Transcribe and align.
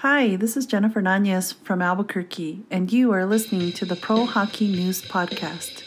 Hi, 0.00 0.36
this 0.36 0.58
is 0.58 0.66
Jennifer 0.66 1.00
Nunez 1.00 1.52
from 1.52 1.80
Albuquerque, 1.80 2.64
and 2.70 2.92
you 2.92 3.12
are 3.12 3.24
listening 3.24 3.72
to 3.72 3.86
the 3.86 3.96
Pro 3.96 4.26
Hockey 4.26 4.68
News 4.68 5.00
Podcast. 5.00 5.84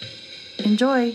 Enjoy! 0.66 1.14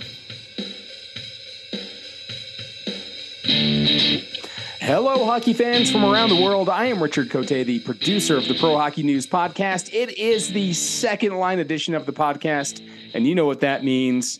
Hello, 4.79 5.25
hockey 5.25 5.54
fans 5.54 5.91
from 5.91 6.04
around 6.04 6.29
the 6.29 6.41
world. 6.41 6.69
I 6.69 6.85
am 6.85 7.03
Richard 7.03 7.30
Cote, 7.30 7.49
the 7.49 7.80
producer 7.80 8.37
of 8.37 8.46
the 8.46 8.54
Pro 8.54 8.78
Hockey 8.78 9.03
News 9.03 9.26
Podcast. 9.26 9.92
It 9.92 10.17
is 10.17 10.53
the 10.53 10.72
second 10.72 11.37
line 11.37 11.58
edition 11.58 11.97
of 11.97 12.06
the 12.06 12.13
podcast, 12.13 12.81
and 13.13 13.26
you 13.26 13.35
know 13.35 13.47
what 13.47 13.58
that 13.61 13.83
means. 13.83 14.38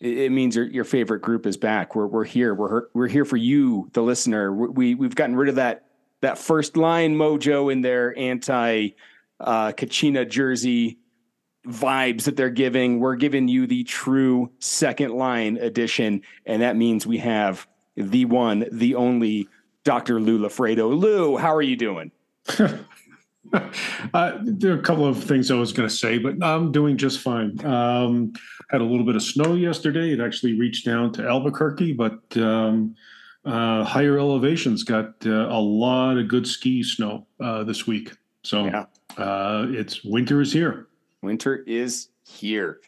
It, 0.00 0.18
it 0.18 0.32
means 0.32 0.56
your, 0.56 0.66
your 0.66 0.84
favorite 0.84 1.20
group 1.20 1.46
is 1.46 1.56
back. 1.56 1.94
We're, 1.94 2.08
we're 2.08 2.24
here. 2.24 2.56
We're, 2.56 2.88
we're 2.92 3.06
here 3.06 3.24
for 3.24 3.36
you, 3.36 3.88
the 3.92 4.02
listener. 4.02 4.52
We, 4.52 4.96
we've 4.96 5.14
gotten 5.14 5.36
rid 5.36 5.48
of 5.48 5.54
that 5.54 5.85
that 6.26 6.38
first 6.38 6.76
line 6.76 7.14
mojo 7.14 7.72
in 7.72 7.82
their 7.82 8.16
anti 8.18 8.88
uh, 9.38 9.70
Kachina 9.72 10.28
jersey 10.28 10.98
vibes 11.68 12.24
that 12.24 12.36
they're 12.36 12.50
giving. 12.50 12.98
We're 12.98 13.14
giving 13.14 13.46
you 13.46 13.68
the 13.68 13.84
true 13.84 14.50
second 14.58 15.12
line 15.12 15.56
edition, 15.56 16.22
and 16.44 16.62
that 16.62 16.76
means 16.76 17.06
we 17.06 17.18
have 17.18 17.68
the 17.96 18.24
one, 18.24 18.66
the 18.72 18.96
only 18.96 19.48
Dr. 19.84 20.20
Lou 20.20 20.40
Lafredo. 20.40 20.98
Lou, 20.98 21.36
how 21.36 21.54
are 21.54 21.62
you 21.62 21.76
doing? 21.76 22.10
uh, 22.58 22.78
there 24.42 24.72
are 24.72 24.78
a 24.78 24.82
couple 24.82 25.06
of 25.06 25.22
things 25.22 25.52
I 25.52 25.54
was 25.54 25.72
going 25.72 25.88
to 25.88 25.94
say, 25.94 26.18
but 26.18 26.42
I'm 26.42 26.72
doing 26.72 26.96
just 26.96 27.20
fine. 27.20 27.64
Um, 27.64 28.32
had 28.70 28.80
a 28.80 28.84
little 28.84 29.06
bit 29.06 29.14
of 29.14 29.22
snow 29.22 29.54
yesterday. 29.54 30.12
It 30.12 30.18
actually 30.18 30.58
reached 30.58 30.84
down 30.84 31.12
to 31.12 31.28
Albuquerque, 31.28 31.92
but 31.92 32.36
um, 32.36 32.96
uh, 33.46 33.84
higher 33.84 34.18
elevations 34.18 34.82
got 34.82 35.14
uh, 35.24 35.30
a 35.30 35.60
lot 35.60 36.18
of 36.18 36.28
good 36.28 36.46
ski 36.46 36.82
snow 36.82 37.26
uh, 37.40 37.62
this 37.64 37.86
week. 37.86 38.12
So 38.42 38.66
yeah. 38.66 38.86
Uh, 39.16 39.66
it's 39.70 40.04
winter 40.04 40.40
is 40.40 40.52
here. 40.52 40.88
Winter 41.22 41.64
is 41.66 42.08
here. 42.24 42.80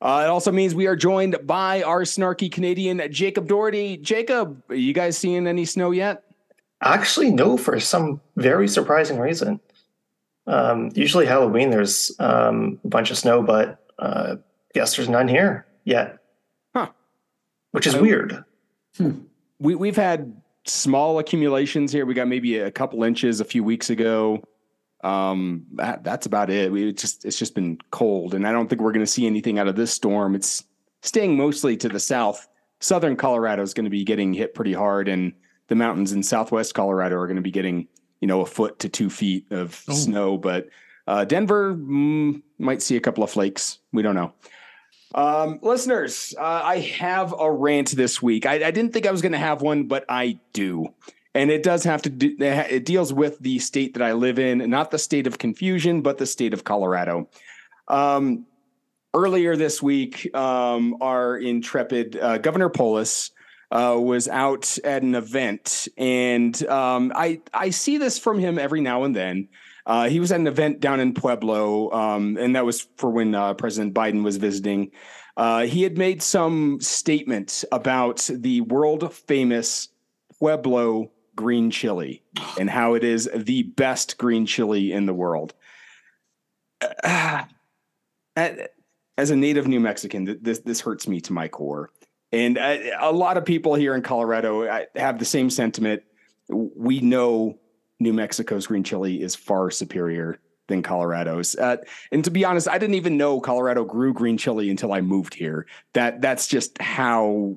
Uh, 0.00 0.22
it 0.24 0.28
also 0.28 0.52
means 0.52 0.74
we 0.74 0.86
are 0.86 0.96
joined 0.96 1.36
by 1.44 1.82
our 1.82 2.02
snarky 2.02 2.50
Canadian 2.50 3.02
Jacob 3.10 3.48
Doherty. 3.48 3.96
Jacob, 3.96 4.62
you 4.70 4.92
guys 4.92 5.18
seeing 5.18 5.46
any 5.46 5.64
snow 5.64 5.90
yet? 5.90 6.22
Actually, 6.82 7.30
no, 7.30 7.56
for 7.56 7.78
some 7.80 8.20
very 8.36 8.68
surprising 8.68 9.18
reason. 9.18 9.58
Um, 10.46 10.92
usually 10.94 11.26
Halloween, 11.26 11.70
there's 11.70 12.12
um, 12.18 12.78
a 12.84 12.88
bunch 12.88 13.10
of 13.10 13.18
snow, 13.18 13.42
but 13.42 13.84
uh, 13.98 14.36
yes, 14.74 14.96
there's 14.96 15.08
none 15.08 15.28
here 15.28 15.66
yet. 15.84 16.18
Huh. 16.74 16.90
Which 17.72 17.86
is 17.86 17.96
weird. 17.96 18.44
Hmm 18.96 19.22
we 19.58 19.74
we've 19.74 19.96
had 19.96 20.40
small 20.64 21.18
accumulations 21.18 21.92
here. 21.92 22.06
We 22.06 22.14
got 22.14 22.28
maybe 22.28 22.58
a 22.58 22.70
couple 22.70 23.04
inches 23.04 23.40
a 23.40 23.44
few 23.44 23.64
weeks 23.64 23.90
ago. 23.90 24.42
Um, 25.02 25.66
that, 25.74 26.02
that's 26.02 26.26
about 26.26 26.50
it. 26.50 26.72
We 26.72 26.88
it 26.88 26.98
just 26.98 27.24
it's 27.24 27.38
just 27.38 27.54
been 27.54 27.78
cold, 27.90 28.34
and 28.34 28.46
I 28.46 28.52
don't 28.52 28.68
think 28.68 28.80
we're 28.80 28.92
going 28.92 29.04
to 29.04 29.10
see 29.10 29.26
anything 29.26 29.58
out 29.58 29.68
of 29.68 29.76
this 29.76 29.92
storm. 29.92 30.34
It's 30.34 30.64
staying 31.02 31.36
mostly 31.36 31.76
to 31.78 31.88
the 31.88 32.00
south. 32.00 32.48
Southern 32.80 33.16
Colorado 33.16 33.62
is 33.62 33.72
going 33.72 33.84
to 33.84 33.90
be 33.90 34.04
getting 34.04 34.34
hit 34.34 34.54
pretty 34.54 34.72
hard, 34.72 35.08
and 35.08 35.32
the 35.68 35.74
mountains 35.74 36.12
in 36.12 36.22
southwest 36.22 36.74
Colorado 36.74 37.16
are 37.16 37.26
going 37.26 37.36
to 37.36 37.42
be 37.42 37.50
getting 37.50 37.88
you 38.20 38.28
know 38.28 38.40
a 38.40 38.46
foot 38.46 38.78
to 38.80 38.88
two 38.88 39.10
feet 39.10 39.46
of 39.50 39.82
oh. 39.88 39.94
snow. 39.94 40.36
But 40.36 40.68
uh, 41.06 41.24
Denver 41.24 41.74
mm, 41.74 42.42
might 42.58 42.82
see 42.82 42.96
a 42.96 43.00
couple 43.00 43.22
of 43.22 43.30
flakes. 43.30 43.78
We 43.92 44.02
don't 44.02 44.14
know. 44.14 44.32
Um, 45.16 45.58
listeners, 45.62 46.34
uh, 46.38 46.60
I 46.62 46.80
have 46.80 47.34
a 47.36 47.50
rant 47.50 47.92
this 47.92 48.20
week. 48.20 48.44
I, 48.44 48.66
I 48.66 48.70
didn't 48.70 48.92
think 48.92 49.06
I 49.06 49.10
was 49.10 49.22
going 49.22 49.32
to 49.32 49.38
have 49.38 49.62
one, 49.62 49.84
but 49.84 50.04
I 50.08 50.38
do. 50.52 50.92
And 51.34 51.50
it 51.50 51.62
does 51.62 51.84
have 51.84 52.02
to 52.02 52.10
do, 52.10 52.36
it 52.38 52.84
deals 52.84 53.12
with 53.12 53.38
the 53.40 53.58
state 53.58 53.94
that 53.94 54.02
I 54.02 54.12
live 54.12 54.38
in, 54.38 54.58
not 54.70 54.90
the 54.90 54.98
state 54.98 55.26
of 55.26 55.38
confusion, 55.38 56.02
but 56.02 56.18
the 56.18 56.26
state 56.26 56.54
of 56.54 56.64
Colorado. 56.64 57.28
Um, 57.88 58.46
earlier 59.14 59.56
this 59.56 59.82
week, 59.82 60.34
um, 60.34 60.96
our 61.00 61.38
intrepid 61.38 62.16
uh, 62.16 62.38
Governor 62.38 62.68
Polis 62.68 63.30
uh, 63.70 63.96
was 63.98 64.28
out 64.28 64.78
at 64.84 65.02
an 65.02 65.14
event, 65.14 65.88
and 65.96 66.64
um, 66.68 67.12
I 67.14 67.40
I 67.52 67.70
see 67.70 67.98
this 67.98 68.18
from 68.18 68.38
him 68.38 68.58
every 68.58 68.80
now 68.80 69.04
and 69.04 69.16
then. 69.16 69.48
Uh, 69.86 70.08
he 70.08 70.18
was 70.18 70.32
at 70.32 70.40
an 70.40 70.48
event 70.48 70.80
down 70.80 70.98
in 70.98 71.14
Pueblo, 71.14 71.92
um, 71.92 72.36
and 72.36 72.56
that 72.56 72.64
was 72.64 72.88
for 72.96 73.10
when 73.10 73.34
uh, 73.34 73.54
President 73.54 73.94
Biden 73.94 74.24
was 74.24 74.36
visiting. 74.36 74.90
Uh, 75.36 75.62
he 75.62 75.82
had 75.82 75.96
made 75.96 76.22
some 76.22 76.80
statements 76.80 77.64
about 77.70 78.28
the 78.32 78.62
world 78.62 79.12
famous 79.14 79.88
Pueblo 80.38 81.10
green 81.36 81.70
chili 81.70 82.22
and 82.58 82.68
how 82.68 82.94
it 82.94 83.04
is 83.04 83.30
the 83.34 83.62
best 83.62 84.18
green 84.18 84.46
chili 84.46 84.92
in 84.92 85.06
the 85.06 85.14
world. 85.14 85.54
as 87.04 87.50
a 89.30 89.36
native 89.36 89.68
New 89.68 89.80
Mexican, 89.80 90.38
this 90.42 90.58
this 90.60 90.80
hurts 90.80 91.06
me 91.06 91.20
to 91.22 91.32
my 91.32 91.48
core. 91.48 91.90
And 92.32 92.58
uh, 92.58 92.78
a 93.00 93.12
lot 93.12 93.36
of 93.36 93.44
people 93.44 93.74
here 93.74 93.94
in 93.94 94.02
Colorado 94.02 94.64
uh, 94.64 94.82
have 94.96 95.18
the 95.18 95.24
same 95.24 95.48
sentiment. 95.48 96.02
We 96.48 97.00
know 97.00 97.58
New 97.98 98.12
Mexico's 98.12 98.66
green 98.66 98.84
chili 98.84 99.22
is 99.22 99.34
far 99.34 99.70
superior 99.70 100.38
than 100.68 100.82
Colorado's. 100.82 101.54
Uh, 101.54 101.76
and 102.12 102.24
to 102.24 102.30
be 102.30 102.44
honest, 102.44 102.68
I 102.68 102.78
didn't 102.78 102.96
even 102.96 103.16
know 103.16 103.40
Colorado 103.40 103.84
grew 103.84 104.12
green 104.12 104.36
chili 104.36 104.70
until 104.70 104.92
I 104.92 105.00
moved 105.00 105.34
here. 105.34 105.66
That 105.92 106.20
that's 106.20 106.46
just 106.46 106.80
how 106.80 107.56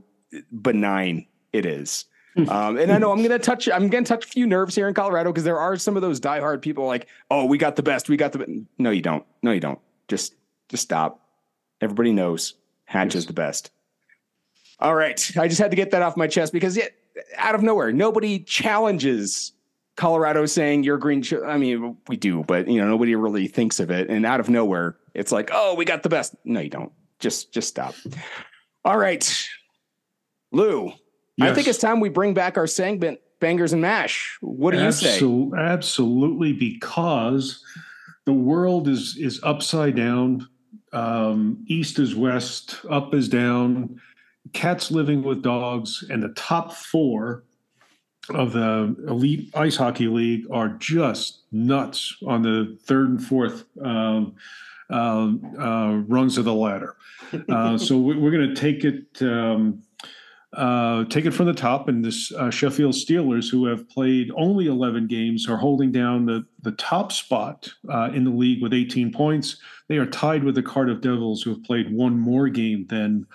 benign 0.62 1.28
it 1.52 1.66
is. 1.66 2.06
Um, 2.48 2.78
and 2.78 2.92
I 2.92 2.98
know 3.00 3.12
I'm 3.12 3.18
going 3.18 3.32
to 3.32 3.40
touch 3.40 3.68
I'm 3.68 3.90
going 3.90 4.04
to 4.04 4.08
touch 4.08 4.26
a 4.26 4.28
few 4.28 4.48
nerves 4.48 4.76
here 4.76 4.88
in 4.88 4.94
Colorado 4.94 5.32
because 5.32 5.44
there 5.44 5.60
are 5.60 5.76
some 5.76 5.96
of 5.96 6.02
those 6.02 6.20
diehard 6.20 6.62
people 6.62 6.86
like, 6.86 7.08
oh, 7.30 7.46
we 7.46 7.58
got 7.58 7.76
the 7.76 7.84
best, 7.84 8.08
we 8.08 8.18
got 8.18 8.32
the 8.32 8.66
no, 8.78 8.92
you 8.92 9.02
don't, 9.02 9.26
no, 9.42 9.52
you 9.52 9.60
don't. 9.60 9.80
Just 10.08 10.36
just 10.70 10.84
stop. 10.84 11.28
Everybody 11.82 12.14
knows 12.14 12.54
Hatch 12.86 13.08
yes. 13.08 13.16
is 13.16 13.26
the 13.26 13.34
best. 13.34 13.72
All 14.80 14.96
right, 14.96 15.20
I 15.38 15.48
just 15.48 15.60
had 15.60 15.72
to 15.72 15.76
get 15.76 15.92
that 15.92 16.02
off 16.02 16.16
my 16.16 16.28
chest 16.28 16.54
because 16.54 16.78
yeah, 16.78 16.88
out 17.36 17.56
of 17.56 17.62
nowhere, 17.62 17.92
nobody 17.92 18.40
challenges 18.40 19.54
Colorado 20.00 20.46
saying 20.46 20.84
you're 20.84 20.98
green. 20.98 21.22
Ch-. 21.22 21.34
I 21.46 21.58
mean, 21.58 21.98
we 22.08 22.16
do, 22.16 22.46
but 22.48 22.70
you 22.70 22.80
know, 22.80 22.88
nobody 22.88 23.16
really 23.16 23.48
thinks 23.48 23.82
of 23.82 23.92
it. 23.92 24.10
And 24.10 24.26
out 24.26 24.40
of 24.40 24.48
nowhere, 24.48 24.96
it's 25.14 25.30
like, 25.30 25.50
oh, 25.52 25.76
we 25.76 25.84
got 25.84 26.04
the 26.04 26.10
best. 26.10 26.36
No, 26.46 26.62
you 26.62 26.70
don't. 26.70 26.94
Just, 27.20 27.52
just 27.52 27.68
stop. 27.68 27.94
All 28.86 28.98
right, 28.98 29.30
Lou. 30.54 30.94
Yes. 31.36 31.52
I 31.52 31.54
think 31.54 31.68
it's 31.68 31.80
time 31.80 32.00
we 32.00 32.08
bring 32.08 32.34
back 32.34 32.58
our 32.58 32.66
sang 32.66 33.18
bangers 33.42 33.74
and 33.74 33.82
mash. 33.82 34.38
What 34.40 34.72
do 34.72 34.78
Absol- 34.78 35.22
you 35.22 35.52
say? 35.52 35.58
Absolutely, 35.62 36.54
because 36.54 37.62
the 38.26 38.34
world 38.34 38.88
is 38.88 39.18
is 39.18 39.42
upside 39.44 39.98
down. 39.98 40.48
Um, 40.94 41.66
east 41.68 42.00
is 42.00 42.16
west, 42.16 42.80
up 42.90 43.14
is 43.14 43.28
down. 43.28 44.00
Cats 44.54 44.92
living 44.92 45.24
with 45.24 45.44
dogs, 45.44 46.06
and 46.10 46.24
the 46.24 46.30
top 46.30 46.72
four 46.72 47.44
of 48.30 48.54
the 48.54 48.96
elite 49.08 49.50
ice 49.56 49.76
hockey 49.76 50.08
league 50.08 50.46
are 50.52 50.70
just 50.70 51.44
nuts 51.52 52.16
on 52.26 52.42
the 52.44 52.78
third 52.84 53.10
and 53.10 53.24
fourth 53.24 53.66
um, 53.84 54.36
uh, 54.90 55.30
uh, 55.60 55.96
rungs 56.08 56.38
of 56.38 56.46
the 56.46 56.54
ladder. 56.54 56.96
Uh, 57.48 57.78
so 57.78 57.96
we're 57.96 58.32
going 58.32 58.56
to 58.56 58.56
take 58.56 58.84
it 58.84 59.22
um, 59.22 59.84
uh, 60.54 61.06
take 61.06 61.26
it 61.26 61.32
from 61.32 61.46
the 61.46 61.54
top, 61.54 61.88
and 61.88 62.04
this 62.04 62.32
uh, 62.32 62.50
Sheffield 62.50 62.96
Steelers, 62.96 63.52
who 63.52 63.68
have 63.68 63.88
played 63.88 64.32
only 64.36 64.66
11 64.66 65.06
games, 65.06 65.48
are 65.48 65.58
holding 65.58 65.92
down 65.92 66.26
the 66.26 66.44
the 66.64 66.72
top 66.72 67.12
spot 67.12 67.70
uh, 67.88 68.10
in 68.16 68.24
the 68.24 68.32
league 68.32 68.64
with 68.64 68.74
18 68.74 69.12
points. 69.12 69.58
They 69.90 69.98
are 69.98 70.08
tied 70.08 70.44
with 70.44 70.56
the 70.56 70.64
Cardiff 70.64 71.02
Devils, 71.02 71.44
who 71.44 71.52
have 71.52 71.64
played 71.64 71.94
one 71.94 72.18
more 72.18 72.50
game 72.50 72.88
than. 72.88 73.28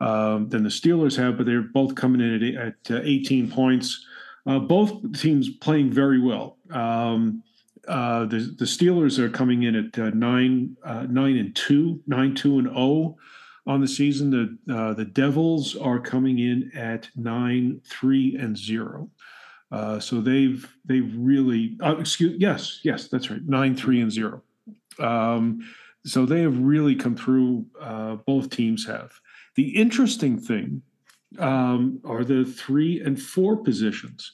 than 0.00 0.62
the 0.62 0.70
Steelers 0.70 1.16
have, 1.18 1.36
but 1.36 1.44
they're 1.44 1.60
both 1.60 1.94
coming 1.94 2.22
in 2.22 2.56
at, 2.56 2.90
at 2.90 3.04
18 3.04 3.50
points. 3.50 4.06
Uh, 4.46 4.58
both 4.58 5.18
teams 5.20 5.48
playing 5.48 5.90
very 5.90 6.20
well. 6.20 6.58
Um, 6.70 7.42
uh, 7.88 8.24
the 8.26 8.54
the 8.58 8.64
Steelers 8.64 9.18
are 9.18 9.28
coming 9.30 9.64
in 9.64 9.74
at 9.74 9.98
uh, 9.98 10.10
nine 10.10 10.76
uh, 10.84 11.06
nine 11.08 11.36
and 11.36 11.54
two, 11.54 12.00
nine 12.06 12.34
two 12.34 12.58
and 12.58 12.68
zero 12.68 13.16
on 13.66 13.80
the 13.80 13.88
season. 13.88 14.30
The 14.30 14.74
uh, 14.74 14.94
the 14.94 15.04
Devils 15.04 15.76
are 15.76 15.98
coming 15.98 16.38
in 16.38 16.70
at 16.74 17.08
nine 17.16 17.80
three 17.84 18.36
and 18.36 18.56
zero. 18.56 19.10
Uh, 19.70 19.98
so 19.98 20.20
they've 20.20 20.66
they've 20.84 21.12
really 21.16 21.76
excuse 21.82 22.36
yes 22.38 22.80
yes 22.84 23.08
that's 23.08 23.30
right 23.30 23.44
nine 23.46 23.76
three 23.76 24.00
and 24.00 24.12
zero. 24.12 24.42
Um, 24.98 25.66
so 26.06 26.26
they 26.26 26.42
have 26.42 26.58
really 26.58 26.94
come 26.94 27.16
through. 27.16 27.66
both 28.26 28.50
teams 28.50 28.86
have. 28.86 29.12
The 29.56 29.76
interesting 29.76 30.38
thing 30.38 30.82
um, 31.38 32.00
are 32.04 32.24
the 32.24 32.44
three 32.44 33.00
and 33.00 33.20
four 33.20 33.56
positions. 33.56 34.32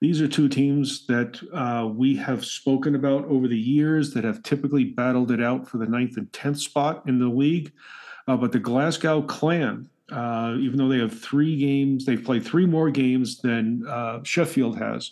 These 0.00 0.22
are 0.22 0.28
two 0.28 0.48
teams 0.48 1.06
that 1.06 1.38
uh, 1.52 1.86
we 1.86 2.16
have 2.16 2.44
spoken 2.44 2.94
about 2.94 3.26
over 3.26 3.46
the 3.46 3.58
years 3.58 4.14
that 4.14 4.24
have 4.24 4.42
typically 4.42 4.84
battled 4.84 5.30
it 5.30 5.42
out 5.42 5.68
for 5.68 5.76
the 5.76 5.86
ninth 5.86 6.16
and 6.16 6.32
tenth 6.32 6.58
spot 6.58 7.02
in 7.06 7.18
the 7.18 7.28
league. 7.28 7.72
Uh, 8.26 8.36
but 8.36 8.50
the 8.50 8.58
Glasgow 8.58 9.20
Clan, 9.20 9.90
uh, 10.10 10.56
even 10.58 10.78
though 10.78 10.88
they 10.88 10.98
have 10.98 11.18
three 11.18 11.56
games, 11.58 12.06
they've 12.06 12.24
played 12.24 12.44
three 12.44 12.64
more 12.64 12.90
games 12.90 13.40
than 13.40 13.86
uh, 13.86 14.20
Sheffield 14.22 14.78
has. 14.78 15.10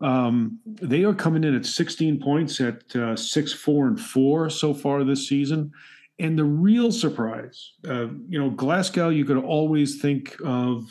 Um, 0.00 0.58
they 0.64 1.04
are 1.04 1.14
coming 1.14 1.44
in 1.44 1.54
at 1.54 1.66
16 1.66 2.20
points 2.20 2.60
at 2.60 2.96
uh, 2.96 3.16
six, 3.16 3.52
four, 3.52 3.86
and 3.86 4.00
four 4.00 4.48
so 4.48 4.72
far 4.72 5.04
this 5.04 5.28
season. 5.28 5.72
And 6.18 6.38
the 6.38 6.44
real 6.44 6.92
surprise, 6.92 7.72
uh, 7.88 8.06
you 8.28 8.38
know, 8.38 8.50
Glasgow, 8.50 9.08
you 9.08 9.24
could 9.24 9.36
always 9.36 10.00
think 10.00 10.36
of, 10.44 10.86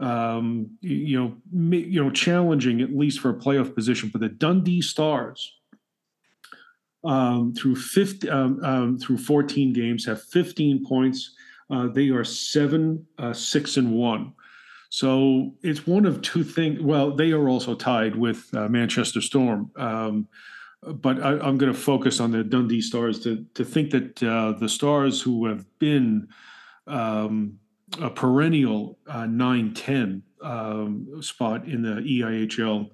um, 0.00 0.70
you 0.80 1.18
know, 1.20 1.76
you 1.76 2.02
know, 2.02 2.10
challenging 2.10 2.80
at 2.80 2.90
least 2.90 3.20
for 3.20 3.30
a 3.30 3.34
playoff 3.34 3.74
position. 3.74 4.10
But 4.12 4.22
the 4.22 4.28
Dundee 4.28 4.82
Stars, 4.82 5.52
um, 7.04 7.54
through 7.54 7.76
50, 7.76 8.28
um, 8.28 8.64
um, 8.64 8.98
through 8.98 9.18
14 9.18 9.72
games, 9.72 10.04
have 10.06 10.22
15 10.22 10.84
points. 10.84 11.34
Uh, 11.70 11.86
they 11.86 12.08
are 12.08 12.24
seven, 12.24 13.06
uh, 13.18 13.32
six, 13.32 13.76
and 13.76 13.92
one. 13.92 14.32
So 14.90 15.54
it's 15.62 15.86
one 15.86 16.06
of 16.06 16.22
two 16.22 16.42
things. 16.42 16.80
Well, 16.80 17.12
they 17.12 17.30
are 17.30 17.48
also 17.48 17.76
tied 17.76 18.16
with 18.16 18.48
uh, 18.54 18.68
Manchester 18.68 19.20
Storm. 19.20 19.70
But 20.86 21.22
I, 21.22 21.32
am 21.32 21.58
going 21.58 21.72
to 21.72 21.78
focus 21.78 22.20
on 22.20 22.30
the 22.30 22.44
Dundee 22.44 22.80
Stars 22.80 23.18
to, 23.20 23.44
to 23.54 23.64
think 23.64 23.90
that 23.90 24.22
uh, 24.22 24.52
the 24.52 24.68
Stars, 24.68 25.20
who 25.20 25.46
have 25.46 25.66
been 25.78 26.28
um, 26.86 27.58
a 28.00 28.10
perennial 28.10 28.98
uh, 29.08 29.26
9 29.26 29.74
10 29.74 30.22
um, 30.42 31.22
spot 31.22 31.66
in 31.66 31.82
the 31.82 32.00
EIHL, 32.02 32.90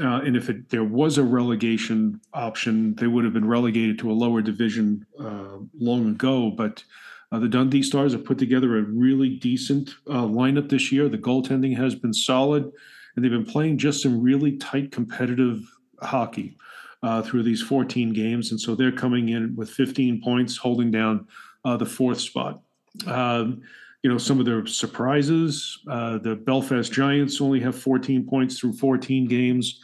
uh, 0.00 0.20
and 0.24 0.36
if 0.36 0.48
it, 0.48 0.70
there 0.70 0.84
was 0.84 1.18
a 1.18 1.22
relegation 1.22 2.20
option, 2.32 2.94
they 2.94 3.06
would 3.06 3.24
have 3.24 3.34
been 3.34 3.48
relegated 3.48 3.98
to 3.98 4.10
a 4.10 4.14
lower 4.14 4.40
division 4.40 5.04
uh, 5.20 5.58
long 5.78 6.08
ago. 6.08 6.50
But 6.50 6.82
uh, 7.30 7.38
the 7.40 7.48
Dundee 7.48 7.82
Stars 7.82 8.12
have 8.12 8.24
put 8.24 8.38
together 8.38 8.78
a 8.78 8.82
really 8.82 9.30
decent 9.36 9.90
uh, 10.06 10.22
lineup 10.22 10.70
this 10.70 10.90
year. 10.92 11.08
The 11.08 11.18
goaltending 11.18 11.76
has 11.76 11.94
been 11.94 12.14
solid, 12.14 12.70
and 13.14 13.24
they've 13.24 13.30
been 13.30 13.44
playing 13.44 13.78
just 13.78 14.02
some 14.02 14.22
really 14.22 14.56
tight 14.56 14.92
competitive 14.92 15.60
hockey 16.00 16.56
uh, 17.02 17.22
through 17.22 17.42
these 17.42 17.62
14 17.62 18.12
games. 18.12 18.50
And 18.50 18.60
so 18.60 18.74
they're 18.74 18.92
coming 18.92 19.30
in 19.30 19.54
with 19.56 19.70
15 19.70 20.22
points, 20.22 20.56
holding 20.56 20.90
down 20.90 21.26
uh, 21.64 21.76
the 21.76 21.86
fourth 21.86 22.20
spot. 22.20 22.60
Um, 23.06 23.62
you 24.02 24.10
know, 24.10 24.18
some 24.18 24.40
of 24.40 24.46
their 24.46 24.66
surprises 24.66 25.78
uh, 25.88 26.18
the 26.18 26.34
Belfast 26.34 26.92
Giants 26.92 27.40
only 27.40 27.60
have 27.60 27.78
14 27.78 28.26
points 28.26 28.58
through 28.58 28.72
14 28.74 29.26
games. 29.26 29.80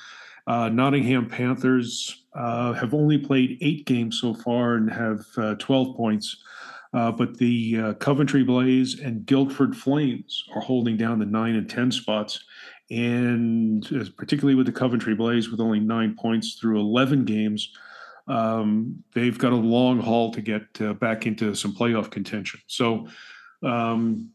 Uh, 0.47 0.69
Nottingham 0.69 1.29
Panthers 1.29 2.25
have 2.35 2.94
only 2.94 3.19
played 3.19 3.59
eight 3.61 3.85
games 3.87 4.20
so 4.20 4.35
far 4.35 4.75
and 4.75 4.91
have 4.91 5.25
12 5.59 5.97
points. 5.97 6.43
Uh, 6.94 7.12
but 7.12 7.37
the 7.37 7.79
uh, 7.79 7.93
Coventry 7.94 8.43
Blaze 8.43 9.00
and 9.00 9.26
Guildford 9.26 9.76
Flames 9.76 10.44
are 10.55 10.61
holding 10.61 10.97
down 10.97 11.19
the 11.19 11.26
nine 11.26 11.55
and 11.55 11.69
10 11.69 11.93
spots. 11.93 12.44
And 12.90 13.87
particularly 14.17 14.55
with 14.55 14.67
the 14.67 14.73
Coventry 14.73 15.14
Blaze, 15.14 15.50
with 15.50 15.61
only 15.61 15.81
nine 15.81 16.17
points 16.19 16.55
through 16.55 16.81
11 16.81 17.25
games, 17.25 17.70
um, 18.29 19.02
they've 19.14 19.38
got 19.38 19.52
a 19.52 19.56
long 19.56 20.00
haul 20.00 20.32
to 20.32 20.40
get 20.40 20.62
uh, 20.81 20.94
back 20.94 21.26
into 21.26 21.55
some 21.55 21.75
playoff 21.75 22.11
contention. 22.11 22.61
So, 22.67 23.08
um, 23.62 24.31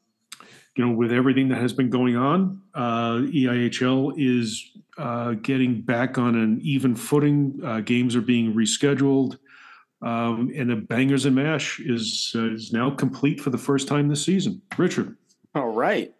you 0.75 0.85
know, 0.85 0.94
with 0.94 1.11
everything 1.11 1.50
that 1.50 1.61
has 1.61 1.73
been 1.73 1.89
going 1.89 2.15
on, 2.15 2.61
uh, 2.73 3.17
EIHL 3.31 4.13
is 4.17 4.71
uh, 4.97 5.33
getting 5.33 5.81
back 5.81 6.17
on 6.17 6.35
an 6.35 6.59
even 6.63 6.95
footing. 6.95 7.59
Uh, 7.63 7.81
games 7.81 8.15
are 8.15 8.21
being 8.21 8.53
rescheduled. 8.53 9.38
Um, 10.01 10.51
and 10.56 10.69
the 10.69 10.75
bangers 10.75 11.25
and 11.25 11.35
mash 11.35 11.79
is 11.79 12.33
uh, 12.35 12.51
is 12.51 12.73
now 12.73 12.89
complete 12.89 13.39
for 13.39 13.51
the 13.51 13.57
first 13.57 13.88
time 13.88 14.09
this 14.09 14.25
season. 14.25 14.61
Richard. 14.77 15.15
All 15.56 15.69
right. 15.69 16.13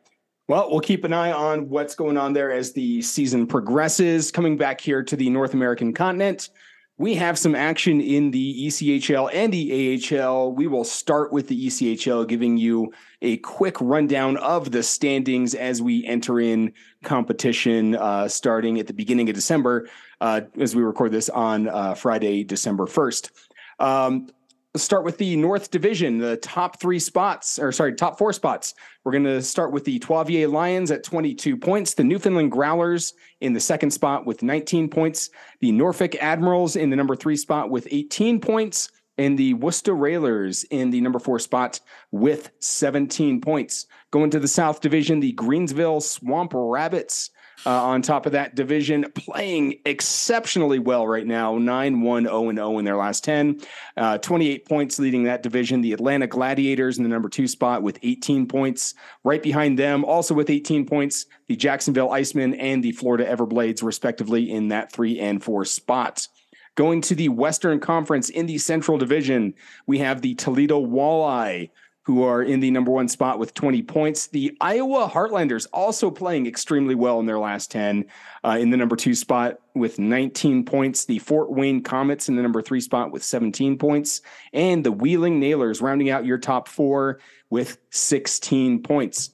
Well, 0.50 0.70
we'll 0.70 0.82
keep 0.82 1.06
an 1.06 1.14
eye 1.14 1.32
on 1.32 1.70
what's 1.70 1.96
going 1.96 2.18
on 2.18 2.34
there 2.34 2.52
as 2.52 2.74
the 2.74 3.02
season 3.02 3.48
progresses. 3.48 4.30
Coming 4.30 4.58
back 4.58 4.82
here 4.82 5.02
to 5.02 5.16
the 5.16 5.30
North 5.30 5.54
American 5.54 5.94
continent, 5.94 6.50
we 6.98 7.16
have 7.16 7.40
some 7.40 7.56
action 7.56 8.02
in 8.02 8.30
the 8.30 8.68
ECHL 8.68 9.30
and 9.34 9.54
the 9.54 10.12
AHL. 10.12 10.52
We 10.52 10.68
will 10.68 10.84
start 10.84 11.32
with 11.32 11.48
the 11.48 11.68
ECHL, 11.68 12.28
giving 12.28 12.58
you 12.58 12.92
a 13.22 13.38
quick 13.38 13.80
rundown 13.80 14.36
of 14.36 14.70
the 14.72 14.84
standings 14.84 15.56
as 15.56 15.82
we 15.82 16.06
enter 16.06 16.42
in 16.42 16.74
competition 17.06 17.96
uh, 17.96 18.28
starting 18.28 18.80
at 18.80 18.88
the 18.88 18.94
beginning 18.94 19.30
of 19.30 19.36
December, 19.36 19.88
uh, 20.20 20.42
as 20.60 20.76
we 20.76 20.84
record 20.84 21.14
this 21.14 21.30
on 21.30 21.70
uh, 21.70 21.94
Friday, 21.94 22.44
December 22.44 22.86
1st. 22.86 23.32
Um, 23.80 24.28
start 24.76 25.04
with 25.04 25.18
the 25.18 25.36
North 25.36 25.70
Division, 25.70 26.18
the 26.18 26.38
top 26.38 26.80
three 26.80 27.00
spots, 27.00 27.60
or 27.60 27.72
sorry, 27.72 27.94
top 27.94 28.18
four 28.18 28.34
spots. 28.34 28.74
We're 29.04 29.12
going 29.12 29.24
to 29.26 29.42
start 29.42 29.72
with 29.72 29.86
the 29.86 30.00
Trois-Rivières 30.00 30.52
Lions 30.52 30.90
at 30.90 31.04
22 31.04 31.58
points, 31.58 31.94
the 31.94 32.04
Newfoundland 32.04 32.52
Growlers 32.52 33.14
in 33.42 33.54
the 33.54 33.60
second 33.60 33.92
spot 33.92 34.26
with 34.26 34.42
19 34.42 34.90
points, 34.90 35.30
the 35.60 35.72
Norfolk 35.72 36.16
Admirals 36.16 36.76
in 36.76 36.90
the 36.90 36.96
number 36.96 37.16
three 37.16 37.36
spot 37.36 37.70
with 37.70 37.88
18 37.92 38.40
points, 38.40 38.90
and 39.20 39.38
the 39.38 39.54
Worcester 39.54 39.94
Railers 39.94 40.64
in 40.66 40.90
the 40.90 41.02
number 41.02 41.20
four 41.20 41.38
spot 41.38 41.80
with 42.12 42.50
17 42.60 43.42
points. 43.42 43.86
Going 44.10 44.32
to 44.32 44.40
the 44.40 44.48
South 44.48 44.82
Division, 44.82 45.20
the 45.20 45.34
Greenville 45.34 46.02
Swamp 46.02 46.54
Rabbits 46.56 47.30
uh, 47.66 47.84
on 47.84 48.02
top 48.02 48.26
of 48.26 48.34
that 48.34 48.56
division, 48.56 49.06
playing 49.16 49.80
exceptionally 49.86 50.80
well 50.80 51.08
right 51.08 51.26
now 51.26 51.58
9 51.58 52.02
1 52.02 52.24
0 52.24 52.52
0 52.54 52.78
in 52.80 52.86
their 52.86 52.98
last 52.98 53.24
10. 53.24 53.62
Uh, 53.96 54.18
28 54.18 54.68
points 54.68 55.00
leading 55.00 55.24
that 55.24 55.44
division. 55.44 55.82
The 55.82 55.94
Atlanta 55.94 56.28
Gladiators 56.28 56.98
in 56.98 57.04
the 57.04 57.10
number 57.10 57.30
two 57.30 57.48
spot 57.48 57.84
with 57.84 58.00
18 58.04 58.48
points. 58.48 58.96
Right 59.24 59.42
behind 59.42 59.80
them, 59.80 60.04
also 60.04 60.34
with 60.34 60.50
18 60.50 60.86
points, 60.86 61.26
the 61.48 61.56
Jacksonville 61.56 62.10
Icemen 62.10 62.56
and 62.60 62.84
the 62.84 62.92
Florida 62.92 63.26
Everblades, 63.26 63.84
respectively, 63.84 64.52
in 64.52 64.70
that 64.70 64.92
three 64.92 65.20
and 65.20 65.44
four 65.44 65.66
spots. 65.66 66.30
Going 66.76 67.02
to 67.02 67.16
the 67.16 67.30
Western 67.30 67.80
Conference 67.80 68.30
in 68.30 68.48
the 68.48 68.58
Central 68.58 68.98
Division, 68.98 69.54
we 69.86 70.00
have 70.00 70.22
the 70.22 70.34
Toledo 70.34 70.84
Walleye 70.84 71.70
who 72.04 72.24
are 72.24 72.44
in 72.44 72.60
the 72.60 72.70
number 72.70 72.92
one 72.92 73.08
spot 73.08 73.40
with 73.40 73.54
20 73.54 73.82
points. 73.84 74.28
The 74.28 74.56
Iowa 74.60 75.10
Heartlanders 75.10 75.68
also 75.72 76.12
playing 76.12 76.48
extremely 76.48 76.96
well 76.96 77.20
in 77.20 77.26
their 77.26 77.40
last 77.40 77.72
10 77.72 78.06
uh, 78.44 78.58
in 78.60 78.70
the 78.70 78.78
number 78.78 78.96
two 78.96 79.16
spot 79.16 79.60
with 79.74 80.00
19 80.00 80.66
points. 80.66 81.06
The 81.06 81.20
Fort 81.20 81.52
Wayne 81.52 81.82
Comets 81.82 82.28
in 82.28 82.36
the 82.36 82.42
number 82.42 82.62
three 82.62 82.82
spot 82.82 83.12
with 83.12 83.24
17 83.24 83.78
points. 83.78 84.22
And 84.52 84.84
the 84.84 84.92
Wheeling 84.92 85.40
Nailers 85.40 85.82
rounding 85.82 86.10
out 86.10 86.26
your 86.26 86.38
top 86.38 86.68
four 86.68 87.20
with 87.50 87.78
16 87.92 88.84
points. 88.84 89.32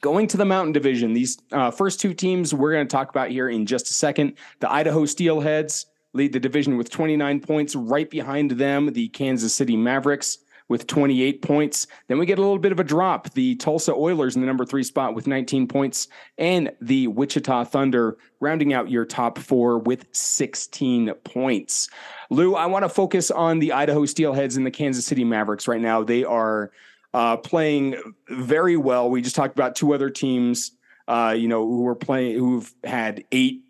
Going 0.00 0.28
to 0.28 0.36
the 0.36 0.44
Mountain 0.44 0.72
Division, 0.72 1.12
these 1.12 1.38
uh, 1.50 1.70
first 1.70 2.00
two 2.00 2.14
teams 2.14 2.54
we're 2.54 2.72
going 2.72 2.86
to 2.86 2.92
talk 2.92 3.08
about 3.10 3.30
here 3.30 3.48
in 3.48 3.66
just 3.66 3.90
a 3.90 3.94
second. 3.94 4.34
The 4.60 4.70
Idaho 4.70 5.06
Steelheads 5.06 5.86
lead 6.12 6.32
the 6.32 6.38
division 6.38 6.76
with 6.76 6.90
29 6.90 7.40
points. 7.40 7.74
Right 7.74 8.08
behind 8.08 8.52
them, 8.52 8.92
the 8.92 9.08
Kansas 9.08 9.54
City 9.54 9.76
Mavericks 9.76 10.38
with 10.68 10.86
28 10.86 11.42
points. 11.42 11.86
Then 12.06 12.18
we 12.18 12.26
get 12.26 12.38
a 12.38 12.42
little 12.42 12.58
bit 12.58 12.72
of 12.72 12.80
a 12.80 12.84
drop. 12.84 13.32
The 13.32 13.56
Tulsa 13.56 13.92
Oilers 13.92 14.36
in 14.36 14.42
the 14.42 14.46
number 14.46 14.64
three 14.64 14.82
spot 14.82 15.14
with 15.14 15.26
19 15.26 15.66
points, 15.66 16.08
and 16.36 16.70
the 16.80 17.06
Wichita 17.08 17.64
Thunder 17.64 18.18
rounding 18.40 18.72
out 18.72 18.90
your 18.90 19.04
top 19.04 19.38
four 19.38 19.78
with 19.78 20.06
16 20.12 21.12
points. 21.24 21.88
Lou, 22.30 22.54
I 22.54 22.66
want 22.66 22.84
to 22.84 22.88
focus 22.88 23.30
on 23.30 23.58
the 23.58 23.72
Idaho 23.72 24.04
Steelheads 24.04 24.56
and 24.56 24.66
the 24.66 24.70
Kansas 24.70 25.06
City 25.06 25.24
Mavericks 25.24 25.66
right 25.66 25.80
now. 25.80 26.02
They 26.02 26.24
are 26.24 26.70
uh, 27.14 27.38
playing 27.38 27.96
very 28.28 28.76
well. 28.76 29.10
We 29.10 29.22
just 29.22 29.36
talked 29.36 29.54
about 29.54 29.74
two 29.74 29.94
other 29.94 30.10
teams, 30.10 30.72
uh, 31.08 31.34
you 31.36 31.48
know, 31.48 31.66
who 31.66 31.86
are 31.86 31.94
playing, 31.94 32.38
who've 32.38 32.72
had 32.84 33.24
eight 33.32 33.62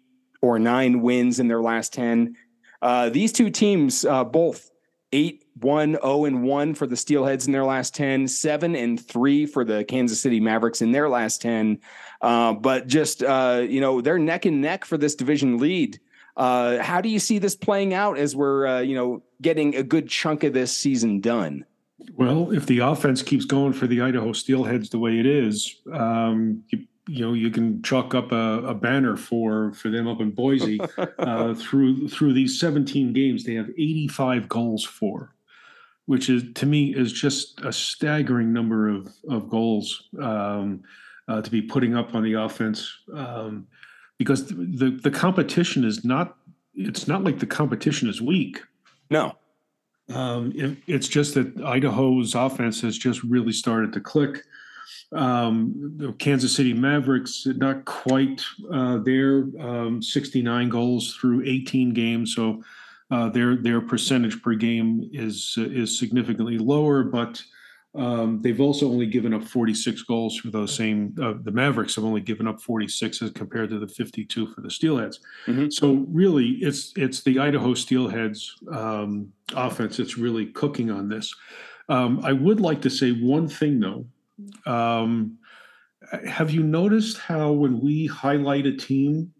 or 0.42 0.58
nine 0.58 1.02
wins 1.02 1.38
in 1.38 1.48
their 1.48 1.62
last 1.62 1.92
10. 1.92 2.36
Uh, 2.82 3.08
these 3.08 3.32
two 3.32 3.50
teams, 3.50 4.04
uh, 4.04 4.24
both 4.24 4.70
eight, 5.12 5.44
one, 5.60 5.98
oh, 6.02 6.24
and 6.24 6.42
one 6.42 6.74
for 6.74 6.86
the 6.86 6.96
Steelheads 6.96 7.46
in 7.46 7.52
their 7.52 7.64
last 7.64 7.94
10, 7.94 8.28
seven 8.28 8.76
and 8.76 9.00
three 9.00 9.46
for 9.46 9.64
the 9.64 9.84
Kansas 9.84 10.20
City 10.20 10.40
Mavericks 10.40 10.82
in 10.82 10.92
their 10.92 11.08
last 11.08 11.40
10. 11.42 11.80
Uh, 12.20 12.52
but 12.52 12.86
just, 12.86 13.22
uh, 13.22 13.64
you 13.66 13.80
know, 13.80 14.00
they're 14.00 14.18
neck 14.18 14.44
and 14.44 14.60
neck 14.60 14.84
for 14.84 14.98
this 14.98 15.14
division 15.14 15.58
lead. 15.58 15.98
Uh, 16.36 16.80
how 16.82 17.00
do 17.00 17.08
you 17.08 17.18
see 17.18 17.38
this 17.38 17.56
playing 17.56 17.94
out 17.94 18.18
as 18.18 18.36
we're, 18.36 18.66
uh, 18.66 18.80
you 18.80 18.94
know, 18.94 19.22
getting 19.42 19.74
a 19.74 19.82
good 19.82 20.08
chunk 20.08 20.44
of 20.44 20.52
this 20.52 20.72
season 20.72 21.20
done? 21.20 21.64
Well, 22.14 22.52
if 22.52 22.66
the 22.66 22.78
offense 22.78 23.22
keeps 23.22 23.44
going 23.44 23.72
for 23.72 23.86
the 23.86 24.00
Idaho 24.00 24.32
Steelheads 24.32 24.90
the 24.90 24.98
way 24.98 25.18
it 25.18 25.26
is, 25.26 25.80
um, 25.92 26.62
you, 26.68 26.86
you 27.08 27.26
know 27.26 27.32
you 27.32 27.50
can 27.50 27.82
chalk 27.82 28.14
up 28.14 28.32
a, 28.32 28.62
a, 28.64 28.74
banner 28.74 29.16
for 29.16 29.72
for 29.72 29.88
them 29.88 30.06
up 30.06 30.20
in 30.20 30.30
Boise 30.30 30.78
uh, 31.18 31.54
through 31.54 32.08
through 32.08 32.34
these 32.34 32.60
17 32.60 33.12
games. 33.12 33.44
They 33.44 33.54
have 33.54 33.70
85 33.70 34.48
goals 34.48 34.84
for, 34.84 35.34
which 36.06 36.28
is 36.28 36.44
to 36.54 36.66
me 36.66 36.94
is 36.94 37.12
just 37.12 37.60
a 37.60 37.72
staggering 37.72 38.52
number 38.52 38.88
of 38.88 39.08
of 39.28 39.48
goals 39.48 40.08
um, 40.22 40.82
uh, 41.28 41.40
to 41.40 41.50
be 41.50 41.62
putting 41.62 41.96
up 41.96 42.14
on 42.14 42.22
the 42.22 42.34
offense 42.34 42.90
um, 43.14 43.66
because 44.18 44.46
the, 44.46 44.54
the 44.54 45.00
the 45.02 45.10
competition 45.10 45.84
is 45.84 46.04
not 46.04 46.36
it's 46.74 47.08
not 47.08 47.24
like 47.24 47.38
the 47.38 47.46
competition 47.46 48.08
is 48.08 48.20
weak. 48.20 48.60
No. 49.10 49.34
Um, 50.10 50.52
it, 50.54 50.78
it's 50.86 51.08
just 51.08 51.34
that 51.34 51.60
Idaho's 51.60 52.34
offense 52.34 52.80
has 52.80 52.96
just 52.96 53.22
really 53.24 53.52
started 53.52 53.92
to 53.94 54.00
click 54.00 54.42
Um, 55.12 55.94
the 55.96 56.12
Kansas 56.14 56.54
City 56.54 56.72
Mavericks 56.74 57.46
not 57.46 57.84
quite 57.84 58.42
uh, 58.72 58.98
there, 58.98 59.48
um, 59.60 60.02
69 60.02 60.68
goals 60.68 61.16
through 61.20 61.44
18 61.44 61.94
games. 61.94 62.34
So 62.34 62.62
uh, 63.10 63.30
their 63.30 63.56
their 63.56 63.80
percentage 63.80 64.42
per 64.42 64.54
game 64.54 65.08
is 65.12 65.54
is 65.56 65.98
significantly 65.98 66.58
lower, 66.58 67.02
but 67.04 67.42
um, 67.94 68.40
they've 68.42 68.60
also 68.60 68.86
only 68.86 69.06
given 69.06 69.32
up 69.32 69.42
46 69.42 70.02
goals 70.02 70.36
for 70.36 70.50
those 70.50 70.74
same. 70.74 71.14
Uh, 71.20 71.34
the 71.42 71.50
Mavericks 71.50 71.96
have 71.96 72.04
only 72.04 72.20
given 72.20 72.46
up 72.46 72.60
46 72.60 73.22
as 73.22 73.30
compared 73.30 73.70
to 73.70 73.78
the 73.78 73.88
52 73.88 74.48
for 74.48 74.60
the 74.60 74.68
Steelheads. 74.68 75.20
Mhm. 75.46 75.72
So 75.72 76.06
really, 76.10 76.58
it's 76.60 76.92
it's 76.96 77.22
the 77.22 77.38
Idaho 77.38 77.72
Steelheads 77.72 78.50
um, 78.72 79.32
offense 79.54 79.96
that's 79.96 80.18
really 80.18 80.46
cooking 80.46 80.90
on 80.90 81.08
this. 81.08 81.34
Um, 81.88 82.20
I 82.22 82.32
would 82.34 82.60
like 82.60 82.82
to 82.82 82.90
say 82.90 83.12
one 83.12 83.48
thing 83.48 83.80
though. 83.80 84.06
Um, 84.66 85.38
have 86.26 86.50
you 86.50 86.62
noticed 86.62 87.18
how 87.18 87.52
when 87.52 87.80
we 87.80 88.06
highlight 88.06 88.66
a 88.66 88.76
team, 88.76 89.32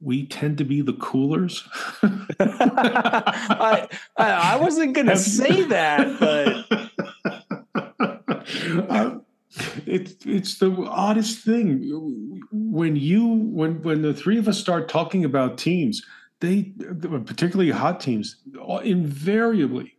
we 0.00 0.26
tend 0.26 0.56
to 0.58 0.64
be 0.64 0.80
the 0.82 0.94
coolers? 0.94 1.68
I, 2.02 3.88
I 4.16 4.30
I 4.54 4.56
wasn't 4.56 4.96
Have 4.96 5.06
you- 5.08 5.16
say 5.16 5.62
that, 5.64 6.18
but 6.20 6.66
Uh, 8.88 9.18
it's 9.86 10.14
it's 10.24 10.58
the 10.58 10.70
oddest 10.88 11.44
thing 11.44 12.40
when 12.52 12.94
you 12.96 13.26
when 13.26 13.82
when 13.82 14.02
the 14.02 14.14
three 14.14 14.38
of 14.38 14.46
us 14.48 14.58
start 14.58 14.88
talking 14.88 15.24
about 15.24 15.58
teams 15.58 16.04
they 16.40 16.72
particularly 17.26 17.70
hot 17.70 18.00
teams 18.00 18.36
invariably 18.82 19.92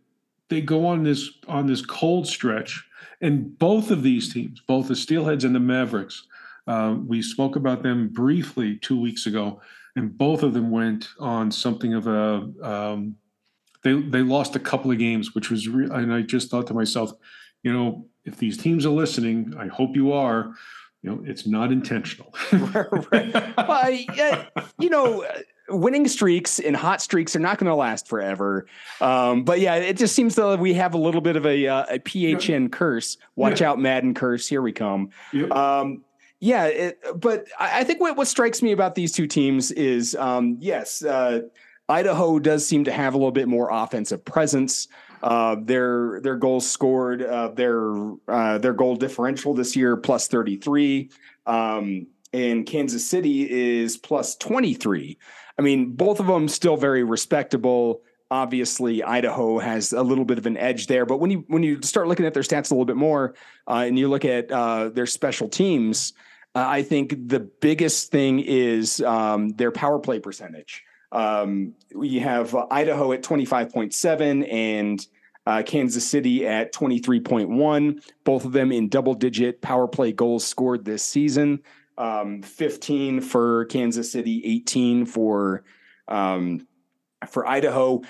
they 0.49 0.61
go 0.61 0.85
on 0.85 1.03
this 1.03 1.29
on 1.47 1.67
this 1.67 1.85
cold 1.85 2.25
stretch 2.27 2.83
and 3.21 3.57
both 3.57 3.91
of 3.91 4.03
these 4.03 4.33
teams 4.33 4.61
both 4.67 4.87
the 4.87 4.95
steelheads 4.95 5.43
and 5.43 5.55
the 5.55 5.59
mavericks 5.59 6.27
uh, 6.67 6.95
we 7.05 7.21
spoke 7.21 7.55
about 7.55 7.83
them 7.83 8.07
briefly 8.09 8.77
two 8.77 8.99
weeks 8.99 9.25
ago 9.25 9.61
and 9.95 10.17
both 10.17 10.43
of 10.43 10.53
them 10.53 10.71
went 10.71 11.09
on 11.19 11.51
something 11.51 11.93
of 11.93 12.07
a 12.07 12.49
um, 12.61 13.15
they 13.83 13.93
they 13.93 14.21
lost 14.21 14.55
a 14.55 14.59
couple 14.59 14.91
of 14.91 14.97
games 14.97 15.33
which 15.33 15.49
was 15.49 15.67
re- 15.67 15.89
and 15.91 16.13
i 16.13 16.21
just 16.21 16.49
thought 16.49 16.67
to 16.67 16.73
myself 16.73 17.11
you 17.63 17.71
know 17.71 18.05
if 18.25 18.37
these 18.37 18.57
teams 18.57 18.85
are 18.85 18.89
listening 18.89 19.53
i 19.57 19.67
hope 19.67 19.95
you 19.95 20.11
are 20.11 20.53
you 21.01 21.09
know 21.09 21.23
it's 21.25 21.47
not 21.47 21.71
intentional 21.71 22.33
right. 23.11 23.57
Well, 23.57 23.91
yeah, 23.91 24.45
you 24.79 24.89
know, 24.89 25.23
uh, 25.23 25.39
winning 25.71 26.07
streaks 26.07 26.59
and 26.59 26.75
hot 26.75 27.01
streaks 27.01 27.35
are 27.35 27.39
not 27.39 27.57
going 27.57 27.69
to 27.69 27.75
last 27.75 28.07
forever. 28.07 28.65
Um, 28.99 29.43
but 29.43 29.59
yeah, 29.59 29.75
it 29.75 29.97
just 29.97 30.15
seems 30.15 30.35
that 30.35 30.59
we 30.59 30.73
have 30.75 30.93
a 30.93 30.97
little 30.97 31.21
bit 31.21 31.35
of 31.35 31.45
a, 31.45 31.67
uh, 31.67 31.85
a 31.89 31.99
PHN 31.99 32.71
curse. 32.71 33.17
Watch 33.35 33.61
Yeah. 33.61 33.71
out, 33.71 33.79
Madden 33.79 34.13
curse. 34.13 34.47
Here 34.47 34.61
we 34.61 34.71
come. 34.71 35.09
Yep. 35.33 35.51
Um, 35.51 36.03
yeah, 36.39 36.65
it, 36.65 36.99
but 37.15 37.47
I, 37.59 37.81
I 37.81 37.83
think 37.83 38.01
what, 38.01 38.17
what 38.17 38.27
strikes 38.27 38.61
me 38.61 38.71
about 38.71 38.95
these 38.95 39.11
two 39.11 39.27
teams 39.27 39.71
is, 39.71 40.15
um, 40.15 40.57
yes, 40.59 41.03
uh, 41.03 41.41
Idaho 41.87 42.39
does 42.39 42.65
seem 42.65 42.83
to 42.85 42.91
have 42.91 43.13
a 43.13 43.17
little 43.17 43.31
bit 43.31 43.47
more 43.47 43.69
offensive 43.71 44.23
presence. 44.23 44.87
Uh, 45.21 45.55
their 45.61 46.19
their 46.21 46.35
goals 46.35 46.67
scored, 46.67 47.21
uh, 47.21 47.49
their 47.49 47.93
uh, 48.27 48.57
their 48.57 48.73
goal 48.73 48.95
differential 48.95 49.53
this 49.53 49.75
year 49.75 49.95
plus 49.95 50.27
thirty 50.27 50.57
three, 50.57 51.11
um, 51.45 52.07
and 52.33 52.65
Kansas 52.65 53.05
City 53.05 53.47
is 53.47 53.97
plus 53.97 54.35
twenty 54.37 54.73
three. 54.73 55.19
I 55.61 55.63
mean, 55.63 55.91
both 55.91 56.19
of 56.19 56.25
them 56.25 56.47
still 56.47 56.75
very 56.75 57.03
respectable. 57.03 58.01
Obviously, 58.31 59.03
Idaho 59.03 59.59
has 59.59 59.93
a 59.93 60.01
little 60.01 60.25
bit 60.25 60.39
of 60.39 60.47
an 60.47 60.57
edge 60.57 60.87
there, 60.87 61.05
but 61.05 61.19
when 61.19 61.29
you 61.29 61.45
when 61.49 61.61
you 61.61 61.79
start 61.83 62.07
looking 62.07 62.25
at 62.25 62.33
their 62.33 62.41
stats 62.41 62.71
a 62.71 62.73
little 62.73 62.85
bit 62.85 62.95
more, 62.95 63.35
uh, 63.67 63.83
and 63.85 63.99
you 63.99 64.07
look 64.07 64.25
at 64.25 64.51
uh, 64.51 64.89
their 64.89 65.05
special 65.05 65.47
teams, 65.47 66.13
uh, 66.55 66.65
I 66.67 66.81
think 66.81 67.27
the 67.27 67.41
biggest 67.41 68.09
thing 68.09 68.39
is 68.39 69.01
um, 69.01 69.49
their 69.49 69.69
power 69.69 69.99
play 69.99 70.19
percentage. 70.19 70.83
Um, 71.11 71.75
we 71.93 72.17
have 72.17 72.55
uh, 72.55 72.65
Idaho 72.71 73.11
at 73.11 73.21
25.7 73.21 74.51
and 74.51 75.07
uh, 75.45 75.61
Kansas 75.63 76.09
City 76.09 76.47
at 76.47 76.73
23.1, 76.73 78.03
both 78.23 78.45
of 78.45 78.51
them 78.51 78.71
in 78.71 78.89
double 78.89 79.13
digit 79.13 79.61
power 79.61 79.87
play 79.87 80.11
goals 80.11 80.43
scored 80.43 80.85
this 80.85 81.03
season. 81.03 81.61
Um, 82.01 82.41
15 82.41 83.21
for 83.21 83.65
Kansas 83.65 84.11
City, 84.11 84.41
18 84.43 85.05
for 85.05 85.63
um, 86.07 86.67
for 87.27 87.45
Idaho. 87.47 88.01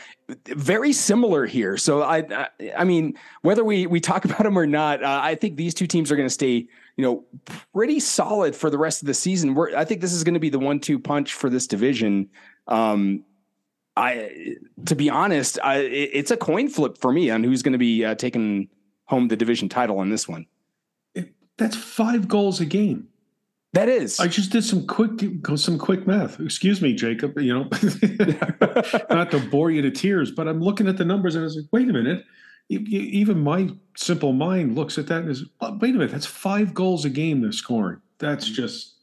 Very 0.47 0.93
similar 0.93 1.45
here. 1.45 1.75
So 1.75 2.01
I, 2.01 2.19
I, 2.19 2.47
I 2.77 2.83
mean, 2.85 3.15
whether 3.41 3.65
we 3.65 3.87
we 3.87 3.99
talk 3.99 4.23
about 4.29 4.43
them 4.43 4.57
or 4.57 4.65
not, 4.65 5.03
uh, 5.03 5.19
I 5.21 5.35
think 5.35 5.57
these 5.57 5.73
two 5.73 5.87
teams 5.87 6.09
are 6.09 6.15
going 6.15 6.25
to 6.25 6.33
stay, 6.33 6.69
you 6.95 7.03
know, 7.03 7.25
pretty 7.73 7.99
solid 7.99 8.55
for 8.55 8.69
the 8.69 8.77
rest 8.77 9.01
of 9.01 9.07
the 9.07 9.13
season. 9.13 9.55
We're, 9.55 9.75
I 9.75 9.83
think 9.83 9.99
this 9.99 10.13
is 10.13 10.23
going 10.23 10.35
to 10.35 10.39
be 10.39 10.49
the 10.49 10.59
one-two 10.59 10.97
punch 10.97 11.33
for 11.33 11.49
this 11.49 11.67
division. 11.67 12.29
Um, 12.69 13.25
I, 13.97 14.55
to 14.85 14.95
be 14.95 15.09
honest, 15.09 15.59
I, 15.61 15.79
it- 15.79 16.11
it's 16.13 16.31
a 16.31 16.37
coin 16.37 16.69
flip 16.69 16.97
for 16.97 17.11
me 17.11 17.29
on 17.29 17.43
who's 17.43 17.61
going 17.61 17.73
to 17.73 17.77
be 17.77 18.05
uh, 18.05 18.15
taking 18.15 18.69
home 19.03 19.27
the 19.27 19.35
division 19.35 19.67
title 19.67 20.01
in 20.01 20.09
this 20.09 20.29
one. 20.29 20.45
That's 21.57 21.75
five 21.75 22.29
goals 22.29 22.61
a 22.61 22.65
game 22.65 23.09
That 23.73 23.87
is. 23.87 24.19
I 24.19 24.27
just 24.27 24.51
did 24.51 24.63
some 24.63 24.85
quick 24.85 25.11
some 25.55 25.77
quick 25.77 26.05
math. 26.05 26.39
Excuse 26.39 26.81
me, 26.81 26.93
Jacob. 26.93 27.39
You 27.39 27.53
know, 27.53 27.63
not 29.09 29.31
to 29.31 29.39
bore 29.49 29.71
you 29.71 29.81
to 29.81 29.91
tears, 29.91 30.31
but 30.31 30.47
I'm 30.47 30.61
looking 30.61 30.87
at 30.87 30.97
the 30.97 31.05
numbers 31.05 31.35
and 31.35 31.43
I 31.43 31.45
was 31.45 31.55
like, 31.55 31.65
wait 31.71 31.89
a 31.89 31.93
minute. 31.93 32.25
Even 32.69 33.43
my 33.43 33.69
simple 33.97 34.31
mind 34.31 34.75
looks 34.75 34.97
at 34.97 35.07
that 35.07 35.23
and 35.23 35.29
is, 35.29 35.43
"Oh, 35.59 35.77
wait 35.81 35.89
a 35.93 35.97
minute, 35.97 36.11
that's 36.11 36.25
five 36.25 36.73
goals 36.73 37.03
a 37.03 37.09
game 37.09 37.41
they're 37.41 37.51
scoring. 37.51 37.99
That's 38.17 38.49
mm. 38.49 38.53
just 38.53 38.95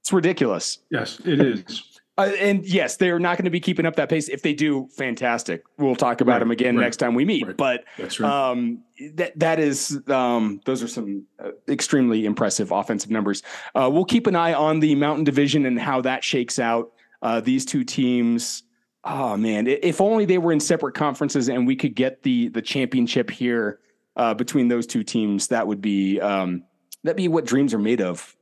it's 0.00 0.12
ridiculous. 0.12 0.78
yes, 0.90 1.20
it 1.24 1.40
is. 1.40 1.82
Uh, 2.18 2.32
and 2.40 2.66
yes, 2.66 2.96
they're 2.96 3.20
not 3.20 3.38
going 3.38 3.44
to 3.44 3.50
be 3.50 3.60
keeping 3.60 3.86
up 3.86 3.94
that 3.96 4.08
pace. 4.08 4.28
If 4.28 4.42
they 4.42 4.52
do, 4.52 4.88
fantastic. 4.96 5.62
We'll 5.78 5.94
talk 5.96 6.20
about 6.20 6.32
Right, 6.32 6.38
them 6.40 6.50
again 6.50 6.76
right, 6.76 6.82
next 6.82 6.96
time 6.96 7.14
we 7.14 7.24
meet. 7.24 7.46
right. 7.46 7.56
But 7.56 7.84
That's 7.96 8.18
right. 8.18 8.30
um, 8.52 8.82
that 9.14 9.38
that 9.38 9.60
is 9.60 10.00
um, 10.08 10.60
those 10.64 10.82
are 10.82 10.88
some 10.88 11.24
uh, 11.42 11.50
extremely 11.68 12.26
impressive 12.26 12.72
offensive 12.72 13.10
numbers. 13.10 13.42
Uh, 13.74 13.88
we'll 13.92 14.04
keep 14.04 14.26
an 14.26 14.34
eye 14.34 14.52
on 14.52 14.80
the 14.80 14.94
Mountain 14.96 15.24
Division 15.24 15.64
and 15.64 15.78
how 15.78 16.00
that 16.00 16.24
shakes 16.24 16.58
out. 16.58 16.90
Uh, 17.22 17.40
these 17.40 17.64
two 17.64 17.84
teams. 17.84 18.64
Oh 19.04 19.36
man, 19.36 19.68
if 19.68 20.00
only 20.00 20.24
they 20.24 20.38
were 20.38 20.52
in 20.52 20.58
separate 20.60 20.94
conferences 20.96 21.48
and 21.48 21.66
we 21.68 21.76
could 21.76 21.94
get 21.94 22.22
the 22.24 22.48
the 22.48 22.60
championship 22.60 23.30
here 23.30 23.78
uh, 24.16 24.34
between 24.34 24.66
those 24.66 24.86
two 24.88 25.04
teams. 25.04 25.46
That 25.48 25.66
would 25.68 25.80
be 25.80 26.20
um, 26.20 26.64
that'd 27.04 27.16
be 27.16 27.28
what 27.28 27.44
dreams 27.44 27.72
are 27.72 27.78
made 27.78 28.00
of. 28.00 28.36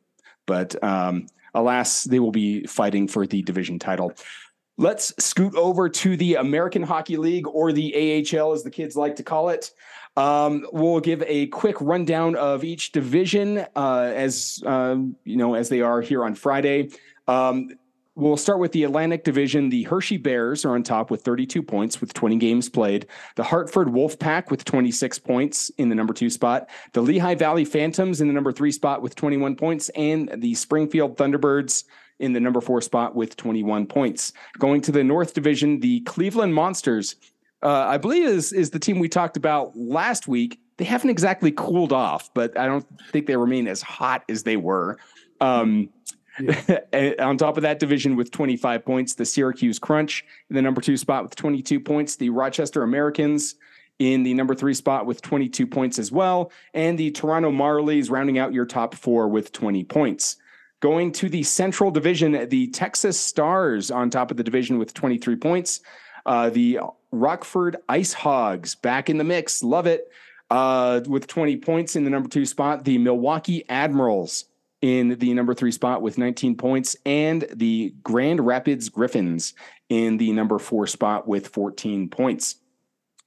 But 0.47 0.83
um, 0.83 1.27
alas, 1.57 2.05
they 2.05 2.21
will 2.21 2.31
be 2.31 2.65
fighting 2.67 3.09
for 3.09 3.27
the 3.27 3.43
division 3.43 3.79
title. 3.79 4.13
Let's 4.79 5.13
scoot 5.19 5.55
over 5.57 5.89
to 5.89 6.17
the 6.17 6.35
American 6.35 6.83
Hockey 6.83 7.17
League 7.17 7.47
or 7.49 7.73
the 7.73 7.95
AHL, 8.31 8.53
as 8.53 8.63
the 8.63 8.71
kids 8.71 8.95
like 8.95 9.17
to 9.17 9.23
call 9.23 9.49
it. 9.49 9.73
Um, 10.17 10.67
we'll 10.73 11.01
give 11.01 11.23
a 11.27 11.47
quick 11.49 11.77
rundown 11.81 12.37
of 12.37 12.63
each 12.63 12.93
division 12.93 13.67
uh, 13.75 14.13
as 14.15 14.63
um, 14.65 15.17
you 15.25 15.37
know 15.37 15.55
as 15.55 15.69
they 15.69 15.81
are 15.81 16.01
here 16.01 16.25
on 16.25 16.35
Friday. 16.35 16.91
Um, 17.27 17.71
we'll 18.17 18.37
start 18.37 18.59
with 18.59 18.73
the 18.73 18.83
Atlantic 18.83 19.23
Division. 19.23 19.69
The 19.69 19.85
Hershey 19.85 20.17
Bears 20.17 20.65
are 20.65 20.75
on 20.75 20.83
top 20.83 21.11
with 21.11 21.23
32 21.23 21.63
points 21.63 22.01
with 22.01 22.15
20 22.15 22.37
games 22.37 22.69
played. 22.69 23.07
The 23.37 23.45
Hartford 23.45 23.89
Wolfpack 23.89 24.51
with 24.51 24.65
26 24.65 25.19
points 25.21 25.71
in 25.79 25.91
the 25.91 25.95
number 25.95 26.15
two 26.15 26.31
spot. 26.31 26.69
The 26.95 27.03
Lehigh 27.03 27.35
Valley 27.35 27.65
Phantoms 27.65 28.21
in 28.21 28.27
the 28.27 28.35
number 28.35 28.53
three 28.53 28.73
spot 28.73 29.03
with 29.03 29.15
21 29.15 29.55
points, 29.55 29.91
and 29.91 30.33
the 30.39 30.55
Springfield 30.55 31.17
Thunderbirds 31.17 31.85
in 32.19 32.33
the 32.33 32.41
number 32.41 32.63
four 32.63 32.81
spot 32.81 33.15
with 33.15 33.37
21 33.37 33.87
points. 33.87 34.33
Going 34.59 34.81
to 34.81 34.93
the 34.93 35.05
North 35.05 35.35
Division, 35.35 35.81
the 35.81 36.01
Cleveland 36.01 36.55
Monsters, 36.55 37.17
uh, 37.63 37.87
I 37.87 37.99
believe 37.99 38.27
is 38.27 38.53
is 38.53 38.71
the 38.71 38.79
team 38.79 38.99
we 38.99 39.09
talked 39.09 39.37
about 39.37 39.77
last 39.77 40.27
week. 40.27 40.61
They 40.79 40.85
haven't 40.85 41.11
exactly 41.11 41.53
cooled 41.53 41.93
off, 41.93 42.33
but 42.35 42.59
I 42.59 42.67
don't 42.67 42.87
think 43.11 43.27
they 43.27 43.37
remain 43.37 43.67
as 43.67 43.83
hot 43.83 44.25
as 44.29 44.43
they 44.43 44.57
were. 44.57 44.99
Um, 45.41 45.91
and 46.93 47.19
on 47.21 47.39
top 47.39 47.57
of 47.57 47.63
that 47.63 47.79
division 47.79 48.17
with 48.17 48.31
25 48.31 48.85
points, 48.85 49.15
the 49.15 49.25
Syracuse 49.25 49.79
Crunch 49.79 50.25
in 50.51 50.57
the 50.57 50.63
number 50.63 50.81
two 50.81 50.97
spot 50.97 51.23
with 51.23 51.35
22 51.35 51.81
points, 51.81 52.17
the 52.17 52.31
Rochester 52.31 52.83
Americans 52.83 53.55
in 53.99 54.23
the 54.23 54.35
number 54.35 54.55
three 54.55 54.75
spot 54.75 55.07
with 55.07 55.23
22 55.23 55.67
points 55.67 55.99
as 55.99 56.13
well, 56.13 56.53
and 56.75 56.99
the 56.99 57.11
Toronto 57.11 57.51
Marlies 57.51 58.11
rounding 58.11 58.39
out 58.39 58.53
your 58.53 58.67
top 58.67 58.95
four 58.95 59.29
with 59.29 59.53
20 59.53 59.85
points. 59.85 60.37
Going 60.81 61.11
to 61.13 61.31
the 61.31 61.43
Central 61.43 61.91
Division, 61.91 62.49
the 62.51 62.69
Texas 62.69 63.19
Stars 63.19 63.91
on 63.91 64.11
top 64.11 64.31
of 64.31 64.37
the 64.37 64.43
division 64.43 64.79
with 64.79 64.93
23 64.93 65.37
points. 65.37 65.81
Uh, 66.27 66.51
the 66.51 66.81
Rockford 67.13 67.77
Ice 67.89 68.13
Hogs 68.13 68.75
back 68.75 69.09
in 69.09 69.17
the 69.17 69.25
mix. 69.25 69.63
Love 69.63 69.87
it. 69.87 70.09
Uh, 70.51 71.01
with 71.09 71.27
20 71.27 71.57
points 71.57 71.97
in 71.97 72.05
the 72.05 72.11
number 72.11 72.29
two 72.29 72.45
spot. 72.45 72.85
The 72.85 72.99
Milwaukee 72.99 73.65
Admirals 73.69 74.45
in 74.87 75.19
the 75.19 75.35
number 75.35 75.53
three 75.53 75.73
spot 75.73 76.01
with 76.01 76.17
19 76.17 76.57
points. 76.57 76.95
And 77.05 77.45
the 77.53 77.93
Grand 78.05 78.47
Rapids 78.47 78.89
Griffins 78.89 79.53
in 79.89 80.17
the 80.17 80.31
number 80.31 80.61
four 80.61 80.87
spot 80.87 81.27
with 81.27 81.49
14 81.49 82.09
points. 82.09 82.55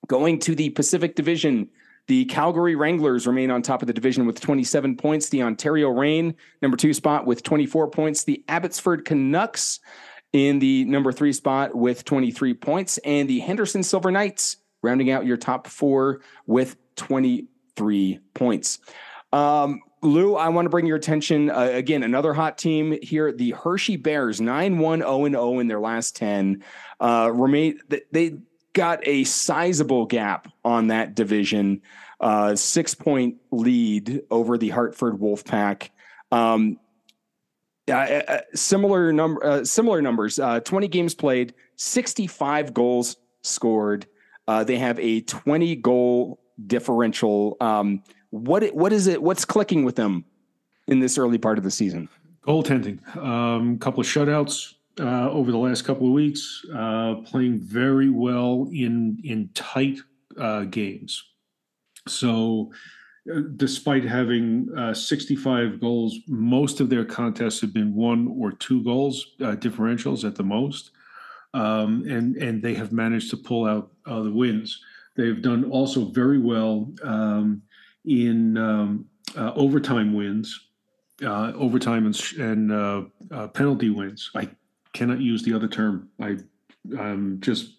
Going 0.07 0.39
to 0.39 0.55
the 0.55 0.69
Pacific 0.69 1.15
Division, 1.15 1.67
The 2.07 2.23
Calgary 2.25 2.77
Wranglers 2.77 3.27
remain 3.27 3.51
on 3.51 3.61
top 3.61 3.81
of 3.81 3.87
the 3.87 3.93
division 3.93 4.25
with 4.25 4.39
27 4.39 4.95
points. 4.95 5.27
The 5.27 5.43
Ontario 5.43 5.89
Reign, 5.89 6.33
number 6.61 6.77
two 6.77 6.93
spot 6.93 7.25
with 7.25 7.43
24 7.43 7.89
points. 7.89 8.23
The 8.23 8.41
Abbotsford 8.47 9.03
Canucks 9.03 9.81
in 10.31 10.59
the 10.59 10.85
number 10.85 11.11
three 11.11 11.33
spot 11.33 11.75
with 11.75 12.05
23 12.05 12.53
points. 12.53 12.99
And 12.99 13.29
the 13.29 13.39
Henderson 13.39 13.83
Silver 13.83 14.11
Knights 14.11 14.55
rounding 14.81 15.11
out 15.11 15.25
your 15.25 15.35
top 15.35 15.67
four 15.67 16.21
with 16.47 16.77
23 16.95 18.19
points. 18.33 18.79
Um, 19.33 19.81
Lou, 20.01 20.35
I 20.35 20.49
want 20.49 20.65
to 20.65 20.69
bring 20.69 20.85
your 20.85 20.97
attention 20.97 21.49
uh, 21.49 21.69
again. 21.73 22.03
Another 22.03 22.33
hot 22.33 22.57
team 22.57 22.97
here, 23.01 23.31
the 23.31 23.51
Hershey 23.51 23.97
Bears, 23.97 24.39
nine 24.39 24.79
one 24.79 24.99
zero 24.99 25.09
oh 25.11 25.25
and 25.25 25.33
zero 25.33 25.43
oh 25.43 25.59
in 25.59 25.67
their 25.67 25.79
last 25.79 26.15
ten. 26.15 26.63
Uh, 26.99 27.31
remain 27.33 27.79
they 28.11 28.37
got 28.73 29.05
a 29.07 29.23
sizable 29.25 30.05
gap 30.05 30.47
on 30.63 30.87
that 30.87 31.15
division, 31.15 31.81
uh, 32.19 32.55
six 32.55 32.95
point 32.95 33.37
lead 33.51 34.21
over 34.31 34.57
the 34.57 34.69
Hartford 34.69 35.19
Wolfpack. 35.19 35.89
Um, 36.31 36.79
similar 38.53 39.11
number, 39.11 39.45
uh, 39.45 39.65
similar 39.65 40.01
numbers. 40.01 40.39
Uh, 40.39 40.59
Twenty 40.59 40.87
games 40.87 41.15
played, 41.15 41.53
sixty-five 41.75 42.73
goals 42.73 43.17
scored. 43.43 44.05
Uh, 44.47 44.63
they 44.63 44.77
have 44.77 44.99
a 44.99 45.21
twenty 45.21 45.75
goal 45.75 46.39
differential. 46.65 47.57
Um, 47.59 48.03
what 48.29 48.63
what 48.75 48.93
is 48.93 49.07
it? 49.07 49.21
What's 49.21 49.45
clicking 49.45 49.83
with 49.83 49.95
them 49.95 50.25
in 50.87 50.99
this 50.99 51.17
early 51.17 51.37
part 51.37 51.57
of 51.57 51.63
the 51.63 51.71
season? 51.71 52.09
Goaltending, 52.43 52.99
a 53.15 53.25
um, 53.25 53.77
couple 53.79 53.99
of 53.99 54.07
shutouts 54.07 54.73
uh, 54.99 55.29
over 55.29 55.51
the 55.51 55.57
last 55.57 55.83
couple 55.83 56.07
of 56.07 56.13
weeks, 56.13 56.63
uh, 56.75 57.15
playing 57.25 57.59
very 57.59 58.09
well 58.09 58.67
in 58.71 59.19
in 59.23 59.49
tight 59.53 59.99
uh, 60.37 60.63
games. 60.63 61.23
So, 62.07 62.71
uh, 63.31 63.41
despite 63.55 64.03
having 64.03 64.69
uh, 64.75 64.93
65 64.93 65.79
goals, 65.79 66.17
most 66.27 66.79
of 66.79 66.89
their 66.89 67.05
contests 67.05 67.61
have 67.61 67.73
been 67.73 67.93
one 67.93 68.33
or 68.39 68.51
two 68.51 68.83
goals 68.83 69.35
uh, 69.41 69.55
differentials 69.55 70.23
at 70.23 70.35
the 70.35 70.43
most, 70.43 70.91
um, 71.53 72.03
and 72.07 72.35
and 72.37 72.61
they 72.61 72.73
have 72.73 72.91
managed 72.91 73.29
to 73.31 73.37
pull 73.37 73.65
out 73.65 73.91
the 74.05 74.31
wins. 74.31 74.81
They've 75.15 75.41
done 75.41 75.65
also 75.65 76.05
very 76.05 76.39
well 76.39 76.93
um, 77.03 77.63
in 78.09 78.57
um, 78.57 79.05
uh, 79.37 79.53
overtime 79.55 80.13
wins, 80.13 80.67
uh, 81.23 81.53
overtime 81.55 82.07
and, 82.07 82.21
and 82.39 82.71
uh, 82.71 83.03
uh, 83.31 83.47
penalty 83.49 83.91
wins. 83.91 84.31
I 84.35 84.49
cannot 84.93 85.21
use 85.21 85.43
the 85.43 85.53
other 85.53 85.67
term. 85.67 86.09
I 86.19 86.37
um, 86.97 87.37
just 87.39 87.77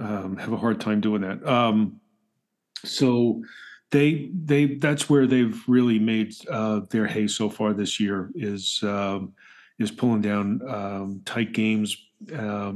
um, 0.00 0.36
have 0.38 0.52
a 0.52 0.56
hard 0.56 0.80
time 0.80 1.00
doing 1.00 1.20
that. 1.22 1.46
Um, 1.46 2.00
so 2.84 3.42
they 3.90 4.30
they 4.44 4.76
that's 4.76 5.10
where 5.10 5.26
they've 5.26 5.62
really 5.66 5.98
made 5.98 6.34
uh, 6.50 6.80
their 6.90 7.06
hay 7.06 7.26
so 7.26 7.50
far 7.50 7.74
this 7.74 8.00
year 8.00 8.30
is 8.34 8.80
um, 8.82 9.34
is 9.78 9.90
pulling 9.90 10.22
down 10.22 10.62
um, 10.68 11.22
tight 11.26 11.52
games, 11.52 11.96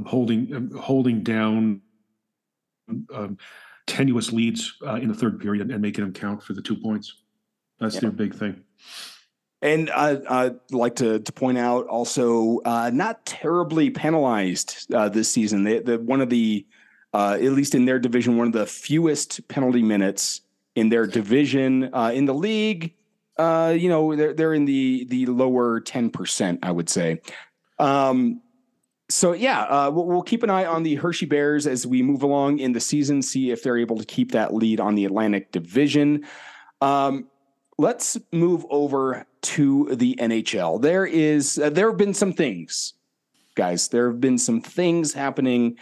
holding 0.05 0.71
holding 0.77 1.23
down 1.23 1.81
tenuous 3.87 4.31
leads 4.31 4.75
uh, 4.85 4.95
in 4.95 5.07
the 5.07 5.13
third 5.13 5.39
period 5.39 5.69
and 5.69 5.81
making 5.81 6.03
them 6.03 6.13
count 6.13 6.41
for 6.43 6.53
the 6.53 6.61
two 6.61 6.75
points. 6.75 7.21
That's 7.79 7.95
yeah. 7.95 8.01
their 8.01 8.11
big 8.11 8.35
thing. 8.35 8.63
And 9.61 9.89
I, 9.89 10.19
I'd 10.29 10.59
like 10.71 10.95
to, 10.97 11.19
to 11.19 11.31
point 11.31 11.57
out 11.57 11.87
also 11.87 12.59
uh, 12.65 12.91
not 12.93 13.25
terribly 13.25 13.89
penalized 13.89 14.93
uh, 14.93 15.07
this 15.07 15.29
season. 15.29 15.63
They, 15.63 15.79
the, 15.79 15.99
one 15.99 16.19
of 16.19 16.29
the, 16.29 16.65
uh, 17.13 17.37
at 17.41 17.51
least 17.53 17.73
in 17.73 17.85
their 17.85 17.99
division, 17.99 18.37
one 18.37 18.47
of 18.47 18.53
the 18.53 18.65
fewest 18.65 19.47
penalty 19.47 19.81
minutes 19.81 20.41
in 20.75 20.89
their 20.89 21.07
division 21.07 21.93
uh, 21.93 22.11
in 22.13 22.25
the 22.25 22.33
league. 22.33 22.93
Uh, 23.37 23.73
you 23.77 23.89
know, 23.89 24.15
they're 24.15 24.33
they're 24.33 24.53
in 24.53 24.65
the 24.65 25.05
the 25.05 25.25
lower 25.25 25.79
ten 25.79 26.09
percent, 26.09 26.59
I 26.61 26.71
would 26.71 26.89
say. 26.89 27.21
Um, 27.79 28.41
so 29.09 29.33
yeah, 29.33 29.63
uh, 29.63 29.91
we'll, 29.91 30.05
we'll, 30.05 30.21
keep 30.21 30.43
an 30.43 30.49
eye 30.49 30.65
on 30.65 30.83
the 30.83 30.95
Hershey 30.95 31.25
Bears 31.25 31.67
as 31.67 31.85
we 31.85 32.01
move 32.01 32.23
along 32.23 32.59
in 32.59 32.71
the 32.71 32.79
season, 32.79 33.21
see 33.21 33.51
if 33.51 33.61
they're 33.61 33.77
able 33.77 33.97
to 33.97 34.05
keep 34.05 34.31
that 34.31 34.53
lead 34.53 34.79
on 34.79 34.95
the 34.95 35.05
Atlantic 35.05 35.51
Division. 35.51 36.25
Um, 36.81 37.27
let's 37.77 38.17
move 38.31 38.65
over 38.69 39.25
to 39.41 39.95
the 39.95 40.15
NHL. 40.19 40.81
There 40.81 41.05
is 41.05 41.59
uh, 41.59 41.69
there 41.69 41.89
have 41.89 41.97
been 41.97 42.13
some 42.13 42.33
things, 42.33 42.93
guys. 43.55 43.89
There 43.89 44.09
have 44.09 44.21
been 44.21 44.37
some 44.37 44.61
things 44.61 45.13
happening 45.13 45.77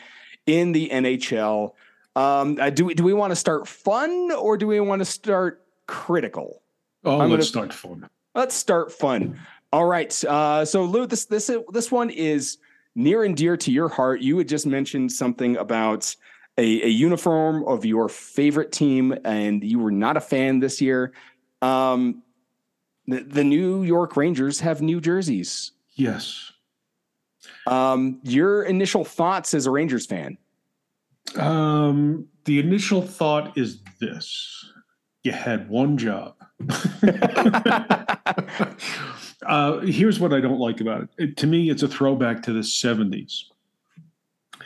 in 0.45 0.71
the 0.71 0.89
NHL. 0.89 1.73
Um, 2.15 2.57
uh, 2.59 2.69
do 2.69 2.85
we 2.85 2.93
do 2.93 3.03
we 3.03 3.13
want 3.13 3.31
to 3.31 3.35
start 3.35 3.67
fun 3.67 4.31
or 4.31 4.57
do 4.57 4.67
we 4.67 4.79
want 4.79 4.99
to 4.99 5.05
start 5.05 5.65
critical? 5.87 6.61
Oh, 7.03 7.19
I'm 7.19 7.29
let's 7.29 7.51
gonna, 7.51 7.71
start 7.71 7.73
fun. 7.73 8.09
Let's 8.35 8.55
start 8.55 8.91
fun. 8.91 9.39
All 9.71 9.85
right. 9.85 10.11
Uh, 10.25 10.65
so 10.65 10.83
Lou, 10.83 11.05
this 11.05 11.25
this 11.25 11.51
this 11.71 11.91
one 11.91 12.09
is 12.09 12.57
near 12.95 13.23
and 13.23 13.35
dear 13.35 13.57
to 13.57 13.71
your 13.71 13.89
heart. 13.89 14.21
You 14.21 14.37
had 14.37 14.47
just 14.47 14.65
mentioned 14.65 15.11
something 15.11 15.57
about 15.57 16.15
a, 16.57 16.83
a 16.83 16.87
uniform 16.87 17.63
of 17.65 17.85
your 17.85 18.09
favorite 18.09 18.71
team, 18.71 19.15
and 19.23 19.63
you 19.63 19.79
were 19.79 19.91
not 19.91 20.17
a 20.17 20.21
fan 20.21 20.59
this 20.59 20.81
year. 20.81 21.13
Um, 21.61 22.23
the, 23.07 23.23
the 23.23 23.43
New 23.43 23.83
York 23.83 24.17
Rangers 24.17 24.59
have 24.59 24.81
new 24.81 25.01
jerseys. 25.01 25.71
Yes. 25.95 26.51
Um, 27.67 28.19
your 28.23 28.63
initial 28.63 29.05
thoughts 29.05 29.53
as 29.53 29.65
a 29.65 29.71
Rangers 29.71 30.05
fan? 30.05 30.37
Um, 31.35 32.27
the 32.45 32.59
initial 32.59 33.01
thought 33.01 33.57
is 33.57 33.79
this: 33.99 34.65
you 35.23 35.31
had 35.31 35.69
one 35.69 35.97
job. 35.97 36.35
Uh, 39.45 39.79
here's 39.79 40.19
what 40.19 40.33
I 40.33 40.39
don't 40.39 40.59
like 40.59 40.81
about 40.81 41.03
it. 41.03 41.09
it. 41.17 41.37
To 41.37 41.47
me, 41.47 41.69
it's 41.69 41.83
a 41.83 41.87
throwback 41.87 42.43
to 42.43 42.53
the 42.53 42.59
70s. 42.59 43.43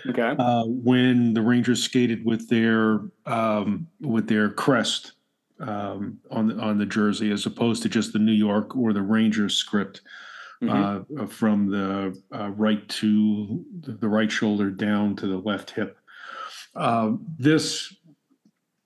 Okay. 0.08 0.36
Uh, 0.38 0.64
when 0.66 1.34
the 1.34 1.42
Rangers 1.42 1.82
skated 1.82 2.24
with 2.26 2.48
their 2.50 3.02
um, 3.26 3.88
with 4.02 4.28
their 4.28 4.50
crest 4.50 5.14
um, 5.60 6.20
on 6.30 6.48
the, 6.48 6.56
on 6.58 6.78
the 6.78 6.86
jersey, 6.86 7.32
as 7.32 7.46
opposed 7.46 7.82
to 7.84 7.90
just 7.90 8.14
the 8.14 8.20
New 8.20 8.34
York 8.34 8.76
or 8.76 8.94
the 8.94 9.02
Rangers 9.02 9.56
script 9.56 10.02
mm-hmm. 10.62 11.22
uh, 11.22 11.26
from 11.26 11.72
the 11.72 12.22
uh, 12.34 12.50
right 12.52 12.88
to 12.90 13.66
the 13.82 14.08
right 14.08 14.32
shoulder 14.32 14.70
down 14.70 15.16
to 15.16 15.28
the 15.28 15.38
left 15.38 15.72
hip. 15.72 15.98
Uh, 16.76 17.14
this 17.40 17.96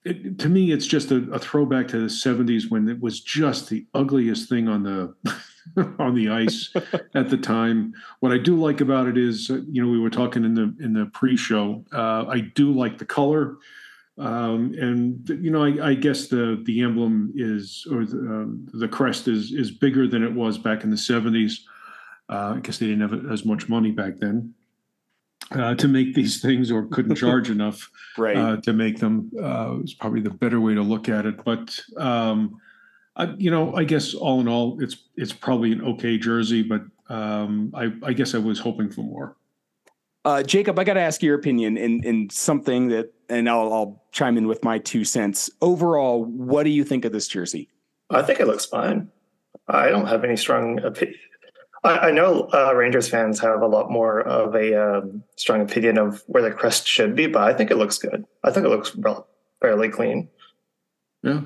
it, 0.06 0.40
to 0.40 0.48
me, 0.48 0.72
it's 0.72 0.88
just 0.88 1.12
a, 1.12 1.18
a, 1.32 1.40
throwback 1.40 1.88
to 1.90 2.00
the 2.00 2.06
'70s 2.06 2.70
when 2.72 2.88
it 2.88 3.02
was 3.02 3.20
just 3.20 3.70
the 3.70 3.86
ugliest 3.94 4.48
thing 4.48 4.68
on 4.68 4.84
the 4.84 5.14
on 6.00 6.16
the 6.16 6.30
ice 6.30 6.74
at 7.14 7.30
the 7.30 7.38
time. 7.38 7.94
What 8.20 8.32
I 8.32 8.38
do 8.38 8.56
like 8.56 8.82
about 8.82 9.08
it 9.08 9.18
is, 9.18 9.50
uh, 9.50 9.62
you 9.70 9.84
know, 9.84 9.90
we 9.90 10.00
were 10.00 10.10
talking 10.10 10.44
in 10.44 10.54
the 10.54 10.74
in 10.84 10.94
the 10.94 11.06
pre-show. 11.08 11.84
Uh, 11.92 12.26
I 12.28 12.40
do 12.56 12.72
like 12.72 12.98
the 12.98 13.06
color, 13.06 13.58
um, 14.18 14.74
and 14.80 15.28
you 15.30 15.52
know, 15.52 15.64
I, 15.64 15.90
I, 15.90 15.94
guess 15.94 16.28
the 16.28 16.62
the 16.66 16.82
emblem 16.82 17.32
is 17.36 17.86
or 17.92 18.06
the, 18.06 18.18
uh, 18.18 18.78
the, 18.78 18.88
crest 18.88 19.28
is 19.28 19.52
is 19.52 19.72
bigger 19.72 20.08
than 20.08 20.24
it 20.24 20.34
was 20.34 20.58
back 20.58 20.84
in 20.84 20.90
the 20.90 20.98
seventies. 20.98 21.66
Uh, 22.30 22.56
I 22.58 22.60
guess 22.60 22.78
they 22.78 22.88
didn't 22.88 23.10
have 23.10 23.32
as 23.32 23.46
much 23.46 23.70
money 23.70 23.92
back 23.92 24.18
then. 24.18 24.54
Uh, 25.52 25.74
to 25.76 25.88
make 25.88 26.14
these 26.14 26.42
things, 26.44 26.72
or 26.72 26.86
couldn't 26.88 27.16
charge 27.16 27.50
enough 27.50 27.90
right. 28.18 28.38
Uh, 28.38 28.58
to 28.58 28.74
make 28.74 29.00
them, 29.00 29.32
is 29.84 29.94
probably 29.94 30.22
the 30.22 30.30
better 30.30 30.60
way 30.62 30.74
to 30.74 30.82
look 30.82 31.10
at 31.10 31.26
it. 31.26 31.44
But 31.44 31.80
um, 31.98 32.60
I, 33.20 33.36
you 33.38 33.52
know, 33.52 33.76
I 33.76 33.84
guess 33.84 34.14
all 34.14 34.40
in 34.40 34.48
all, 34.48 34.82
it's 34.82 34.96
it's 35.18 35.34
probably 35.34 35.74
an 35.74 35.82
okay 35.84 36.18
jersey, 36.18 36.64
but 36.64 36.82
um, 37.10 37.72
I, 37.76 37.92
I 38.02 38.14
guess 38.14 38.34
I 38.34 38.38
was 38.38 38.60
hoping 38.60 38.90
for 38.90 39.02
more. 39.02 39.36
Uh, 40.24 40.42
Jacob, 40.42 40.80
I 40.80 40.86
got 40.86 40.94
to 40.94 41.02
ask 41.02 41.22
your 41.22 41.36
opinion 41.36 41.78
in 41.78 42.02
in 42.04 42.30
something 42.30 42.88
that, 42.88 43.14
and 43.28 43.50
I'll, 43.50 43.74
I'll 43.74 44.04
chime 44.14 44.38
in 44.38 44.48
with 44.48 44.64
my 44.64 44.80
two 44.80 45.04
cents. 45.04 45.50
Overall, 45.62 46.24
what 46.24 46.64
do 46.64 46.70
you 46.70 46.86
think 46.86 47.04
of 47.04 47.12
this 47.12 47.28
jersey? 47.28 47.70
I 48.10 48.22
think 48.22 48.40
it 48.40 48.48
looks 48.48 48.66
fine. 48.66 49.10
I 49.68 49.90
don't 49.90 50.08
have 50.08 50.24
any 50.24 50.38
strong 50.38 50.80
opinion. 50.80 51.20
I, 51.84 51.98
I 51.98 52.12
know 52.12 52.50
uh, 52.54 52.74
Rangers 52.74 53.10
fans 53.10 53.40
have 53.42 53.62
a 53.62 53.68
lot 53.68 53.92
more 53.92 54.22
of 54.22 54.56
a 54.56 54.98
um, 54.98 55.24
strong 55.36 55.62
opinion 55.62 55.98
of 55.98 56.24
where 56.28 56.44
the 56.44 56.52
crest 56.52 56.88
should 56.88 57.16
be, 57.16 57.28
but 57.28 57.44
I 57.44 57.54
think 57.54 57.70
it 57.70 57.78
looks 57.78 57.98
good. 57.98 58.26
I 58.44 58.52
think 58.52 58.66
it 58.66 58.70
looks 58.70 58.96
fairly 59.62 59.90
clean. 59.90 60.30
Yeah, 61.22 61.42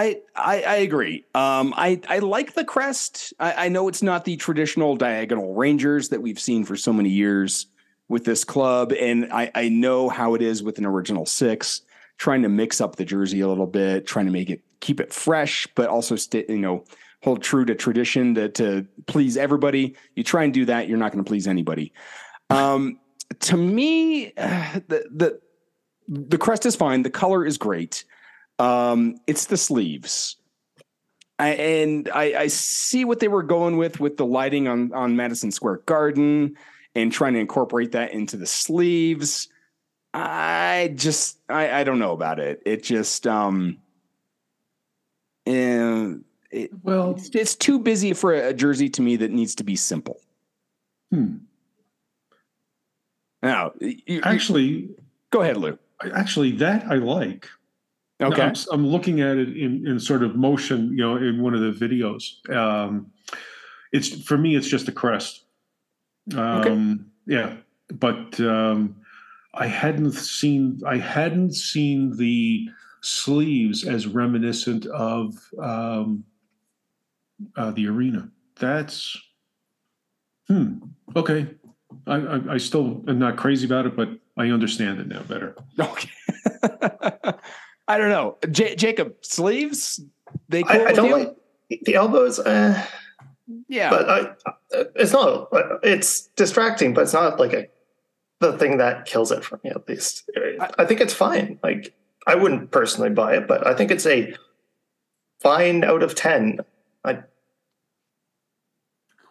I, 0.00 0.22
I, 0.34 0.62
I 0.62 0.74
agree. 0.76 1.26
Um, 1.34 1.74
I 1.76 2.00
I 2.08 2.20
like 2.20 2.54
the 2.54 2.64
crest. 2.64 3.34
I, 3.38 3.66
I 3.66 3.68
know 3.68 3.86
it's 3.86 4.02
not 4.02 4.24
the 4.24 4.36
traditional 4.36 4.96
diagonal 4.96 5.54
Rangers 5.54 6.08
that 6.08 6.22
we've 6.22 6.40
seen 6.40 6.64
for 6.64 6.74
so 6.74 6.90
many 6.90 7.10
years 7.10 7.66
with 8.08 8.24
this 8.24 8.42
club, 8.42 8.92
and 8.92 9.30
I 9.30 9.50
I 9.54 9.68
know 9.68 10.08
how 10.08 10.34
it 10.34 10.40
is 10.40 10.62
with 10.62 10.78
an 10.78 10.86
original 10.86 11.26
six, 11.26 11.82
trying 12.16 12.40
to 12.42 12.48
mix 12.48 12.80
up 12.80 12.96
the 12.96 13.04
jersey 13.04 13.40
a 13.40 13.48
little 13.48 13.66
bit, 13.66 14.06
trying 14.06 14.24
to 14.24 14.32
make 14.32 14.48
it 14.48 14.62
keep 14.80 15.00
it 15.00 15.12
fresh, 15.12 15.68
but 15.74 15.90
also 15.90 16.16
stay 16.16 16.46
you 16.48 16.58
know 16.58 16.84
hold 17.22 17.42
true 17.42 17.66
to 17.66 17.74
tradition 17.74 18.34
to 18.36 18.48
to 18.48 18.86
please 19.06 19.36
everybody. 19.36 19.96
You 20.14 20.24
try 20.24 20.44
and 20.44 20.54
do 20.54 20.64
that, 20.64 20.88
you're 20.88 20.98
not 20.98 21.12
going 21.12 21.22
to 21.22 21.28
please 21.28 21.46
anybody. 21.46 21.92
Um, 22.48 23.00
to 23.40 23.56
me, 23.58 24.32
the 24.36 25.04
the 25.14 25.40
the 26.08 26.38
crest 26.38 26.64
is 26.64 26.74
fine. 26.74 27.02
The 27.02 27.10
color 27.10 27.44
is 27.44 27.58
great. 27.58 28.04
Um, 28.60 29.16
it's 29.26 29.46
the 29.46 29.56
sleeves. 29.56 30.36
I, 31.38 31.48
and 31.54 32.08
I, 32.14 32.34
I 32.34 32.46
see 32.48 33.04
what 33.06 33.18
they 33.20 33.28
were 33.28 33.42
going 33.42 33.78
with 33.78 33.98
with 34.00 34.18
the 34.18 34.26
lighting 34.26 34.68
on 34.68 34.92
on 34.92 35.16
Madison 35.16 35.50
Square 35.50 35.78
Garden 35.86 36.56
and 36.94 37.10
trying 37.10 37.32
to 37.34 37.38
incorporate 37.40 37.92
that 37.92 38.12
into 38.12 38.36
the 38.36 38.46
sleeves. 38.46 39.48
I 40.12 40.92
just 40.96 41.38
I, 41.48 41.80
I 41.80 41.84
don't 41.84 41.98
know 41.98 42.12
about 42.12 42.38
it. 42.40 42.62
It 42.66 42.82
just 42.82 43.26
um 43.26 43.78
and 45.46 46.24
it, 46.50 46.70
Well, 46.82 47.12
it's, 47.12 47.30
it's 47.30 47.54
too 47.54 47.78
busy 47.78 48.12
for 48.12 48.34
a, 48.34 48.52
jersey 48.52 48.90
to 48.90 49.00
me 49.02 49.16
that 49.16 49.30
needs 49.30 49.54
to 49.54 49.64
be 49.64 49.76
simple. 49.76 50.20
hmm. 51.10 51.36
Now, 53.42 53.72
you- 53.80 54.00
you- 54.06 54.20
actually, 54.24 54.90
go 55.30 55.40
ahead, 55.40 55.56
Lou. 55.56 55.78
actually, 56.12 56.52
that 56.56 56.84
I 56.90 56.96
like. 56.96 57.48
Okay. 58.20 58.42
I'm, 58.42 58.54
I'm 58.72 58.86
looking 58.86 59.20
at 59.20 59.36
it 59.38 59.56
in, 59.56 59.86
in 59.86 59.98
sort 59.98 60.22
of 60.22 60.36
motion, 60.36 60.90
you 60.90 60.98
know, 60.98 61.16
in 61.16 61.40
one 61.42 61.54
of 61.54 61.60
the 61.60 61.72
videos. 61.86 62.48
Um, 62.54 63.10
it's 63.92 64.22
for 64.22 64.36
me, 64.38 64.56
it's 64.56 64.68
just 64.68 64.88
a 64.88 64.92
crest. 64.92 65.44
Um, 66.36 67.10
Yeah, 67.26 67.56
but 67.94 68.38
um, 68.40 68.96
I 69.54 69.66
hadn't 69.66 70.12
seen 70.12 70.80
I 70.86 70.98
hadn't 70.98 71.54
seen 71.54 72.16
the 72.16 72.68
sleeves 73.00 73.86
as 73.86 74.06
reminiscent 74.06 74.86
of 74.86 75.34
um, 75.58 76.24
uh, 77.56 77.70
the 77.72 77.86
arena. 77.88 78.30
That's 78.56 79.16
hmm 80.48 80.74
okay. 81.16 81.48
I, 82.06 82.16
I, 82.16 82.40
I 82.54 82.56
still 82.58 83.02
am 83.08 83.18
not 83.18 83.36
crazy 83.36 83.66
about 83.66 83.86
it, 83.86 83.96
but 83.96 84.08
I 84.36 84.50
understand 84.50 85.00
it 85.00 85.08
now 85.08 85.22
better. 85.22 85.56
Okay. 85.78 86.10
I 87.90 87.98
don't 87.98 88.08
know. 88.10 88.36
J- 88.50 88.76
Jacob, 88.76 89.14
sleeves? 89.22 90.00
They 90.48 90.62
cool 90.62 90.80
I, 90.80 90.84
I 90.84 90.86
with 90.86 90.96
don't 90.96 91.08
you? 91.08 91.16
like 91.16 91.80
the 91.82 91.94
elbows, 91.96 92.38
uh, 92.38 92.86
Yeah. 93.68 93.90
but 93.90 94.08
I, 94.08 94.84
it's 94.94 95.12
not. 95.12 95.48
It's 95.82 96.28
distracting, 96.36 96.94
but 96.94 97.02
it's 97.02 97.12
not 97.12 97.40
like 97.40 97.52
a 97.52 97.66
the 98.38 98.56
thing 98.56 98.78
that 98.78 99.04
kills 99.06 99.30
it 99.32 99.44
for 99.44 99.60
me. 99.64 99.70
At 99.70 99.88
least 99.88 100.30
I- 100.36 100.70
I 100.78 100.84
think 100.84 101.00
it's 101.00 101.12
fine. 101.14 101.58
Like 101.62 101.92
I 102.26 102.36
wouldn't 102.36 102.70
personally 102.70 103.10
buy 103.10 103.34
it, 103.36 103.48
but 103.48 103.66
I 103.66 103.74
think 103.74 103.90
it's 103.90 104.06
a 104.06 104.34
fine 105.40 105.82
out 105.84 106.02
of 106.02 106.14
ten. 106.14 106.60
I, 107.04 107.18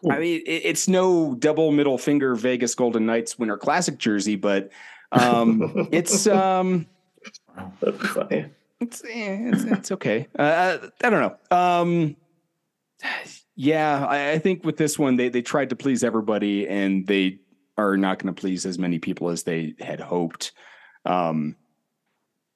I 0.09 0.19
mean, 0.19 0.41
it's 0.45 0.87
no 0.87 1.35
double 1.35 1.71
middle 1.71 1.97
finger 1.97 2.33
Vegas 2.35 2.73
Golden 2.75 3.05
Knights 3.05 3.37
Winter 3.37 3.57
Classic 3.57 3.97
jersey, 3.97 4.35
but 4.37 4.69
um, 5.11 5.87
it's 5.91 6.25
um, 6.27 6.87
that'd 7.79 7.99
be 7.99 8.07
funny. 8.07 8.45
it's, 8.79 9.01
it's 9.05 9.63
it's 9.63 9.91
okay. 9.91 10.27
Uh, 10.37 10.77
I 11.03 11.09
don't 11.09 11.21
know. 11.21 11.57
Um, 11.57 12.15
yeah, 13.55 14.05
I, 14.05 14.31
I 14.31 14.39
think 14.39 14.63
with 14.63 14.77
this 14.77 14.97
one 14.97 15.15
they 15.15 15.29
they 15.29 15.41
tried 15.41 15.69
to 15.69 15.75
please 15.75 16.03
everybody, 16.03 16.67
and 16.67 17.05
they 17.05 17.39
are 17.77 17.97
not 17.97 18.19
going 18.19 18.33
to 18.33 18.39
please 18.39 18.65
as 18.65 18.77
many 18.77 18.99
people 18.99 19.29
as 19.29 19.43
they 19.43 19.75
had 19.79 19.99
hoped. 19.99 20.51
Um, 21.05 21.55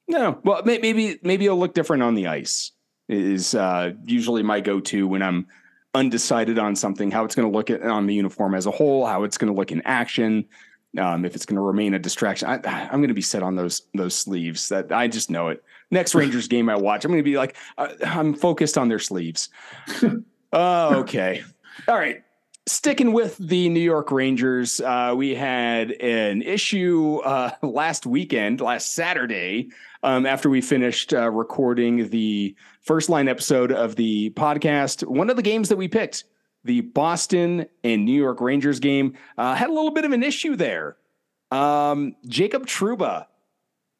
no, 0.07 0.39
well, 0.43 0.63
may, 0.63 0.79
maybe 0.79 1.19
maybe 1.23 1.45
it'll 1.45 1.59
look 1.59 1.73
different 1.73 2.03
on 2.03 2.15
the 2.15 2.27
ice. 2.27 2.71
Is 3.09 3.53
uh, 3.53 3.91
usually 4.05 4.43
my 4.43 4.61
go 4.61 4.79
to 4.79 5.07
when 5.07 5.21
I'm 5.21 5.47
undecided 5.93 6.57
on 6.57 6.75
something, 6.75 7.11
how 7.11 7.25
it's 7.25 7.35
going 7.35 7.49
to 7.49 7.55
look 7.55 7.69
at, 7.69 7.81
on 7.83 8.07
the 8.07 8.13
uniform 8.13 8.55
as 8.55 8.65
a 8.65 8.71
whole, 8.71 9.05
how 9.05 9.23
it's 9.23 9.37
going 9.37 9.51
to 9.51 9.57
look 9.57 9.71
in 9.71 9.81
action, 9.85 10.45
um, 10.99 11.25
if 11.25 11.35
it's 11.35 11.45
going 11.45 11.55
to 11.55 11.61
remain 11.61 11.93
a 11.93 11.99
distraction. 11.99 12.47
I, 12.47 12.55
I'm 12.91 12.99
going 12.99 13.07
to 13.07 13.13
be 13.13 13.21
set 13.21 13.43
on 13.43 13.55
those 13.55 13.83
those 13.93 14.15
sleeves. 14.15 14.69
That 14.69 14.91
I 14.91 15.07
just 15.07 15.29
know 15.29 15.49
it. 15.49 15.63
Next 15.91 16.15
Rangers 16.15 16.47
game 16.47 16.69
I 16.69 16.75
watch, 16.75 17.05
I'm 17.05 17.11
going 17.11 17.23
to 17.23 17.29
be 17.29 17.37
like, 17.37 17.55
uh, 17.77 17.89
I'm 18.05 18.33
focused 18.33 18.77
on 18.77 18.89
their 18.89 18.99
sleeves. 18.99 19.49
oh, 20.51 20.95
okay, 20.99 21.43
all 21.87 21.95
right. 21.95 22.23
Sticking 22.65 23.11
with 23.11 23.37
the 23.39 23.67
New 23.67 23.81
York 23.81 24.09
Rangers, 24.09 24.79
uh, 24.79 25.13
we 25.17 25.35
had 25.35 25.91
an 25.91 26.41
issue 26.41 27.17
uh, 27.17 27.51
last 27.61 28.05
weekend, 28.05 28.61
last 28.61 28.95
Saturday, 28.95 29.69
um, 30.01 30.25
after 30.25 30.49
we 30.49 30.61
finished 30.61 31.13
uh, 31.13 31.29
recording 31.29 32.09
the 32.09 32.55
first 32.79 33.09
line 33.09 33.27
episode 33.27 33.73
of 33.73 33.97
the 33.97 34.29
podcast. 34.29 35.05
One 35.05 35.29
of 35.29 35.35
the 35.35 35.41
games 35.41 35.67
that 35.67 35.75
we 35.75 35.89
picked, 35.89 36.23
the 36.63 36.81
Boston 36.81 37.65
and 37.83 38.05
New 38.05 38.19
York 38.19 38.41
Rangers 38.41 38.79
game, 38.79 39.15
uh, 39.37 39.55
had 39.55 39.69
a 39.69 39.73
little 39.73 39.91
bit 39.91 40.05
of 40.05 40.11
an 40.11 40.23
issue 40.23 40.55
there. 40.55 40.97
Um, 41.51 42.15
Jacob 42.25 42.65
Trouba 42.65 43.27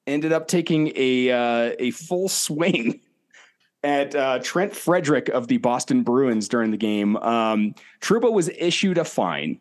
ended 0.08 0.34
up 0.34 0.48
taking 0.48 0.92
a 0.96 1.32
uh, 1.32 1.76
a 1.80 1.92
full 1.92 2.30
swing 2.30 3.00
at 3.84 4.16
uh, 4.16 4.40
Trent 4.40 4.76
Frederic 4.76 5.30
of 5.30 5.48
the 5.48 5.58
Boston 5.58 6.04
Bruins 6.04 6.48
during 6.48 6.72
the 6.72 6.78
game. 6.78 7.18
Um, 7.18 7.76
Trouba 8.02 8.32
was 8.32 8.50
issued 8.58 8.98
a 8.98 9.06
fine, 9.06 9.60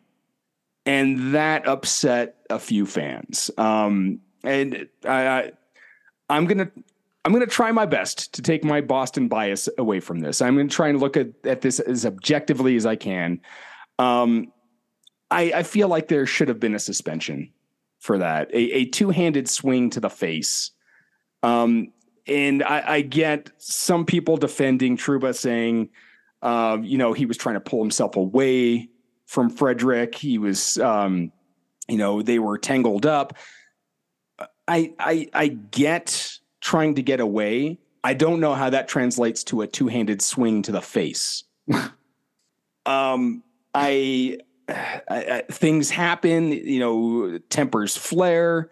and 0.85 1.35
that 1.35 1.67
upset 1.67 2.37
a 2.49 2.59
few 2.59 2.85
fans. 2.85 3.51
Um, 3.57 4.19
and 4.43 4.87
I, 5.05 5.27
I, 5.27 5.51
I'm 6.29 6.45
gonna 6.45 6.71
I'm 7.25 7.31
gonna 7.31 7.47
try 7.47 7.71
my 7.71 7.85
best 7.85 8.33
to 8.33 8.41
take 8.41 8.63
my 8.63 8.81
Boston 8.81 9.27
bias 9.27 9.69
away 9.77 9.99
from 9.99 10.19
this. 10.19 10.41
I'm 10.41 10.57
gonna 10.57 10.69
try 10.69 10.89
and 10.89 10.99
look 10.99 11.15
at, 11.15 11.27
at 11.45 11.61
this 11.61 11.79
as 11.79 12.05
objectively 12.05 12.75
as 12.75 12.85
I 12.85 12.95
can. 12.95 13.39
Um, 13.97 14.51
I, 15.31 15.51
I 15.55 15.63
feel 15.63 15.87
like 15.87 16.09
there 16.09 16.25
should 16.25 16.47
have 16.47 16.59
been 16.59 16.75
a 16.75 16.79
suspension 16.79 17.51
for 17.99 18.17
that, 18.17 18.49
a, 18.53 18.57
a 18.57 18.85
two 18.85 19.09
handed 19.09 19.49
swing 19.49 19.89
to 19.91 19.99
the 19.99 20.09
face. 20.09 20.71
Um, 21.41 21.93
and 22.27 22.63
I, 22.63 22.83
I 22.85 23.01
get 23.01 23.51
some 23.57 24.05
people 24.05 24.37
defending 24.37 24.97
Trouba 24.97 25.35
saying, 25.35 25.89
uh, 26.41 26.77
you 26.81 26.97
know, 26.97 27.13
he 27.13 27.25
was 27.25 27.37
trying 27.37 27.55
to 27.55 27.61
pull 27.61 27.81
himself 27.81 28.15
away 28.15 28.89
from 29.25 29.49
Frederic. 29.49 30.15
He 30.15 30.37
was, 30.37 30.77
um, 30.77 31.31
you 31.87 31.97
know, 31.97 32.21
they 32.21 32.39
were 32.39 32.57
tangled 32.57 33.05
up. 33.05 33.37
I, 34.67 34.93
I, 34.99 35.27
I 35.33 35.47
get 35.47 36.32
trying 36.63 36.95
to 36.95 37.03
get 37.03 37.19
away. 37.19 37.77
I 38.05 38.13
don't 38.13 38.39
know 38.39 38.53
how 38.53 38.69
that 38.69 38.87
translates 38.87 39.43
to 39.45 39.61
a 39.61 39.67
two 39.67 39.87
handed 39.87 40.21
swing 40.21 40.61
to 40.63 40.71
the 40.71 40.81
face. 40.81 41.43
um, 42.85 43.43
I, 43.73 44.37
I, 44.69 45.03
I, 45.09 45.43
things 45.51 45.89
happen, 45.89 46.51
you 46.53 46.79
know, 46.79 47.37
tempers 47.49 47.97
flare. 47.97 48.69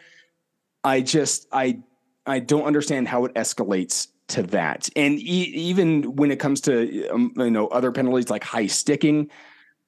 I 0.84 1.02
just, 1.02 1.48
I, 1.52 1.82
I 2.26 2.40
don't 2.40 2.64
understand 2.64 3.10
how 3.10 3.26
it 3.26 3.34
escalates 3.36 4.08
to 4.30 4.44
that. 4.44 4.90
And 4.96 5.20
e- 5.20 5.52
even 5.54 6.16
when 6.16 6.32
it 6.32 6.40
comes 6.40 6.62
to 6.62 7.10
um, 7.10 7.34
you 7.36 7.52
know 7.52 7.68
other 7.68 7.92
penalties 7.92 8.30
like 8.30 8.44
high 8.44 8.68
sticking, 8.68 9.30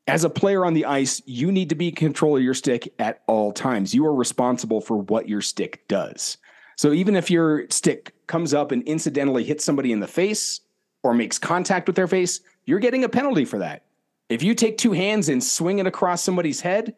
as 0.07 0.25
a 0.25 0.29
player 0.29 0.65
on 0.65 0.73
the 0.73 0.83
ice, 0.85 1.21
you 1.25 1.51
need 1.51 1.69
to 1.69 1.75
be 1.75 1.87
in 1.87 1.95
control 1.95 2.35
of 2.35 2.43
your 2.43 2.53
stick 2.53 2.93
at 2.99 3.21
all 3.27 3.53
times. 3.53 3.95
You 3.95 4.05
are 4.05 4.13
responsible 4.13 4.81
for 4.81 4.97
what 4.97 5.29
your 5.29 5.39
stick 5.39 5.87
does. 5.87 6.37
So 6.75 6.93
even 6.93 7.15
if 7.15 7.29
your 7.29 7.65
stick 7.69 8.13
comes 8.27 8.53
up 8.53 8.71
and 8.71 8.83
incidentally 8.83 9.43
hits 9.43 9.63
somebody 9.63 9.91
in 9.91 9.99
the 9.99 10.07
face 10.07 10.61
or 11.03 11.13
makes 11.13 11.37
contact 11.37 11.87
with 11.87 11.95
their 11.95 12.07
face, 12.07 12.41
you're 12.65 12.79
getting 12.79 13.03
a 13.03 13.09
penalty 13.09 13.45
for 13.45 13.59
that. 13.59 13.83
If 14.29 14.41
you 14.41 14.55
take 14.55 14.77
two 14.77 14.93
hands 14.93 15.29
and 15.29 15.43
swing 15.43 15.79
it 15.79 15.87
across 15.87 16.21
somebody's 16.21 16.61
head, 16.61 16.95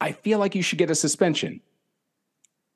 I 0.00 0.12
feel 0.12 0.38
like 0.38 0.54
you 0.54 0.62
should 0.62 0.78
get 0.78 0.90
a 0.90 0.94
suspension. 0.94 1.60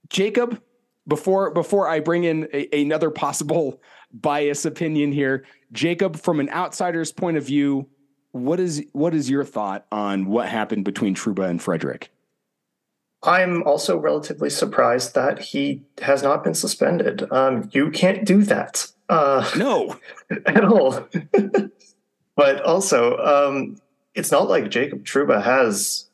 Jacob, 0.09 0.61
before 1.07 1.51
before 1.51 1.88
I 1.88 2.01
bring 2.01 2.25
in 2.25 2.49
a, 2.53 2.81
another 2.81 3.11
possible 3.11 3.81
bias 4.12 4.64
opinion 4.64 5.12
here, 5.12 5.44
Jacob, 5.73 6.16
from 6.16 6.40
an 6.40 6.49
outsider's 6.51 7.12
point 7.12 7.37
of 7.37 7.44
view, 7.44 7.88
what 8.33 8.59
is 8.59 8.85
what 8.92 9.14
is 9.14 9.29
your 9.29 9.44
thought 9.44 9.87
on 9.92 10.27
what 10.27 10.49
happened 10.49 10.85
between 10.85 11.14
Trouba 11.14 11.49
and 11.49 11.62
Frederic? 11.62 12.11
I'm 13.22 13.62
also 13.64 13.98
relatively 13.98 14.48
surprised 14.48 15.14
that 15.14 15.38
he 15.38 15.83
has 16.00 16.22
not 16.22 16.42
been 16.42 16.54
suspended. 16.54 17.30
Um, 17.30 17.68
you 17.72 17.90
can't 17.90 18.24
do 18.24 18.42
that 18.44 18.90
uh, 19.11 19.48
No, 19.56 19.98
at 20.46 20.64
all. 20.64 21.06
but 22.37 22.62
also, 22.62 23.18
um, 23.18 23.76
it's 24.14 24.30
not 24.30 24.48
like 24.48 24.70
Jacob 24.70 25.04
Trouba 25.04 25.42
has 25.42 26.09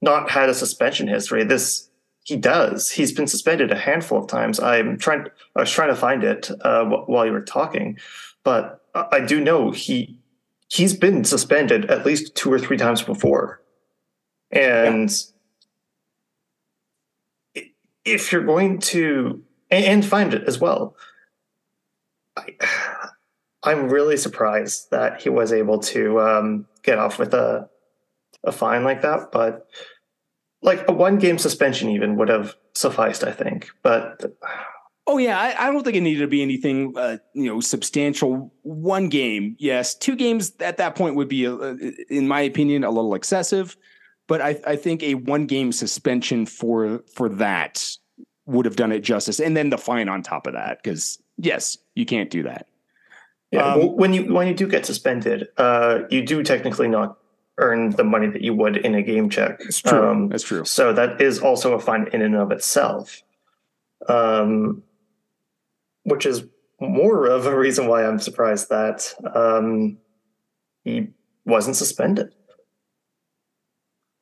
not 0.00 0.30
had 0.30 0.48
a 0.48 0.54
suspension 0.54 1.08
history. 1.08 1.42
This 1.42 1.88
he 2.22 2.36
does. 2.36 2.90
He's 2.90 3.12
been 3.12 3.26
suspended 3.26 3.72
a 3.72 3.78
handful 3.78 4.18
of 4.18 4.28
times. 4.28 4.60
I'm 4.60 4.98
trying. 4.98 5.26
I 5.56 5.60
was 5.60 5.70
trying 5.70 5.88
to 5.88 5.96
find 5.96 6.22
it 6.22 6.50
uh, 6.60 6.84
while 6.84 7.24
you 7.24 7.32
were 7.32 7.40
talking, 7.40 7.98
but 8.44 8.82
I 8.94 9.20
do 9.20 9.40
know 9.40 9.70
he 9.70 10.20
he's 10.68 10.94
been 10.94 11.24
suspended 11.24 11.90
at 11.90 12.04
least 12.04 12.34
two 12.34 12.52
or 12.52 12.58
three 12.58 12.76
times 12.76 13.02
before, 13.02 13.62
and 14.50 15.10
if 18.12 18.32
you're 18.32 18.44
going 18.44 18.78
to 18.80 19.42
and, 19.70 19.84
and 19.84 20.04
find 20.04 20.34
it 20.34 20.44
as 20.46 20.58
well, 20.58 20.96
I, 22.36 22.56
I'm 23.62 23.88
really 23.88 24.16
surprised 24.16 24.90
that 24.90 25.20
he 25.22 25.28
was 25.28 25.52
able 25.52 25.78
to 25.80 26.20
um, 26.20 26.66
get 26.82 26.98
off 26.98 27.18
with 27.18 27.34
a 27.34 27.68
a 28.44 28.52
fine 28.52 28.84
like 28.84 29.02
that. 29.02 29.32
But 29.32 29.66
like 30.62 30.88
a 30.88 30.92
one 30.92 31.18
game 31.18 31.38
suspension 31.38 31.90
even 31.90 32.16
would 32.16 32.28
have 32.28 32.54
sufficed, 32.74 33.24
I 33.24 33.32
think. 33.32 33.70
But 33.82 34.24
Oh 35.10 35.16
yeah, 35.16 35.40
I, 35.40 35.68
I 35.68 35.72
don't 35.72 35.82
think 35.82 35.96
it 35.96 36.02
needed 36.02 36.20
to 36.20 36.26
be 36.26 36.42
anything, 36.42 36.92
uh, 36.94 37.16
you 37.32 37.46
know, 37.46 37.60
substantial. 37.60 38.52
One 38.60 39.08
game, 39.08 39.56
yes. 39.58 39.94
Two 39.94 40.14
games 40.14 40.52
at 40.60 40.76
that 40.76 40.96
point 40.96 41.16
would 41.16 41.30
be, 41.30 41.46
uh, 41.46 41.76
in 42.10 42.28
my 42.28 42.42
opinion, 42.42 42.84
a 42.84 42.90
little 42.90 43.14
excessive. 43.14 43.74
But 44.28 44.40
I, 44.40 44.60
I 44.66 44.76
think 44.76 45.02
a 45.02 45.14
one 45.14 45.46
game 45.46 45.72
suspension 45.72 46.46
for 46.46 47.02
for 47.12 47.28
that 47.30 47.96
would 48.46 48.64
have 48.66 48.76
done 48.76 48.92
it 48.92 49.00
justice, 49.00 49.40
and 49.40 49.56
then 49.56 49.70
the 49.70 49.78
fine 49.78 50.08
on 50.08 50.22
top 50.22 50.46
of 50.46 50.52
that, 50.52 50.80
because 50.82 51.20
yes, 51.36 51.76
you 51.94 52.06
can't 52.06 52.30
do 52.30 52.44
that. 52.44 52.68
yeah, 53.50 53.74
Um, 53.74 53.96
when 53.96 54.12
you 54.12 54.32
when 54.32 54.46
you 54.46 54.54
do 54.54 54.68
get 54.68 54.86
suspended, 54.86 55.48
uh, 55.56 56.00
you 56.10 56.24
do 56.24 56.42
technically 56.42 56.88
not 56.88 57.18
earn 57.56 57.90
the 57.90 58.04
money 58.04 58.28
that 58.28 58.42
you 58.42 58.54
would 58.54 58.76
in 58.76 58.94
a 58.94 59.02
game 59.02 59.28
check. 59.28 59.60
It's 59.60 59.80
true. 59.80 59.98
Um, 59.98 60.28
That's 60.28 60.44
true. 60.44 60.64
So 60.64 60.92
that 60.92 61.20
is 61.20 61.40
also 61.40 61.74
a 61.74 61.80
fine 61.80 62.06
in 62.12 62.22
and 62.22 62.36
of 62.36 62.52
itself, 62.52 63.22
um, 64.08 64.82
which 66.04 66.24
is 66.24 66.44
more 66.80 67.26
of 67.26 67.46
a 67.46 67.58
reason 67.58 67.88
why 67.88 68.06
I'm 68.06 68.20
surprised 68.20 68.68
that 68.68 69.12
um, 69.34 69.98
he 70.84 71.08
wasn't 71.44 71.76
suspended. 71.76 72.32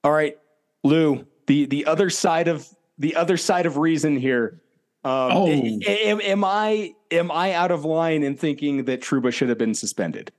All 0.07 0.13
right, 0.13 0.39
Lou. 0.85 1.27
The 1.49 1.67
the 1.67 1.85
other 1.85 2.11
side 2.11 2.47
of 2.47 2.69
the 2.97 3.17
other 3.17 3.37
side 3.37 3.67
of 3.67 3.77
reason 3.77 4.17
here. 4.17 4.61
Um, 5.03 5.33
Oh. 5.33 5.49
am, 5.85 6.21
am 6.21 6.45
I 6.45 6.95
am 7.11 7.33
I 7.33 7.55
out 7.55 7.73
of 7.73 7.85
line 7.85 8.23
in 8.23 8.37
thinking 8.37 8.85
that 8.85 9.01
Trouba 9.01 9.33
should 9.33 9.49
have 9.49 9.59
been 9.59 9.75
suspended? 9.75 10.31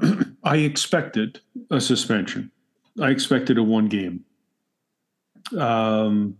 I 0.44 0.58
expected 0.58 1.40
a 1.72 1.80
suspension. 1.80 2.52
I 3.02 3.10
expected 3.10 3.58
a 3.58 3.62
one 3.64 3.88
game. 3.88 4.24
Um, 5.58 6.36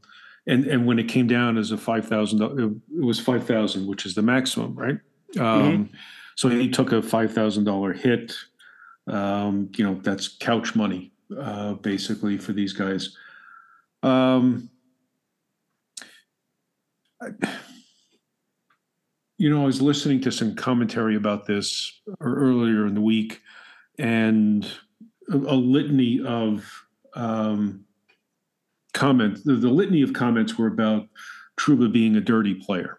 and 0.47 0.67
and 0.67 0.87
when 0.87 1.01
it 1.01 1.09
came 1.09 1.27
down 1.27 1.59
as 1.59 1.73
a 1.73 1.77
five 1.77 2.07
thousand, 2.07 2.41
it 2.43 3.05
was 3.05 3.19
five 3.19 3.45
thousand, 3.45 3.89
which 3.89 4.07
is 4.07 4.15
the 4.15 4.23
maximum, 4.23 4.77
right? 4.77 5.01
Um, 5.37 5.91
So 6.37 6.49
he 6.49 6.71
took 6.71 6.93
a 6.93 7.03
five 7.03 7.33
thousand 7.33 7.65
dollar 7.65 7.93
hit. 7.93 8.35
Um, 9.09 9.73
you 9.75 9.83
know, 9.85 9.99
that's 10.01 10.29
couch 10.29 10.77
money, 10.77 11.11
uh, 11.37 11.75
basically 11.75 12.39
for 12.39 12.53
these 12.53 12.73
guys. 12.73 13.17
Um, 14.03 14.71
I- 17.21 17.57
you 19.41 19.49
know, 19.51 19.63
I 19.63 19.67
was 19.67 19.81
listening 19.81 20.21
to 20.23 20.33
some 20.33 20.57
commentary 20.57 21.15
about 21.15 21.47
this 21.47 22.01
earlier 22.21 22.87
in 22.87 22.95
the 22.95 23.01
week, 23.01 23.41
and 23.99 24.65
a, 25.31 25.37
a 25.37 25.55
litany 25.55 26.21
of 26.25 26.69
um, 27.15 27.85
comments. 28.95 29.43
The, 29.45 29.55
the 29.55 29.69
litany 29.69 30.03
of 30.03 30.13
comments 30.13 30.59
were 30.59 30.67
about 30.67 31.07
Trouba 31.57 31.93
being 31.93 32.17
a 32.17 32.21
dirty 32.21 32.55
player, 32.55 32.99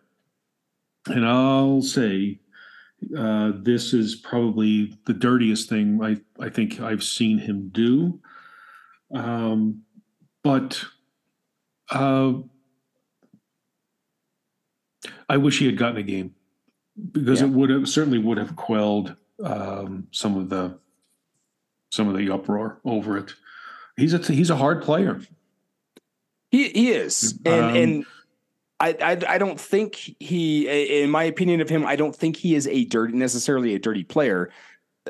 and 1.08 1.26
I'll 1.26 1.82
say 1.82 2.40
uh, 3.18 3.52
this 3.56 3.94
is 3.94 4.16
probably 4.16 4.98
the 5.06 5.14
dirtiest 5.14 5.70
thing 5.70 6.00
I 6.04 6.18
I 6.44 6.50
think 6.50 6.80
I've 6.82 7.04
seen 7.04 7.38
him 7.38 7.70
do. 7.70 8.20
Um, 9.14 9.84
but 10.44 10.84
uh, 11.92 12.34
I 15.28 15.38
wish 15.38 15.60
he 15.60 15.66
had 15.66 15.78
gotten 15.78 15.98
a 15.98 16.04
game 16.04 16.36
because 17.12 17.42
Yeah. 17.42 17.48
it 17.48 17.52
would 17.54 17.70
have 17.70 17.88
certainly 17.88 18.18
would 18.20 18.38
have 18.38 18.56
quelled 18.56 19.16
um, 19.44 20.08
some 20.12 20.36
of 20.38 20.50
the 20.50 20.78
some 21.92 22.08
of 22.08 22.18
the 22.18 22.30
uproar 22.30 22.80
over 22.86 23.18
it. 23.18 23.34
He's 23.98 24.14
a 24.14 24.18
he's 24.20 24.50
a 24.50 24.56
hard 24.58 24.82
player. 24.84 25.22
He 26.52 26.70
he 26.70 26.92
is, 26.92 27.40
and 27.46 27.66
Um, 27.66 27.76
and 27.76 28.06
I, 28.80 28.96
I 29.02 29.36
I 29.36 29.38
don't 29.38 29.60
think 29.60 30.16
he, 30.20 31.04
in 31.04 31.10
my 31.10 31.24
opinion 31.24 31.62
of 31.62 31.70
him, 31.70 31.86
I 31.86 31.96
don't 31.96 32.16
think 32.16 32.38
he 32.38 32.56
is 32.56 32.68
a 32.68 32.86
dirty 32.86 33.14
necessarily 33.14 33.76
a 33.76 33.80
dirty 33.80 34.04
player. 34.04 34.50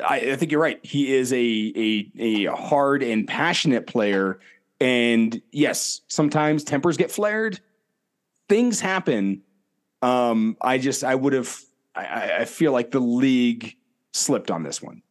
I, 0.03 0.17
I 0.31 0.35
think 0.35 0.51
you're 0.51 0.61
right. 0.61 0.83
He 0.83 1.13
is 1.13 1.31
a 1.33 1.37
a 1.37 2.11
a 2.45 2.55
hard 2.55 3.03
and 3.03 3.27
passionate 3.27 3.85
player, 3.85 4.39
and 4.79 5.39
yes, 5.51 6.01
sometimes 6.07 6.63
tempers 6.63 6.97
get 6.97 7.11
flared. 7.11 7.59
Things 8.47 8.79
happen. 8.79 9.41
Um, 10.01 10.57
I 10.61 10.77
just 10.77 11.03
I 11.03 11.15
would 11.15 11.33
have. 11.33 11.59
I- 11.95 12.37
I, 12.39 12.45
feel 12.45 12.71
like 12.71 12.91
the 12.91 13.01
league 13.01 13.75
slipped 14.13 14.51
on 14.51 14.63
this 14.63 14.81
one. 14.81 15.01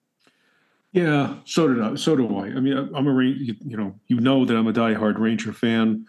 Yeah, 0.93 1.35
so 1.45 1.69
did 1.69 1.83
I. 1.83 1.97
So 1.97 2.17
do 2.17 2.35
I. 2.39 2.47
I 2.47 2.61
mean, 2.61 2.91
I'm 2.95 3.07
a 3.07 3.23
you 3.23 3.77
know 3.77 3.95
you 4.07 4.21
know 4.21 4.47
that 4.47 4.57
I'm 4.57 4.67
a 4.67 4.73
diehard 4.73 5.19
Ranger 5.19 5.53
fan. 5.53 6.07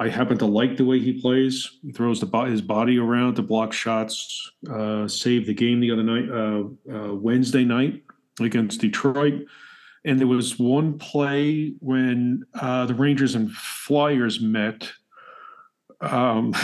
I 0.00 0.08
happen 0.08 0.38
to 0.38 0.46
like 0.46 0.78
the 0.78 0.84
way 0.86 0.98
he 0.98 1.20
plays. 1.20 1.78
He 1.82 1.92
throws 1.92 2.20
the 2.20 2.44
his 2.44 2.62
body 2.62 2.98
around 2.98 3.34
to 3.34 3.42
block 3.42 3.74
shots. 3.74 4.50
Uh, 4.68 5.06
saved 5.06 5.46
the 5.46 5.52
game 5.52 5.78
the 5.78 5.90
other 5.90 6.02
night, 6.02 6.30
uh, 6.30 6.62
uh, 6.90 7.14
Wednesday 7.14 7.64
night 7.64 8.02
against 8.40 8.80
Detroit. 8.80 9.44
And 10.06 10.18
there 10.18 10.26
was 10.26 10.58
one 10.58 10.96
play 10.96 11.74
when 11.80 12.46
uh, 12.58 12.86
the 12.86 12.94
Rangers 12.94 13.34
and 13.34 13.52
Flyers 13.52 14.40
met. 14.40 14.90
Um, 16.00 16.54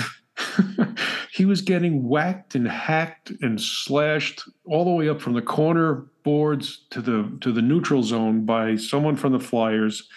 he 1.30 1.44
was 1.44 1.60
getting 1.60 2.08
whacked 2.08 2.54
and 2.54 2.66
hacked 2.66 3.32
and 3.42 3.60
slashed 3.60 4.44
all 4.64 4.86
the 4.86 4.90
way 4.90 5.10
up 5.10 5.20
from 5.20 5.34
the 5.34 5.42
corner 5.42 6.06
boards 6.22 6.86
to 6.88 7.02
the 7.02 7.36
to 7.42 7.52
the 7.52 7.60
neutral 7.60 8.02
zone 8.02 8.46
by 8.46 8.76
someone 8.76 9.14
from 9.14 9.34
the 9.34 9.40
Flyers. 9.40 10.08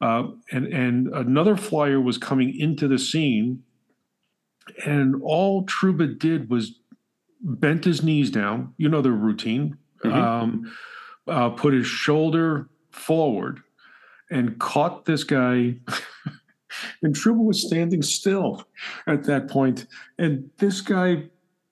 Uh, 0.00 0.28
and 0.52 0.66
and 0.66 1.08
another 1.08 1.56
flyer 1.56 2.00
was 2.00 2.18
coming 2.18 2.54
into 2.58 2.86
the 2.86 2.98
scene, 2.98 3.62
and 4.84 5.14
all 5.22 5.64
Trouba 5.64 6.18
did 6.18 6.50
was 6.50 6.78
bent 7.40 7.84
his 7.84 8.02
knees 8.02 8.30
down. 8.30 8.74
You 8.76 8.88
know 8.88 9.00
the 9.00 9.12
routine. 9.12 9.78
Mhm. 10.04 10.12
Um, 10.12 10.72
uh, 11.26 11.50
put 11.50 11.72
his 11.72 11.86
shoulder 11.86 12.68
forward 12.90 13.60
and 14.30 14.58
caught 14.58 15.06
this 15.06 15.24
guy. 15.24 15.76
and 17.02 17.14
Trouba 17.14 17.42
was 17.44 17.66
standing 17.66 18.02
still 18.02 18.66
at 19.06 19.24
that 19.24 19.48
point, 19.48 19.86
and 20.18 20.50
this 20.58 20.80
guy. 20.80 21.30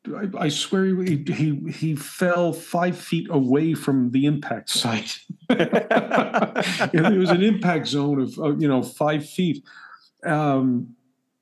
I, 0.09 0.45
I 0.45 0.49
swear 0.49 0.85
he, 0.85 1.25
he 1.27 1.73
he 1.73 1.97
fell 1.97 2.53
five 2.53 2.97
feet 2.97 3.29
away 3.31 3.75
from 3.75 4.11
the 4.11 4.27
impact 4.27 4.71
site. 4.71 5.19
it 5.51 7.19
was 7.19 7.31
an 7.31 7.43
impact 7.43 7.87
zone 7.87 8.21
of 8.21 8.61
you 8.61 8.69
know 8.69 8.83
five 8.83 9.29
feet. 9.29 9.65
Um, 10.25 10.95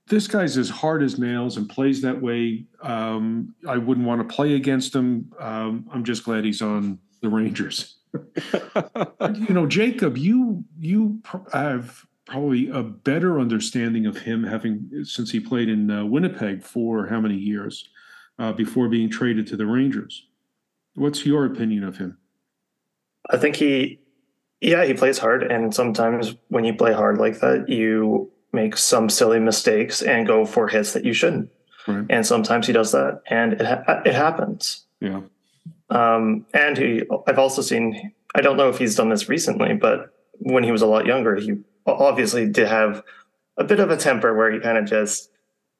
this 0.09 0.27
guy's 0.27 0.57
as 0.59 0.69
hard 0.69 1.03
as 1.03 1.19
nails 1.19 1.57
and 1.57 1.69
plays 1.69 2.03
that 2.03 2.21
way. 2.21 2.67
Um, 2.83 3.55
I 3.67 3.79
wouldn't 3.79 4.07
want 4.07 4.29
to 4.29 4.35
play 4.35 4.55
against 4.55 4.95
him. 4.95 5.33
Um, 5.39 5.89
I'm 5.93 6.05
just 6.05 6.25
glad 6.25 6.45
he's 6.45 6.61
on 6.61 6.99
the 7.21 7.29
Rangers. 7.29 7.97
you 8.15 9.55
know, 9.55 9.67
Jacob, 9.67 10.19
you 10.19 10.65
you 10.79 11.21
pr- 11.23 11.49
have 11.53 12.05
probably 12.27 12.69
a 12.69 12.83
better 12.83 13.41
understanding 13.41 14.07
of 14.07 14.19
him 14.19 14.45
having 14.45 15.05
since 15.05 15.31
he 15.31 15.41
played 15.41 15.69
in 15.69 15.91
uh, 15.91 16.05
Winnipeg 16.05 16.63
for 16.63 17.07
how 17.07 17.21
many 17.21 17.37
years 17.37 17.89
uh, 18.39 18.53
before 18.53 18.89
being 18.89 19.11
traded 19.11 19.47
to 19.49 19.57
the 19.57 19.67
Rangers. 19.67 20.27
What's 20.95 21.25
your 21.25 21.45
opinion 21.45 21.85
of 21.85 21.99
him? 21.99 22.19
I 23.31 23.39
think 23.39 23.57
he, 23.57 24.01
yeah, 24.61 24.85
he 24.85 24.95
plays 24.95 25.19
hard, 25.19 25.43
and 25.43 25.75
sometimes 25.75 26.35
when 26.49 26.65
you 26.65 26.75
play 26.75 26.93
hard 26.93 27.19
like 27.19 27.41
that, 27.41 27.69
you 27.69 28.31
make 28.53 28.77
some 28.77 29.09
silly 29.09 29.39
mistakes 29.39 30.03
and 30.03 30.27
go 30.27 30.45
for 30.45 30.69
hits 30.69 30.93
that 30.93 31.05
you 31.05 31.13
shouldn't. 31.13 31.51
Right. 31.87 32.05
And 32.11 32.27
sometimes 32.27 32.67
he 32.67 32.73
does 32.73 32.93
that, 32.93 33.23
and 33.29 33.55
it 33.55 33.67
ha- 33.67 34.03
it 34.05 34.15
happens. 34.15 34.85
Yeah. 35.01 35.23
Um, 35.91 36.47
and 36.55 36.79
he, 36.79 37.03
I've 37.27 37.39
also 37.39 37.63
seen. 37.63 38.13
I 38.35 38.41
don't 38.41 38.57
know 38.57 38.69
if 38.69 38.79
he's 38.79 38.95
done 38.95 39.11
this 39.11 39.29
recently, 39.29 39.75
but 39.75 40.15
when 40.39 40.65
he 40.65 40.73
was 40.73 40.81
a 40.83 40.87
lot 40.87 41.07
younger, 41.07 41.37
he 41.37 41.59
obviously 41.87 42.49
did 42.49 42.69
have 42.69 43.03
a 43.57 43.65
bit 43.65 43.81
of 43.81 43.91
a 43.91 43.97
temper 43.97 44.35
where 44.35 44.51
he 44.51 44.59
kind 44.59 44.79
of 44.79 44.87
just 44.87 45.31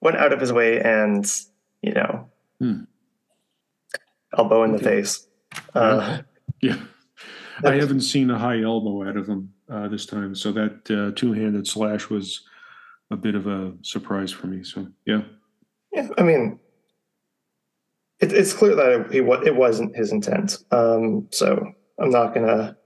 went 0.01 0.17
out 0.17 0.33
of 0.33 0.41
his 0.41 0.53
way 0.53 0.81
and 0.81 1.25
you 1.83 1.93
know, 1.93 2.29
Hmm. 2.63 2.85
elbow 4.39 4.63
in 4.63 4.71
the 4.73 4.77
Okay. 4.79 4.85
face. 5.03 5.27
Uh, 5.75 6.23
Yeah. 6.61 6.77
I 7.65 7.75
haven't 7.75 8.03
seen 8.03 8.31
a 8.31 8.39
high 8.39 8.63
elbow 8.63 9.09
out 9.09 9.17
of 9.17 9.27
him 9.29 9.53
uh, 9.69 9.89
this 9.89 10.07
time, 10.07 10.35
so 10.37 10.53
that 10.53 10.89
uh, 10.91 11.11
two-handed 11.19 11.67
slash 11.67 12.09
was 12.09 12.45
a 13.11 13.17
bit 13.17 13.35
of 13.35 13.47
a 13.49 13.73
surprise 13.83 14.31
for 14.31 14.47
me. 14.47 14.63
So 14.63 14.87
yeah, 15.05 15.23
Yeah, 15.93 16.09
I 16.19 16.23
mean, 16.23 16.61
it, 18.21 18.33
it's 18.33 18.53
clear 18.53 18.77
that 18.77 19.13
it, 19.13 19.47
it 19.47 19.57
wasn't 19.57 19.97
his 19.97 20.13
intent. 20.13 20.59
Um, 20.71 21.27
so 21.33 21.73
I'm 21.99 22.11
not 22.11 22.33
gonna 22.33 22.77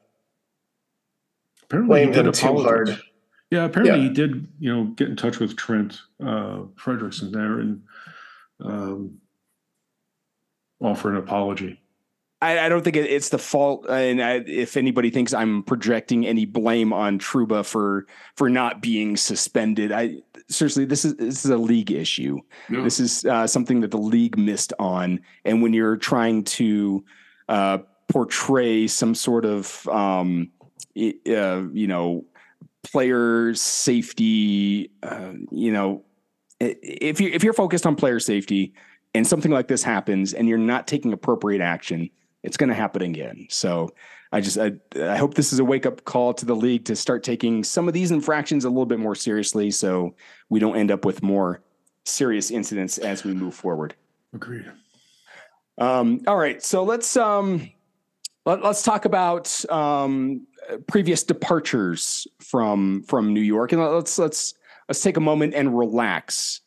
apparently 1.64 1.88
blame 1.94 2.08
he 2.08 2.14
did 2.14 2.26
him 2.26 2.32
too 2.32 2.62
hard. 2.62 2.98
Yeah, 3.50 3.64
apparently 3.66 4.00
Yeah. 4.00 4.08
he 4.08 4.14
did. 4.14 4.48
You 4.58 4.74
know, 4.74 4.84
get 4.96 5.08
in 5.10 5.16
touch 5.16 5.38
with 5.38 5.54
Trent 5.56 6.00
uh, 6.20 6.62
Frederickson 6.82 7.30
there 7.30 7.60
and 7.60 7.82
um, 8.64 9.18
offer 10.80 11.10
an 11.10 11.16
apology. 11.16 11.80
I, 12.42 12.66
I 12.66 12.68
don't 12.68 12.82
think 12.82 12.96
it, 12.96 13.10
it's 13.10 13.30
the 13.30 13.38
fault. 13.38 13.86
And 13.88 14.22
I, 14.22 14.42
if 14.46 14.76
anybody 14.76 15.10
thinks 15.10 15.32
I'm 15.32 15.62
projecting 15.62 16.26
any 16.26 16.44
blame 16.44 16.92
on 16.92 17.18
Trouba 17.18 17.64
for 17.64 18.06
for 18.36 18.50
not 18.50 18.82
being 18.82 19.16
suspended, 19.16 19.90
I 19.90 20.16
seriously 20.48 20.84
this 20.84 21.04
is 21.04 21.16
this 21.16 21.44
is 21.44 21.50
a 21.50 21.56
league 21.56 21.90
issue. 21.90 22.40
This 22.82 23.00
is 23.00 23.24
uh, 23.24 23.46
something 23.46 23.80
that 23.80 23.90
the 23.90 23.98
league 23.98 24.36
missed 24.36 24.72
on. 24.78 25.20
And 25.44 25.62
when 25.62 25.72
you're 25.72 25.96
trying 25.96 26.44
to 26.44 27.04
uh, 27.48 27.78
portray 28.08 28.86
some 28.86 29.14
sort 29.14 29.46
of 29.46 29.88
um, 29.88 30.50
uh, 30.96 31.62
you 31.72 31.86
know 31.86 32.26
player 32.82 33.54
safety, 33.54 34.90
uh, 35.02 35.32
you 35.50 35.72
know, 35.72 36.04
if 36.60 37.18
you 37.18 37.30
if 37.30 37.42
you're 37.42 37.54
focused 37.54 37.86
on 37.86 37.96
player 37.96 38.20
safety 38.20 38.74
and 39.16 39.26
something 39.26 39.50
like 39.50 39.68
this 39.68 39.82
happens 39.82 40.34
and 40.34 40.48
you're 40.48 40.58
not 40.58 40.86
taking 40.86 41.12
appropriate 41.12 41.62
action, 41.62 42.10
it's 42.42 42.56
going 42.56 42.68
to 42.68 42.74
happen 42.74 43.02
again. 43.02 43.46
So 43.50 43.90
I 44.32 44.40
just 44.40 44.58
I, 44.58 44.72
I 45.00 45.16
hope 45.16 45.34
this 45.34 45.52
is 45.52 45.58
a 45.58 45.64
wake 45.64 45.86
up 45.86 46.04
call 46.04 46.34
to 46.34 46.44
the 46.44 46.54
league 46.54 46.84
to 46.86 46.96
start 46.96 47.22
taking 47.22 47.64
some 47.64 47.88
of 47.88 47.94
these 47.94 48.10
infractions 48.10 48.64
a 48.64 48.68
little 48.68 48.86
bit 48.86 48.98
more 48.98 49.14
seriously, 49.14 49.70
so 49.70 50.14
we 50.48 50.60
don't 50.60 50.76
end 50.76 50.90
up 50.90 51.04
with 51.04 51.22
more 51.22 51.62
serious 52.04 52.50
incidents 52.50 52.98
as 52.98 53.24
we 53.24 53.32
move 53.32 53.54
forward. 53.54 53.94
Agreed. 54.34 54.70
Um, 55.78 56.22
all 56.26 56.36
right, 56.36 56.62
so 56.62 56.84
let's 56.84 57.16
um, 57.16 57.70
let, 58.44 58.64
us 58.64 58.82
talk 58.82 59.04
about 59.04 59.64
um, 59.70 60.46
previous 60.86 61.22
departures 61.22 62.26
from 62.40 63.02
from 63.04 63.32
New 63.32 63.40
York, 63.40 63.72
and 63.72 63.82
let's 63.82 64.18
let's 64.18 64.54
let's 64.88 65.02
take 65.02 65.16
a 65.16 65.20
moment 65.20 65.54
and 65.54 65.76
relax. 65.76 66.60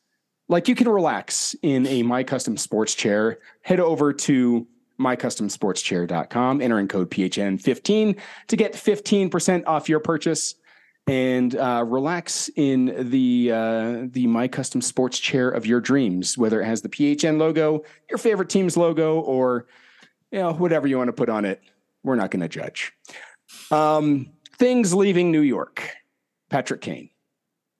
Like 0.50 0.68
you 0.68 0.76
can 0.76 0.90
relax 0.90 1.56
in 1.62 1.86
a 1.88 2.04
My 2.04 2.24
Custom 2.24 2.58
Sports 2.58 2.96
chair. 2.96 3.38
Head 3.62 3.80
over 3.80 4.12
to 4.12 4.68
mycustomsportschair.com, 5.00 6.62
enter 6.62 6.80
in 6.80 6.88
code 6.88 7.10
PHN15 7.12 8.20
to 8.48 8.56
get 8.58 8.74
15% 8.74 9.64
off 9.66 9.88
your 9.88 10.00
purchase 10.02 10.56
and 11.08 11.56
uh, 11.56 11.86
relax 11.88 12.50
in 12.56 13.10
the 13.10 13.52
uh, 13.52 14.08
the 14.12 14.28
My 14.28 14.48
Custom 14.48 14.82
Sports 14.82 15.20
chair 15.20 15.50
of 15.50 15.66
your 15.66 15.80
dreams, 15.80 16.38
whether 16.38 16.62
it 16.62 16.66
has 16.66 16.82
the 16.82 16.90
PHN 16.90 17.38
logo, 17.38 17.84
your 18.10 18.18
favorite 18.18 18.50
team's 18.50 18.76
logo, 18.76 19.20
or 19.22 19.68
you 20.32 20.40
know 20.40 20.54
whatever 20.54 20.88
you 20.88 20.98
want 20.98 21.08
to 21.08 21.14
put 21.14 21.30
on 21.30 21.46
it. 21.46 21.62
We're 22.04 22.16
not 22.16 22.32
going 22.32 22.42
to 22.42 22.50
judge. 22.50 22.92
Um, 23.72 24.32
things 24.58 24.94
leaving 24.94 25.32
New 25.32 25.42
York. 25.42 25.96
Patrick 26.50 26.82
Kane. 26.82 27.10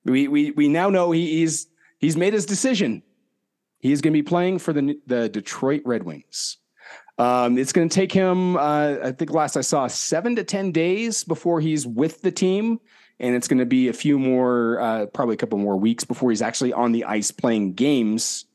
We 0.06 0.28
we 0.28 0.52
we 0.52 0.68
now 0.68 0.90
know 0.90 1.12
he, 1.12 1.40
he's 1.40 1.68
he's 2.00 2.18
made 2.18 2.34
his 2.34 2.46
decision. 2.46 3.04
He's 3.80 4.02
going 4.02 4.14
to 4.14 4.18
be 4.18 4.24
playing 4.24 4.60
for 4.60 4.74
the 4.74 5.00
the 5.06 5.30
Detroit 5.30 5.84
Red 5.86 6.04
Wings. 6.04 6.58
Um, 7.20 7.58
it's 7.58 7.74
going 7.74 7.90
to 7.90 7.94
take 7.94 8.14
him, 8.14 8.56
uh, 8.56 8.96
I 9.04 9.12
think 9.12 9.32
last 9.32 9.58
I 9.58 9.62
saw, 9.62 9.88
seven 9.88 10.38
to 10.38 10.44
10 10.46 10.72
days 10.72 11.26
before 11.26 11.60
he's 11.60 11.86
with 11.86 12.22
the 12.22 12.32
team. 12.32 12.80
And 13.20 13.36
it's 13.36 13.50
going 13.50 13.60
to 13.60 13.66
be 13.66 13.90
a 13.90 13.94
few 13.94 14.18
more, 14.18 14.80
uh, 14.80 15.06
probably 15.08 15.34
a 15.34 15.38
couple 15.38 15.58
more 15.58 15.76
weeks 15.76 16.06
before 16.06 16.30
he's 16.30 16.42
actually 16.42 16.72
on 16.72 16.94
the 16.94 17.04
ice 17.04 17.30
playing 17.32 17.74
games 17.74 18.46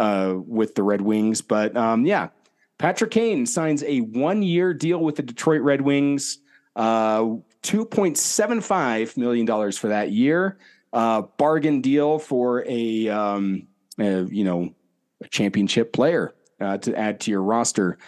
uh, 0.00 0.34
with 0.36 0.74
the 0.74 0.82
Red 0.82 1.00
Wings. 1.00 1.40
But 1.40 1.76
um, 1.76 2.04
yeah, 2.04 2.30
Patrick 2.78 3.12
Kane 3.12 3.46
signs 3.46 3.84
a 3.84 4.00
one 4.00 4.42
year 4.42 4.74
deal 4.74 4.98
with 4.98 5.14
the 5.14 5.22
Detroit 5.22 5.62
Red 5.62 5.80
Wings, 5.80 6.38
uh, 6.74 7.22
$2.75 7.62 9.16
million 9.16 9.72
for 9.72 9.88
that 9.88 10.10
year. 10.10 10.58
Uh, 10.92 11.22
bargain 11.36 11.80
deal 11.80 12.18
for 12.18 12.64
a, 12.66 13.08
um, 13.08 13.66
a, 13.98 14.22
you 14.24 14.44
know, 14.44 14.74
a 15.22 15.28
championship 15.28 15.92
player 15.92 16.34
uh, 16.60 16.78
to 16.78 16.96
add 16.96 17.20
to 17.20 17.30
your 17.30 17.42
roster. 17.42 17.98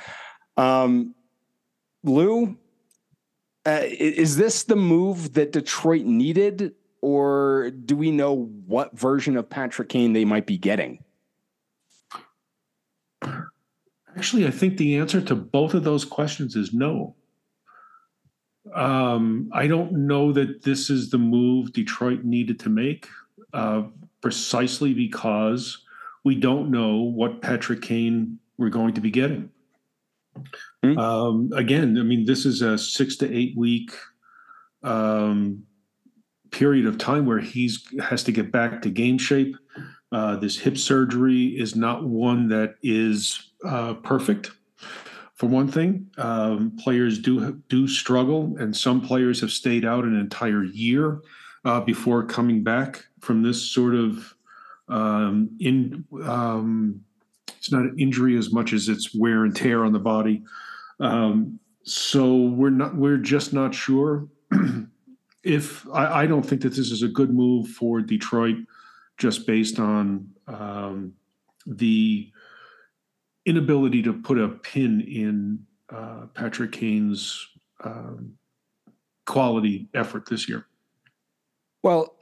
Um, 0.57 1.15
Lou, 2.03 2.57
uh, 3.67 3.83
is 3.85 4.37
this 4.37 4.65
the 4.65 4.77
move 4.77 5.35
that 5.35 5.53
Detroit 5.53 6.05
needed, 6.05 6.75
or 7.03 7.71
do 7.71 7.97
we 7.97 8.11
know 8.11 8.51
what 8.67 8.99
version 8.99 9.37
of 9.37 9.49
Patrick 9.51 9.89
Kane 9.89 10.13
they 10.13 10.25
might 10.25 10.47
be 10.47 10.57
getting? 10.57 11.05
Actually, 14.17 14.47
I 14.47 14.51
think 14.51 14.77
the 14.77 14.97
answer 14.97 15.21
to 15.21 15.35
both 15.35 15.75
of 15.75 15.85
those 15.85 16.05
questions 16.05 16.57
is 16.57 16.73
no. 16.73 17.15
Um, 18.75 19.51
I 19.53 19.67
don't 19.67 19.93
know 20.07 20.33
that 20.33 20.63
this 20.63 20.91
is 20.91 21.11
the 21.11 21.19
move 21.19 21.73
Detroit 21.73 22.25
needed 22.25 22.61
to 22.61 22.69
make, 22.69 23.09
uh, 23.53 23.85
precisely 24.21 24.95
because 24.95 25.85
we 26.25 26.35
don't 26.35 26.71
know 26.71 26.99
what 26.99 27.41
Patrick 27.41 27.83
Kane 27.83 28.39
we're 28.59 28.69
going 28.69 28.95
to 28.95 29.01
be 29.01 29.11
getting. 29.11 29.51
Mm-hmm. 30.85 30.99
Um, 30.99 31.51
again, 31.55 31.99
I 31.99 32.03
mean, 32.03 32.25
this 32.25 32.47
is 32.47 32.63
a 32.63 32.79
six 32.79 33.17
to 33.17 33.35
eight 33.35 33.57
week 33.57 33.93
um, 34.83 35.65
period 36.51 36.87
of 36.87 36.99
time 36.99 37.27
where 37.27 37.39
he's 37.39 37.87
has 38.01 38.23
to 38.25 38.33
get 38.33 38.53
back 38.53 38.83
to 38.83 38.91
game 38.91 39.19
shape. 39.19 39.57
Uh, 40.13 40.37
this 40.37 40.59
hip 40.59 40.77
surgery 40.77 41.47
is 41.47 41.77
not 41.77 42.05
one 42.05 42.49
that 42.49 42.75
is 42.83 43.53
uh, 43.65 43.95
perfect. 43.95 44.51
For 45.41 45.47
one 45.47 45.69
thing, 45.69 46.11
um, 46.19 46.77
players 46.79 47.19
do 47.19 47.63
do 47.71 47.89
struggle, 47.89 48.55
and 48.59 48.77
some 48.77 49.01
players 49.01 49.41
have 49.41 49.51
stayed 49.51 49.87
out 49.87 50.05
an 50.05 50.15
entire 50.15 50.65
year 50.65 51.23
uh, 51.65 51.81
before 51.81 52.27
coming 52.27 52.63
back 52.63 53.07
from 53.21 53.43
this 53.43 53.63
sort 53.63 53.95
of 53.95 54.35
um, 54.89 55.49
in 55.59 56.05
um, 56.25 57.03
it's 57.57 57.73
not 57.73 57.85
an 57.85 57.99
injury 57.99 58.37
as 58.37 58.53
much 58.53 58.75
as 58.75 58.91
it's 58.91 59.15
wear 59.15 59.45
and 59.45 59.57
tear 59.57 59.83
on 59.83 59.95
the 59.95 59.99
body. 59.99 60.43
Um, 61.01 61.59
so 61.85 62.37
we're 62.37 62.69
not 62.69 62.95
we're 62.95 63.17
just 63.17 63.55
not 63.55 63.75
sure 63.75 64.29
if 65.43 65.89
I, 65.89 66.25
I, 66.25 66.27
don't 66.27 66.43
think 66.43 66.61
that 66.61 66.75
this 66.75 66.91
is 66.91 67.03
a 67.03 67.09
good 67.09 67.33
move 67.33 67.67
for 67.69 68.03
Detroit, 68.03 68.57
just 69.17 69.47
based 69.47 69.79
on 69.81 70.29
um, 70.49 71.15
the 71.67 72.31
inability 73.47 74.03
to 74.03 74.13
put 74.13 74.39
a 74.39 74.49
pin 74.49 75.01
in 75.01 75.67
uh, 75.95 76.27
Patrick 76.35 76.73
Kane's 76.73 77.47
um, 77.83 78.35
quality 79.27 79.89
effort 79.95 80.27
this 80.29 80.49
year. 80.49 80.67
Well, 81.83 82.15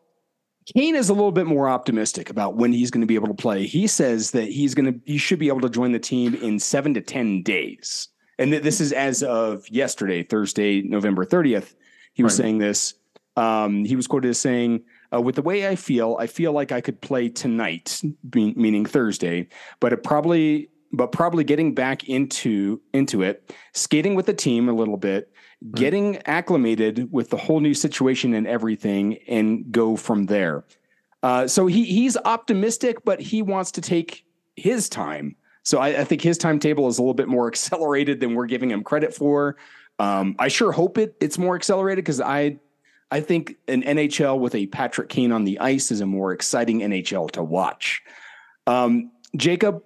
Kane 0.75 0.95
is 0.95 1.09
a 1.09 1.15
little 1.15 1.33
bit 1.33 1.47
more 1.47 1.69
optimistic 1.69 2.29
about 2.31 2.57
when 2.57 2.73
he's 2.73 2.91
going 2.91 3.01
to 3.01 3.07
be 3.07 3.15
able 3.15 3.29
to 3.29 3.35
play. 3.35 3.67
He 3.67 3.87
says 3.87 4.33
that 4.33 4.49
he's 4.49 4.75
going 4.75 4.93
to, 4.93 5.01
he 5.07 5.17
should 5.17 5.39
be 5.39 5.49
able 5.49 5.63
to 5.63 5.71
join 5.71 5.93
the 5.93 5.99
team 5.99 6.35
in 6.35 6.59
seven 6.59 6.93
to 6.95 7.01
10 7.01 7.43
days. 7.43 8.09
And 8.39 8.51
th- 8.51 8.63
this 8.63 8.81
is 8.81 8.93
as 8.93 9.23
of 9.23 9.69
yesterday, 9.69 10.23
Thursday, 10.23 10.83
November 10.83 11.25
30th. 11.25 11.75
He 12.13 12.23
was 12.23 12.39
right. 12.39 12.45
saying 12.45 12.59
this. 12.59 12.95
Um, 13.37 13.85
he 13.85 13.97
was 13.97 14.07
quoted 14.07 14.29
as 14.29 14.39
saying, 14.39 14.83
uh, 15.13 15.21
with 15.21 15.37
the 15.37 15.43
way 15.43 15.67
I 15.69 15.77
feel, 15.77 16.17
I 16.21 16.27
feel 16.27 16.53
like 16.53 16.71
I 16.73 16.81
could 16.81 17.01
play 17.01 17.29
tonight, 17.29 18.03
be- 18.29 18.55
meaning 18.55 18.85
Thursday, 18.85 19.49
but 19.81 19.93
it 19.93 20.03
probably, 20.03 20.69
but 20.93 21.13
probably 21.13 21.45
getting 21.45 21.75
back 21.75 22.09
into 22.09 22.81
into 22.93 23.23
it, 23.23 23.55
skating 23.75 24.15
with 24.15 24.27
the 24.27 24.35
team 24.35 24.69
a 24.69 24.73
little 24.73 24.97
bit, 24.97 25.31
getting 25.75 26.19
acclimated 26.27 27.13
with 27.13 27.31
the 27.31 27.37
whole 27.37 27.61
new 27.61 27.75
situation 27.75 28.35
and 28.35 28.47
everything, 28.47 29.19
and 29.29 29.71
go 29.71 29.97
from 29.97 30.27
there. 30.27 30.65
Uh, 31.23 31.47
so 31.47 31.67
he 31.67 31.85
he's 31.85 32.17
optimistic, 32.25 33.05
but 33.05 33.21
he 33.21 33.43
wants 33.43 33.73
to 33.73 33.81
take 33.81 34.25
his 34.57 34.89
time. 34.89 35.37
So 35.63 35.79
I, 35.79 35.89
I, 36.01 36.05
think 36.05 36.23
his 36.23 36.39
timetable 36.39 36.89
is 36.89 36.99
a 36.99 37.03
little 37.03 37.15
bit 37.15 37.29
more 37.29 37.47
accelerated 37.49 38.21
than 38.21 38.35
we're 38.35 38.47
giving 38.47 38.71
him 38.71 38.83
credit 38.83 39.15
for. 39.15 39.57
Um, 39.99 40.37
I 40.39 40.49
sure 40.49 40.73
hope 40.73 40.97
it 40.97 41.17
it's 41.21 41.39
more 41.39 41.57
accelerated 41.57 42.05
because 42.05 42.21
I 42.21 42.59
I 43.11 43.21
think 43.21 43.57
an 43.67 43.83
NHL 43.83 44.39
with 44.39 44.55
a 44.55 44.67
Patrick 44.67 45.09
Kane 45.09 45.33
on 45.33 45.45
the 45.45 45.59
ice 45.59 45.91
is 45.91 46.01
a 46.01 46.07
more 46.07 46.33
exciting 46.33 46.81
NHL 46.81 47.31
to 47.33 47.43
watch. 47.43 48.03
Um, 48.67 49.11
Jacob, 49.37 49.83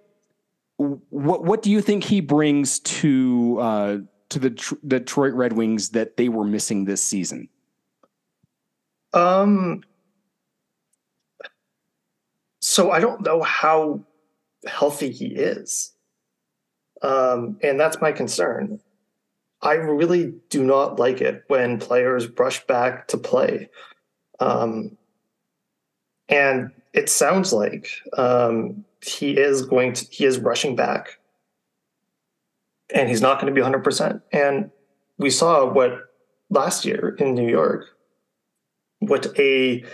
what 1.10 1.44
what 1.44 1.62
do 1.62 1.70
you 1.70 1.80
think 1.80 2.04
he 2.04 2.20
brings 2.20 2.80
to 2.80 3.58
uh, 3.60 3.96
to 4.30 4.38
the 4.38 4.50
Tr- 4.50 4.74
Detroit 4.86 5.34
Red 5.34 5.52
Wings 5.54 5.90
that 5.90 6.16
they 6.16 6.28
were 6.28 6.44
missing 6.44 6.84
this 6.84 7.02
season? 7.02 7.48
Um. 9.12 9.82
So 12.60 12.90
I 12.90 13.00
don't 13.00 13.22
know 13.22 13.42
how 13.42 14.04
healthy 14.66 15.10
he 15.10 15.26
is, 15.26 15.92
um, 17.02 17.58
and 17.62 17.78
that's 17.78 18.00
my 18.00 18.12
concern. 18.12 18.80
I 19.60 19.74
really 19.74 20.34
do 20.48 20.64
not 20.64 20.98
like 20.98 21.20
it 21.20 21.44
when 21.48 21.78
players 21.78 22.28
rush 22.38 22.64
back 22.66 23.08
to 23.08 23.18
play, 23.18 23.68
um, 24.40 24.96
and 26.28 26.70
it 26.92 27.08
sounds 27.08 27.52
like 27.52 27.88
um, 28.16 28.84
he 29.00 29.36
is 29.38 29.66
going 29.66 29.94
to 29.94 30.06
he 30.10 30.24
is 30.24 30.38
rushing 30.38 30.76
back 30.76 31.18
and 32.94 33.08
he's 33.08 33.22
not 33.22 33.40
going 33.40 33.52
to 33.52 33.58
be 33.58 33.66
100%. 33.66 34.20
And 34.32 34.70
we 35.18 35.30
saw 35.30 35.70
what 35.70 35.92
last 36.50 36.84
year 36.84 37.16
in 37.18 37.34
New 37.34 37.48
York, 37.48 37.86
what 38.98 39.26
a 39.38 39.84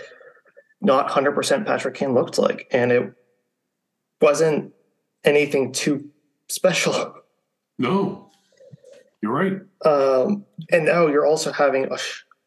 not 0.81 1.09
100% 1.09 1.65
Patrick 1.65 1.95
Kane 1.95 2.13
looked 2.13 2.37
like. 2.37 2.67
And 2.71 2.91
it 2.91 3.13
wasn't 4.21 4.73
anything 5.23 5.71
too 5.71 6.09
special. 6.47 7.15
No. 7.81 8.29
You're 9.21 9.31
right. 9.31 9.61
Um, 9.85 10.43
and 10.69 10.83
now 10.83 11.07
you're 11.07 11.25
also 11.25 11.53
having 11.53 11.85
a, 11.85 11.97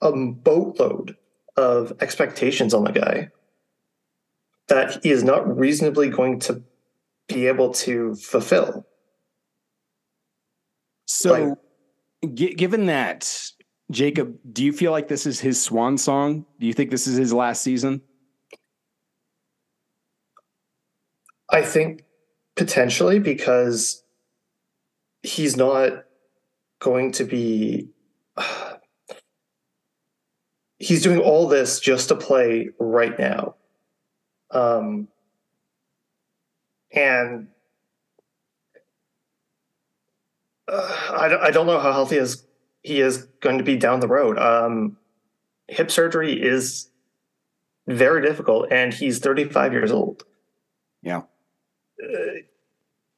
a 0.06 0.14
boatload 0.14 1.16
of 1.56 1.94
expectations 2.02 2.74
on 2.74 2.84
the 2.84 2.92
guy 2.92 3.30
that 4.68 5.02
he 5.02 5.10
is 5.10 5.24
not 5.24 5.56
reasonably 5.56 6.08
going 6.08 6.38
to 6.40 6.62
be 7.28 7.46
able 7.46 7.72
to 7.72 8.14
fulfill. 8.14 8.86
So, 11.06 11.32
like, 12.22 12.34
g- 12.34 12.54
given 12.54 12.86
that, 12.86 13.50
Jacob, 13.90 14.38
do 14.52 14.64
you 14.64 14.72
feel 14.72 14.92
like 14.92 15.08
this 15.08 15.26
is 15.26 15.40
his 15.40 15.60
swan 15.60 15.98
song? 15.98 16.46
Do 16.58 16.66
you 16.66 16.72
think 16.72 16.90
this 16.90 17.06
is 17.06 17.16
his 17.16 17.32
last 17.32 17.62
season? 17.62 18.00
I 21.50 21.62
think 21.62 22.04
potentially 22.56 23.18
because 23.18 24.02
he's 25.22 25.56
not 25.56 26.04
going 26.80 27.12
to 27.12 27.24
be. 27.24 27.90
Uh, 28.36 28.74
he's 30.78 31.02
doing 31.02 31.20
all 31.20 31.46
this 31.46 31.78
just 31.78 32.08
to 32.08 32.16
play 32.16 32.70
right 32.80 33.16
now. 33.18 33.54
Um, 34.52 35.08
and 36.92 37.48
uh, 40.68 41.10
I, 41.12 41.28
don't, 41.28 41.42
I 41.42 41.50
don't 41.50 41.66
know 41.66 41.80
how 41.80 41.92
healthy 41.92 42.16
is 42.16 42.44
he 42.82 43.00
is 43.00 43.28
going 43.40 43.58
to 43.58 43.64
be 43.64 43.76
down 43.76 44.00
the 44.00 44.08
road. 44.08 44.38
Um, 44.38 44.96
hip 45.68 45.90
surgery 45.90 46.40
is 46.40 46.88
very 47.86 48.22
difficult, 48.22 48.70
and 48.70 48.92
he's 48.92 49.18
35 49.18 49.72
years 49.72 49.90
old. 49.90 50.24
Yeah. 51.02 51.22
Uh, 52.02 52.42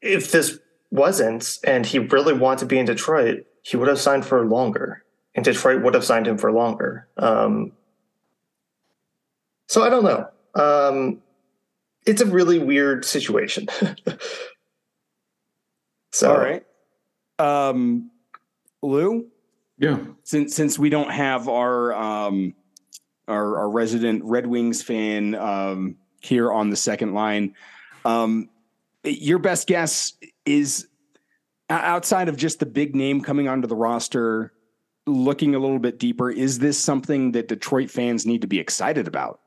if 0.01 0.31
this 0.31 0.59
wasn't, 0.91 1.59
and 1.65 1.87
he 1.87 1.99
really 1.99 2.35
wanted 2.35 2.61
to 2.61 2.67
be 2.67 2.79
in 2.79 2.87
Detroit, 2.87 3.47
he 3.63 3.77
would 3.77 3.89
have 3.89 4.01
signed 4.01 4.27
for 4.27 4.45
longer, 4.45 5.05
and 5.35 5.45
Detroit 5.45 5.83
would 5.83 5.95
have 5.95 6.05
signed 6.05 6.27
him 6.27 6.39
for 6.39 6.53
longer. 6.53 7.09
Um, 7.17 7.73
so 9.67 9.83
I 9.83 9.89
don't 9.89 10.05
know. 10.05 10.29
Um, 10.55 11.23
it's 12.07 12.21
a 12.21 12.27
really 12.27 12.59
weird 12.59 13.05
situation. 13.05 13.69
so, 16.13 16.33
all 16.33 16.39
right. 16.39 16.65
Um, 17.39 18.11
Lou, 18.83 19.29
yeah. 19.79 19.99
Since 20.23 20.55
since 20.55 20.79
we 20.79 20.89
don't 20.89 21.11
have 21.11 21.49
our 21.49 21.93
um 21.93 22.55
our, 23.27 23.59
our 23.59 23.71
resident 23.71 24.23
Red 24.25 24.47
Wings 24.47 24.83
fan 24.83 25.35
um 25.35 25.97
here 26.21 26.53
on 26.53 26.71
the 26.71 26.77
second 26.77 27.15
line, 27.15 27.55
um 28.05 28.49
your 29.03 29.39
best 29.39 29.67
guess 29.67 30.15
is 30.47 30.87
outside 31.71 32.29
of 32.29 32.37
just 32.37 32.61
the 32.61 32.67
big 32.67 32.95
name 32.95 33.21
coming 33.21 33.49
onto 33.49 33.67
the 33.67 33.77
roster, 33.77 34.53
looking 35.07 35.55
a 35.55 35.59
little 35.59 35.79
bit 35.79 35.99
deeper, 35.99 36.31
is 36.31 36.59
this 36.59 36.79
something 36.79 37.33
that 37.33 37.49
Detroit 37.49 37.91
fans 37.91 38.27
need 38.27 38.43
to 38.43 38.47
be 38.47 38.59
excited 38.59 39.09
about? 39.09 39.41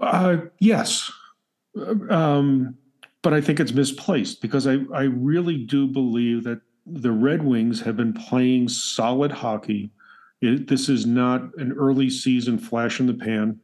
Uh, 0.00 0.38
yes. 0.58 1.10
Um, 2.08 2.76
but 3.22 3.34
I 3.34 3.40
think 3.40 3.60
it's 3.60 3.72
misplaced 3.72 4.40
because 4.40 4.66
I, 4.66 4.78
I 4.94 5.02
really 5.02 5.58
do 5.58 5.86
believe 5.86 6.44
that 6.44 6.60
the 6.86 7.12
Red 7.12 7.44
Wings 7.44 7.82
have 7.82 7.96
been 7.96 8.14
playing 8.14 8.68
solid 8.68 9.30
hockey. 9.30 9.90
It, 10.40 10.68
this 10.68 10.88
is 10.88 11.04
not 11.04 11.54
an 11.58 11.72
early 11.72 12.08
season 12.08 12.58
flash 12.58 12.98
in 12.98 13.06
the 13.06 13.14
pan. 13.14 13.60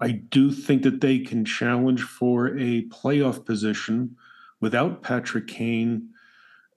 I 0.00 0.12
do 0.12 0.52
think 0.52 0.82
that 0.82 1.00
they 1.00 1.18
can 1.18 1.44
challenge 1.44 2.02
for 2.02 2.56
a 2.56 2.86
playoff 2.88 3.44
position 3.44 4.16
without 4.60 5.02
Patrick 5.02 5.48
Kane. 5.48 6.10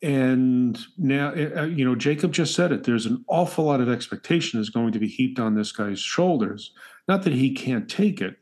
And 0.02 0.80
now, 0.98 1.30
uh, 1.30 1.62
uh, 1.62 1.66
you 1.66 1.86
know, 1.86 1.94
Jacob 1.94 2.34
just 2.34 2.56
said 2.56 2.72
it. 2.72 2.84
There's 2.84 3.06
an 3.06 3.24
awful 3.28 3.66
lot 3.66 3.82
of 3.82 3.90
expectation 3.90 4.60
is 4.60 4.72
going 4.72 4.94
to 4.94 5.00
be 5.00 5.08
heaped 5.08 5.40
on 5.40 5.54
this 5.54 5.72
guy's 5.72 6.00
shoulders. 6.00 6.74
Not 7.12 7.24
that 7.24 7.34
he 7.34 7.54
can't 7.54 7.90
take 7.90 8.22
it, 8.22 8.38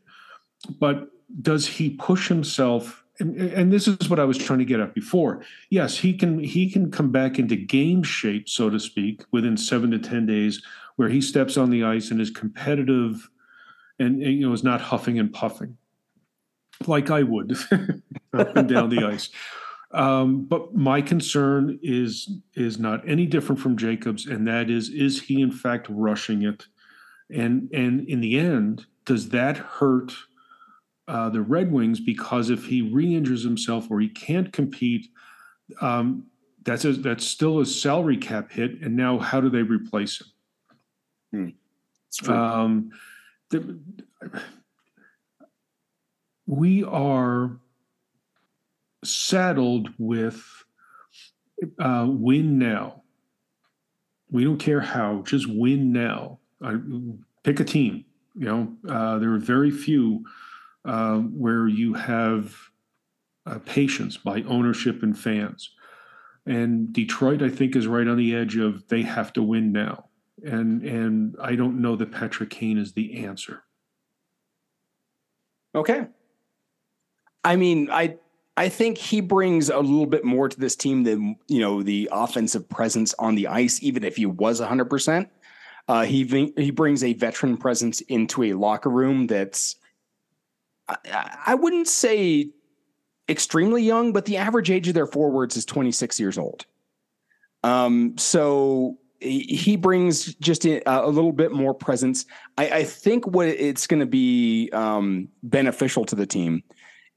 but 0.80 1.08
does 1.42 1.66
he 1.66 1.90
push 1.90 2.28
himself 2.28 3.04
and, 3.20 3.36
and, 3.36 3.74
this 3.74 3.88
is 3.88 4.12
what 4.12 4.20
I 4.20 4.26
was 4.26 4.38
trying 4.38 4.60
to 4.60 4.66
get 4.66 4.80
at 4.80 4.94
before. 4.94 5.44
Yes, 5.72 5.98
he 5.98 6.14
can 6.14 6.38
he 6.40 6.70
can 6.70 6.92
come 6.92 7.12
back 7.12 7.40
into 7.40 7.56
game 7.56 8.04
shape, 8.04 8.48
so 8.48 8.70
to 8.70 8.80
speak, 8.80 9.24
within 9.32 9.58
seven 9.58 9.90
to 9.90 9.98
ten 9.98 10.28
days, 10.28 10.62
where 10.98 11.10
he 11.10 11.20
steps 11.20 11.58
on 11.58 11.72
the 11.72 11.84
ice 11.84 12.12
and 12.12 12.22
is 12.22 12.30
competitive, 12.30 13.28
and, 13.98 14.22
and 14.22 14.36
you 14.36 14.48
know 14.48 14.54
is 14.54 14.64
not 14.64 14.82
huffing 14.82 15.18
and 15.18 15.34
puffing, 15.34 15.76
like 16.86 17.10
I 17.10 17.24
would 17.24 17.58
up 18.34 18.56
and 18.56 18.70
down 18.70 18.90
the 18.90 19.04
ice. 19.04 19.30
Um, 19.92 20.46
but 20.46 20.76
my 20.76 21.02
concern 21.02 21.80
is 21.82 22.30
is 22.54 22.78
not 22.78 23.02
any 23.10 23.26
different 23.26 23.60
from 23.60 23.78
Jacobs, 23.78 24.28
and 24.28 24.48
that 24.48 24.70
is 24.70 24.90
is 24.90 25.24
he 25.24 25.42
in 25.42 25.52
fact 25.52 25.88
rushing 25.90 26.44
it, 26.44 26.68
and 27.30 27.70
and 27.74 28.08
in 28.08 28.22
the 28.22 28.40
end, 28.40 28.86
does 29.06 29.30
that 29.30 29.58
hurt? 29.58 30.14
uh, 31.10 31.28
the 31.28 31.42
Red 31.42 31.72
Wings 31.72 32.00
because 32.00 32.52
if 32.52 32.66
he 32.66 32.84
re-injures 32.84 33.44
himself 33.44 33.90
or 33.90 34.00
he 34.00 34.08
can't 34.08 34.54
compete, 34.54 35.08
um, 35.82 36.26
that's 36.64 36.86
a, 36.86 36.94
that's 36.94 37.26
still 37.26 37.62
a 37.62 37.66
salary 37.66 38.18
cap 38.18 38.52
hit. 38.52 38.80
And 38.82 38.96
now, 38.96 39.18
how 39.18 39.42
do 39.42 39.50
they 39.50 39.64
replace 39.64 40.22
him? 40.22 41.56
Hmm. 42.28 42.32
Um, 42.32 42.92
the, 43.50 43.80
we 46.46 46.84
are 46.84 47.60
saddled 49.04 49.90
with 49.98 50.44
uh, 51.80 52.06
win 52.08 52.60
now. 52.60 53.02
We 54.30 54.44
don't 54.44 54.60
care 54.60 54.82
how, 54.82 55.24
just 55.26 55.48
win 55.50 55.92
now. 55.92 56.39
I, 56.62 56.76
pick 57.44 57.60
a 57.60 57.64
team. 57.64 58.06
You 58.36 58.46
know, 58.46 58.74
uh, 58.88 59.20
there 59.20 59.34
are 59.34 59.40
very 59.40 59.72
few 59.72 60.26
uh, 60.86 61.18
where 61.18 61.68
you 61.68 61.94
have 61.94 62.56
uh, 63.46 63.60
patience 63.66 64.18
by 64.18 64.44
ownership 64.44 65.04
and 65.04 65.18
fans. 65.18 65.72
And 66.46 66.94
Detroit, 66.94 67.42
I 67.42 67.50
think, 67.50 67.76
is 67.76 67.88
right 67.88 68.08
on 68.08 68.18
the 68.18 68.36
edge 68.36 68.56
of 68.56 68.88
they 68.88 69.02
have 69.04 69.34
to 69.34 69.44
win 69.44 69.72
now. 69.72 70.06
And 70.44 70.84
and 70.84 71.36
I 71.42 71.56
don't 71.56 71.82
know 71.82 71.96
that 71.98 72.12
Patrick 72.12 72.50
Kane 72.50 72.78
is 72.78 72.94
the 72.94 73.26
answer. 73.26 73.64
Okay. 75.76 76.08
I 77.44 77.56
mean, 77.56 77.90
I 77.92 78.18
I 78.56 78.70
think 78.70 78.98
he 78.98 79.22
brings 79.22 79.70
a 79.70 79.80
little 79.80 80.06
bit 80.06 80.26
more 80.26 80.50
to 80.50 80.60
this 80.60 80.76
team 80.76 81.04
than 81.04 81.36
you 81.48 81.60
know 81.60 81.84
the 81.84 82.10
offensive 82.12 82.68
presence 82.70 83.14
on 83.20 83.36
the 83.36 83.48
ice. 83.48 83.82
Even 83.84 84.04
if 84.04 84.16
he 84.16 84.26
was 84.26 84.60
100, 84.60 85.30
uh, 85.90 86.06
he 86.06 86.54
he 86.56 86.72
brings 86.72 87.04
a 87.04 87.14
veteran 87.14 87.58
presence 87.58 88.00
into 88.02 88.44
a 88.44 88.54
locker 88.54 88.90
room 88.90 89.28
that's 89.28 89.76
I, 90.88 91.38
I 91.48 91.56
wouldn't 91.56 91.88
say 91.88 92.52
extremely 93.28 93.84
young, 93.84 94.14
but 94.14 94.26
the 94.26 94.38
average 94.38 94.70
age 94.72 94.88
of 94.88 94.94
their 94.94 95.08
forwards 95.08 95.58
is 95.58 95.66
26 95.66 96.20
years 96.20 96.38
old. 96.38 96.66
Um, 97.64 98.18
so 98.18 98.98
he 99.20 99.76
brings 99.76 100.34
just 100.36 100.66
a, 100.66 100.82
a, 100.86 101.10
little 101.10 101.34
bit 101.34 101.52
more 101.52 101.74
presence. 101.74 102.26
I, 102.58 102.70
I 102.70 102.84
think 102.86 103.28
what 103.28 103.50
it's 103.50 103.86
going 103.86 104.00
to 104.00 104.06
be 104.06 104.70
um, 104.72 105.28
beneficial 105.44 106.06
to 106.06 106.16
the 106.16 106.26
team 106.26 106.64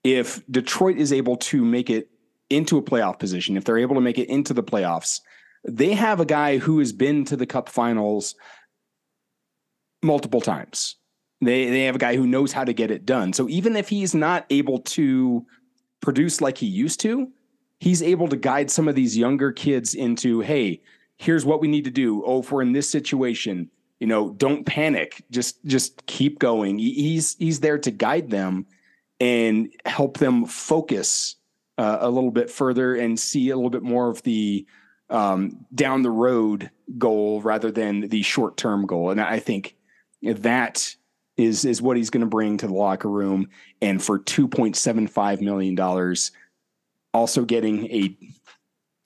if 0.03 0.45
Detroit 0.51 0.97
is 0.97 1.13
able 1.13 1.37
to 1.37 1.65
make 1.65 1.91
it 1.91 2.11
into 2.51 2.77
a 2.77 2.83
playoff 2.83 3.21
position, 3.21 3.57
if 3.57 3.65
they're 3.65 3.79
able 3.79 3.95
to 3.95 4.01
make 4.01 4.19
it 4.19 4.29
into 4.29 4.53
the 4.53 4.65
playoffs, 4.65 5.21
they 5.65 5.95
have 5.95 6.19
a 6.19 6.25
guy 6.25 6.59
who 6.59 6.81
has 6.81 6.93
been 6.93 7.25
to 7.27 7.37
the 7.37 7.47
Cup 7.47 7.69
Finals 7.69 8.35
multiple 10.03 10.41
times. 10.41 10.97
They 11.41 11.71
they 11.71 11.85
have 11.85 11.97
a 11.97 11.99
guy 11.99 12.17
who 12.17 12.27
knows 12.27 12.53
how 12.53 12.65
to 12.65 12.73
get 12.73 12.91
it 12.91 13.05
done. 13.05 13.33
So 13.33 13.49
even 13.49 13.77
if 13.77 13.89
he's 13.89 14.15
not 14.15 14.47
able 14.51 14.79
to 14.81 15.45
produce 16.01 16.41
like 16.41 16.59
he 16.59 16.67
used 16.67 17.01
to, 17.01 17.31
he's 17.79 18.03
able 18.03 18.29
to 18.29 18.37
guide 18.37 18.71
some 18.71 18.89
of 18.89 18.95
these 18.95 19.17
younger 19.17 19.51
kids 19.51 19.95
into, 19.95 20.41
hey, 20.41 20.83
here's 21.17 21.45
what 21.45 21.61
we 21.61 21.69
need 21.69 21.85
to 21.85 21.91
do. 21.91 22.23
Oh, 22.25 22.41
if 22.41 22.53
we're 22.53 22.63
in 22.63 22.73
this 22.73 22.89
situation, 22.89 23.71
you 23.99 24.07
know, 24.07 24.31
don't 24.31 24.65
panic. 24.65 25.25
Just 25.31 25.65
just 25.65 26.07
keep 26.07 26.39
going. 26.39 26.79
He's 26.79 27.37
he's 27.39 27.61
there 27.61 27.79
to 27.79 27.91
guide 27.91 28.31
them 28.31 28.67
and 29.21 29.73
help 29.85 30.19
them 30.19 30.45
focus 30.45 31.37
uh, 31.79 31.99
a 32.01 32.11
little 32.11 32.33
bit 32.33 32.51
further 32.51 32.97
and 32.97 33.19
see 33.19 33.51
a 33.51 33.57
little 33.57 33.71
bit 33.71 33.83
more 33.83 34.11
of 34.11 34.23
the 34.23 34.67
um, 35.11 35.65
down 35.75 36.03
the 36.03 36.11
road 36.11 36.71
goal 36.99 37.41
rather 37.43 37.71
than 37.71 38.09
the 38.09 38.23
short 38.23 38.57
term 38.57 38.87
goal. 38.87 39.11
And 39.11 39.21
I 39.21 39.39
think 39.39 39.77
that 40.23 40.95
is 41.37 41.65
is 41.65 41.83
what 41.83 41.97
he's 41.97 42.11
going 42.11 42.21
to 42.21 42.27
bring 42.27 42.57
to 42.59 42.67
the 42.67 42.75
locker 42.75 43.09
room. 43.09 43.49
And 43.81 44.03
for 44.03 44.19
2.75 44.19 45.41
million 45.41 45.75
dollars 45.75 46.33
also 47.15 47.45
getting 47.45 47.87
a 47.87 48.17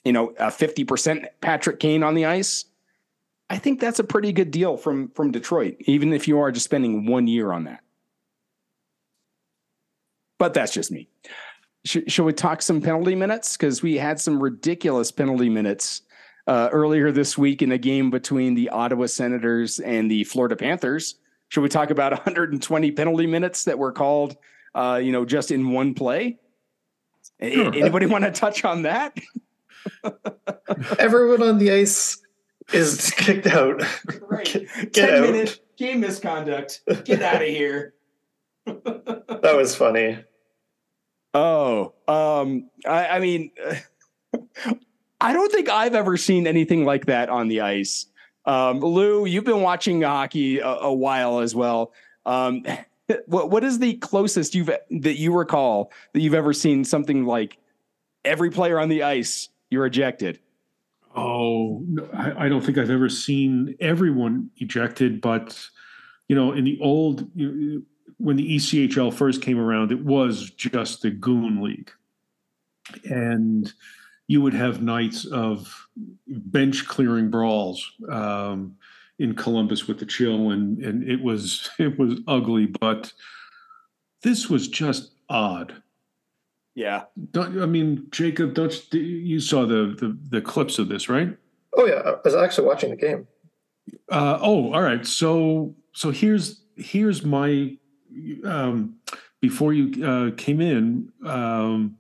you 0.05 0.13
know 0.13 0.29
a 0.39 0.47
50% 0.47 1.27
Patrick 1.41 1.81
Kane 1.81 2.03
on 2.03 2.15
the 2.15 2.27
ice 2.27 2.67
I 3.49 3.59
think 3.59 3.81
that's 3.81 3.99
a 3.99 4.05
pretty 4.05 4.33
good 4.33 4.51
deal 4.51 4.77
from 4.77 5.09
from 5.11 5.31
Detroit 5.31 5.77
even 5.81 6.13
if 6.13 6.29
you 6.29 6.39
are 6.39 6.53
just 6.53 6.65
spending 6.65 7.07
1 7.07 7.27
year 7.27 7.53
on 7.53 7.65
that. 7.65 7.81
But 10.39 10.53
that's 10.53 10.73
just 10.73 10.93
me. 10.93 11.09
Sh- 11.85 11.99
shall 12.09 12.27
we 12.27 12.33
talk 12.33 12.61
some 12.61 12.83
penalty 12.83 13.15
minutes? 13.15 13.57
Because 13.57 13.83
we 13.83 13.97
had 13.97 14.21
some 14.21 14.43
ridiculous 14.43 15.11
penalty 15.11 15.49
minutes 15.49 16.03
uh, 16.47 16.69
earlier 16.73 17.11
this 17.11 17.37
week 17.37 17.63
in 17.63 17.73
a 17.73 17.79
game 17.79 18.11
between 18.11 18.55
the 18.55 18.69
Ottawa 18.71 19.07
Senators 19.07 19.81
and 19.81 20.11
the 20.11 20.25
Florida 20.25 20.57
Panthers. 20.57 21.17
Should 21.49 21.63
we 21.63 21.69
talk 21.69 21.91
about 21.91 22.13
120 22.13 22.93
penalty 22.93 23.27
minutes 23.27 23.65
that 23.65 23.79
were 23.79 23.93
called, 23.93 24.37
uh, 24.75 25.01
you 25.03 25.13
know, 25.13 25.25
just 25.25 25.51
in 25.51 25.71
one 25.71 25.95
play? 25.95 26.39
Sure. 27.43 27.75
Anybody 27.75 28.07
want 28.07 28.25
to 28.25 28.31
touch 28.31 28.65
on 28.65 28.83
that? 28.83 29.17
Everyone 30.99 31.43
on 31.43 31.59
the 31.59 31.71
ice 31.73 32.19
is 32.73 33.13
kicked 33.17 33.47
out. 33.47 33.83
Right. 34.21 34.67
Get 34.93 34.93
10 34.93 35.11
out. 35.11 35.21
minute 35.23 35.61
game 35.77 36.01
misconduct. 36.01 36.81
Get 37.05 37.23
out 37.23 37.43
of 37.43 37.49
here. 37.49 37.95
that 38.67 39.55
was 39.55 39.77
funny. 39.77 40.19
Oh, 41.35 41.93
um, 42.09 42.71
I, 42.87 43.09
I 43.09 43.21
mean, 43.21 43.51
I 45.21 45.33
don't 45.33 45.51
think 45.51 45.69
I've 45.69 45.95
ever 45.95 46.17
seen 46.17 46.47
anything 46.47 46.85
like 46.85 47.07
that 47.07 47.29
on 47.29 47.49
the 47.49 47.61
ice. 47.63 48.07
Um, 48.45 48.81
Lou, 48.81 49.25
you've 49.25 49.45
been 49.45 49.63
watching 49.63 50.03
hockey 50.03 50.59
a, 50.59 50.69
a 50.69 50.93
while 50.93 51.41
as 51.41 51.55
well. 51.55 51.93
Um, 52.25 52.65
what 53.27 53.51
what 53.51 53.65
is 53.65 53.79
the 53.79 53.95
closest 53.95 54.55
you've 54.55 54.67
that 54.67 55.19
you 55.19 55.33
recall 55.33 55.93
that 56.13 56.21
you've 56.21 56.35
ever 56.35 56.53
seen 56.53 56.85
something 56.85 57.25
like 57.25 57.59
every 58.25 58.51
player 58.51 58.79
on 58.79 58.89
the 58.89 59.03
ice 59.03 59.49
you're 59.71 59.87
ejected? 59.87 60.41
Oh, 61.15 61.85
I, 62.13 62.47
I 62.47 62.49
don't 62.49 62.61
think 62.63 62.77
I've 62.77 62.91
ever 62.91 63.09
seen 63.09 63.75
everyone 63.81 64.51
ejected, 64.59 65.21
but 65.21 65.59
you 66.29 66.37
know, 66.37 66.53
in 66.53 66.65
the 66.65 66.79
old 66.81 67.31
when 68.19 68.37
the 68.37 68.57
ECHL 68.57 69.13
first 69.13 69.43
came 69.43 69.59
around, 69.59 69.93
it 69.93 70.05
was 70.05 70.51
just 70.51 71.03
the 71.03 71.11
goon 71.11 71.63
league, 71.63 71.91
and 73.05 73.73
you 74.29 74.43
would 74.43 74.55
have 74.55 74.83
nights 74.83 75.25
of 75.25 75.89
bench 76.27 76.87
clearing 76.87 77.31
brawls 77.31 77.93
um, 78.09 78.77
in 79.19 79.35
Columbus 79.35 79.87
with 79.87 79.99
the 79.99 80.07
chill, 80.07 80.51
and 80.51 80.79
and 80.79 81.09
it 81.09 81.23
was 81.23 81.71
it 81.79 81.99
was 81.99 82.21
ugly, 82.27 82.67
but 82.67 83.13
this 84.23 84.49
was 84.49 84.69
just 84.69 85.13
odd. 85.29 85.83
Yeah. 86.75 87.05
Don't, 87.31 87.63
I 87.63 87.67
mean, 87.67 88.07
Jacob, 88.11 88.53
don't 88.53 88.93
you 88.93 89.41
saw 89.41 89.65
the, 89.65 89.97
the 89.99 90.17
the 90.29 90.41
clips 90.43 90.79
of 90.79 90.89
this, 90.89 91.09
right? 91.09 91.37
Oh 91.77 91.87
yeah, 91.87 92.03
I 92.05 92.17
was 92.25 92.35
actually 92.35 92.67
watching 92.67 92.91
the 92.91 92.97
game. 92.97 93.27
Uh, 94.11 94.39
oh, 94.41 94.73
all 94.73 94.83
right. 94.83 95.07
So 95.07 95.75
so 95.93 96.11
here's 96.11 96.63
here's 96.77 97.25
my 97.25 97.77
um, 98.45 98.97
before 99.41 99.73
you 99.73 100.05
uh, 100.05 100.31
came 100.37 100.61
in. 100.61 101.13
Um, 101.25 101.97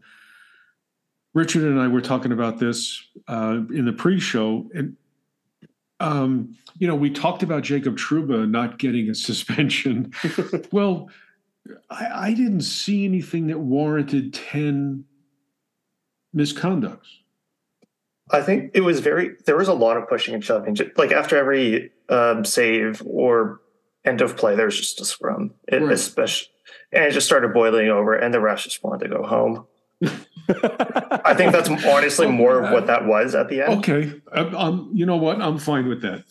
Richard 1.36 1.64
and 1.64 1.78
I 1.78 1.86
were 1.86 2.00
talking 2.00 2.32
about 2.32 2.58
this 2.58 2.98
uh, 3.28 3.58
in 3.68 3.84
the 3.84 3.92
pre-show, 3.92 4.70
and 4.74 4.96
um, 6.00 6.56
you 6.78 6.88
know, 6.88 6.94
we 6.94 7.10
talked 7.10 7.42
about 7.42 7.62
Jacob 7.62 7.98
Trouba 7.98 8.48
not 8.48 8.78
getting 8.78 9.10
a 9.10 9.14
suspension. 9.14 10.14
well, 10.72 11.10
I, 11.90 12.28
I, 12.28 12.34
didn't 12.34 12.62
see 12.62 13.04
anything 13.04 13.48
that 13.48 13.58
warranted 13.58 14.32
ten 14.32 15.04
misconducts. 16.34 17.18
I 18.30 18.40
think 18.40 18.70
it 18.72 18.80
was 18.80 19.00
very. 19.00 19.36
There 19.44 19.58
was 19.58 19.68
a 19.68 19.74
lot 19.74 19.98
of 19.98 20.08
pushing 20.08 20.32
and 20.32 20.42
shoving. 20.42 20.74
Like 20.96 21.12
after 21.12 21.36
every 21.36 21.90
um, 22.08 22.46
save 22.46 23.02
or 23.04 23.60
end 24.06 24.22
of 24.22 24.38
play, 24.38 24.56
there 24.56 24.64
was 24.64 24.78
just 24.78 25.02
a 25.02 25.04
scrum, 25.04 25.52
it, 25.68 25.82
right. 25.82 25.92
especially, 25.92 26.48
and 26.92 27.04
it 27.04 27.10
just 27.10 27.26
started 27.26 27.52
boiling 27.52 27.90
over, 27.90 28.14
and 28.14 28.32
the 28.32 28.38
refs 28.38 28.64
just 28.64 28.82
wanted 28.82 29.10
to 29.10 29.14
go 29.14 29.22
home. 29.22 29.66
I 30.48 31.34
think 31.34 31.52
that's 31.52 31.68
honestly 31.68 32.26
more 32.26 32.62
of 32.62 32.72
what 32.72 32.86
that 32.86 33.06
was 33.06 33.34
at 33.34 33.48
the 33.48 33.62
end. 33.62 33.78
Okay, 33.78 34.20
um, 34.32 34.54
um 34.54 34.90
you 34.92 35.06
know 35.06 35.16
what? 35.16 35.40
I'm 35.40 35.58
fine 35.58 35.88
with 35.88 36.02
that. 36.02 36.24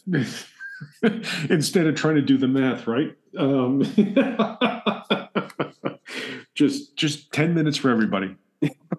Instead 1.49 1.87
of 1.87 1.95
trying 1.95 2.15
to 2.15 2.21
do 2.21 2.37
the 2.37 2.47
math, 2.47 2.87
right? 2.87 3.15
Um, 3.37 3.81
just 6.55 6.95
just 6.95 7.31
ten 7.31 7.53
minutes 7.53 7.77
for 7.77 7.89
everybody. 7.89 8.35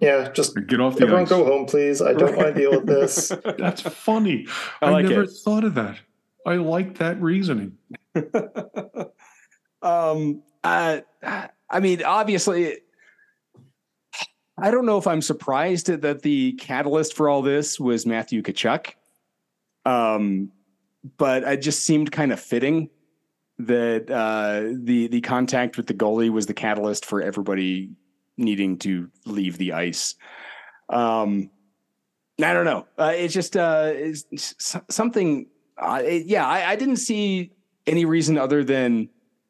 Yeah, 0.00 0.30
just 0.32 0.56
get 0.66 0.80
off 0.80 0.96
the 0.96 1.02
everyone 1.02 1.22
ice. 1.22 1.28
go 1.28 1.44
home, 1.44 1.66
please. 1.66 2.02
I 2.02 2.12
don't 2.12 2.36
want 2.36 2.54
to 2.54 2.60
deal 2.60 2.70
with 2.72 2.86
this. 2.86 3.32
That's 3.58 3.82
funny. 3.82 4.46
I, 4.82 4.90
like 4.90 5.06
never 5.06 5.22
it. 5.22 5.30
thought 5.44 5.64
of 5.64 5.74
that. 5.74 5.98
I 6.44 6.56
like 6.56 6.98
that 6.98 7.20
reasoning. 7.20 7.76
um, 9.82 10.42
I, 10.62 11.02
I 11.22 11.80
mean, 11.80 12.04
obviously, 12.04 12.78
I 14.58 14.70
don't 14.70 14.86
know 14.86 14.96
if 14.96 15.06
I'm 15.06 15.20
surprised 15.20 15.88
that 15.88 16.22
the 16.22 16.52
catalyst 16.52 17.14
for 17.14 17.28
all 17.28 17.42
this 17.42 17.78
was 17.78 18.06
Matthew 18.06 18.42
Tkachuk. 18.42 18.94
Um, 19.84 20.50
but 21.18 21.44
it 21.44 21.62
just 21.62 21.84
seemed 21.84 22.10
kind 22.10 22.32
of 22.32 22.40
fitting 22.40 22.90
that 23.58 24.10
uh, 24.10 24.74
the 24.82 25.08
the 25.08 25.20
contact 25.20 25.76
with 25.76 25.86
the 25.86 25.94
goalie 25.94 26.30
was 26.30 26.46
the 26.46 26.54
catalyst 26.54 27.04
for 27.04 27.22
everybody 27.22 27.90
needing 28.36 28.78
to 28.78 29.10
leave 29.24 29.58
the 29.58 29.72
ice. 29.72 30.14
Um, 30.88 31.50
I 32.42 32.52
don't 32.52 32.64
know. 32.64 32.86
Uh, 32.98 33.12
it's 33.14 33.32
just 33.32 33.56
uh, 33.56 33.92
it's 33.94 34.54
something. 34.90 35.46
It, 35.80 36.26
yeah, 36.26 36.46
I, 36.46 36.70
I 36.70 36.76
didn't 36.76 36.96
see 36.96 37.52
any 37.86 38.04
reason 38.04 38.36
other 38.36 38.64
than 38.64 39.08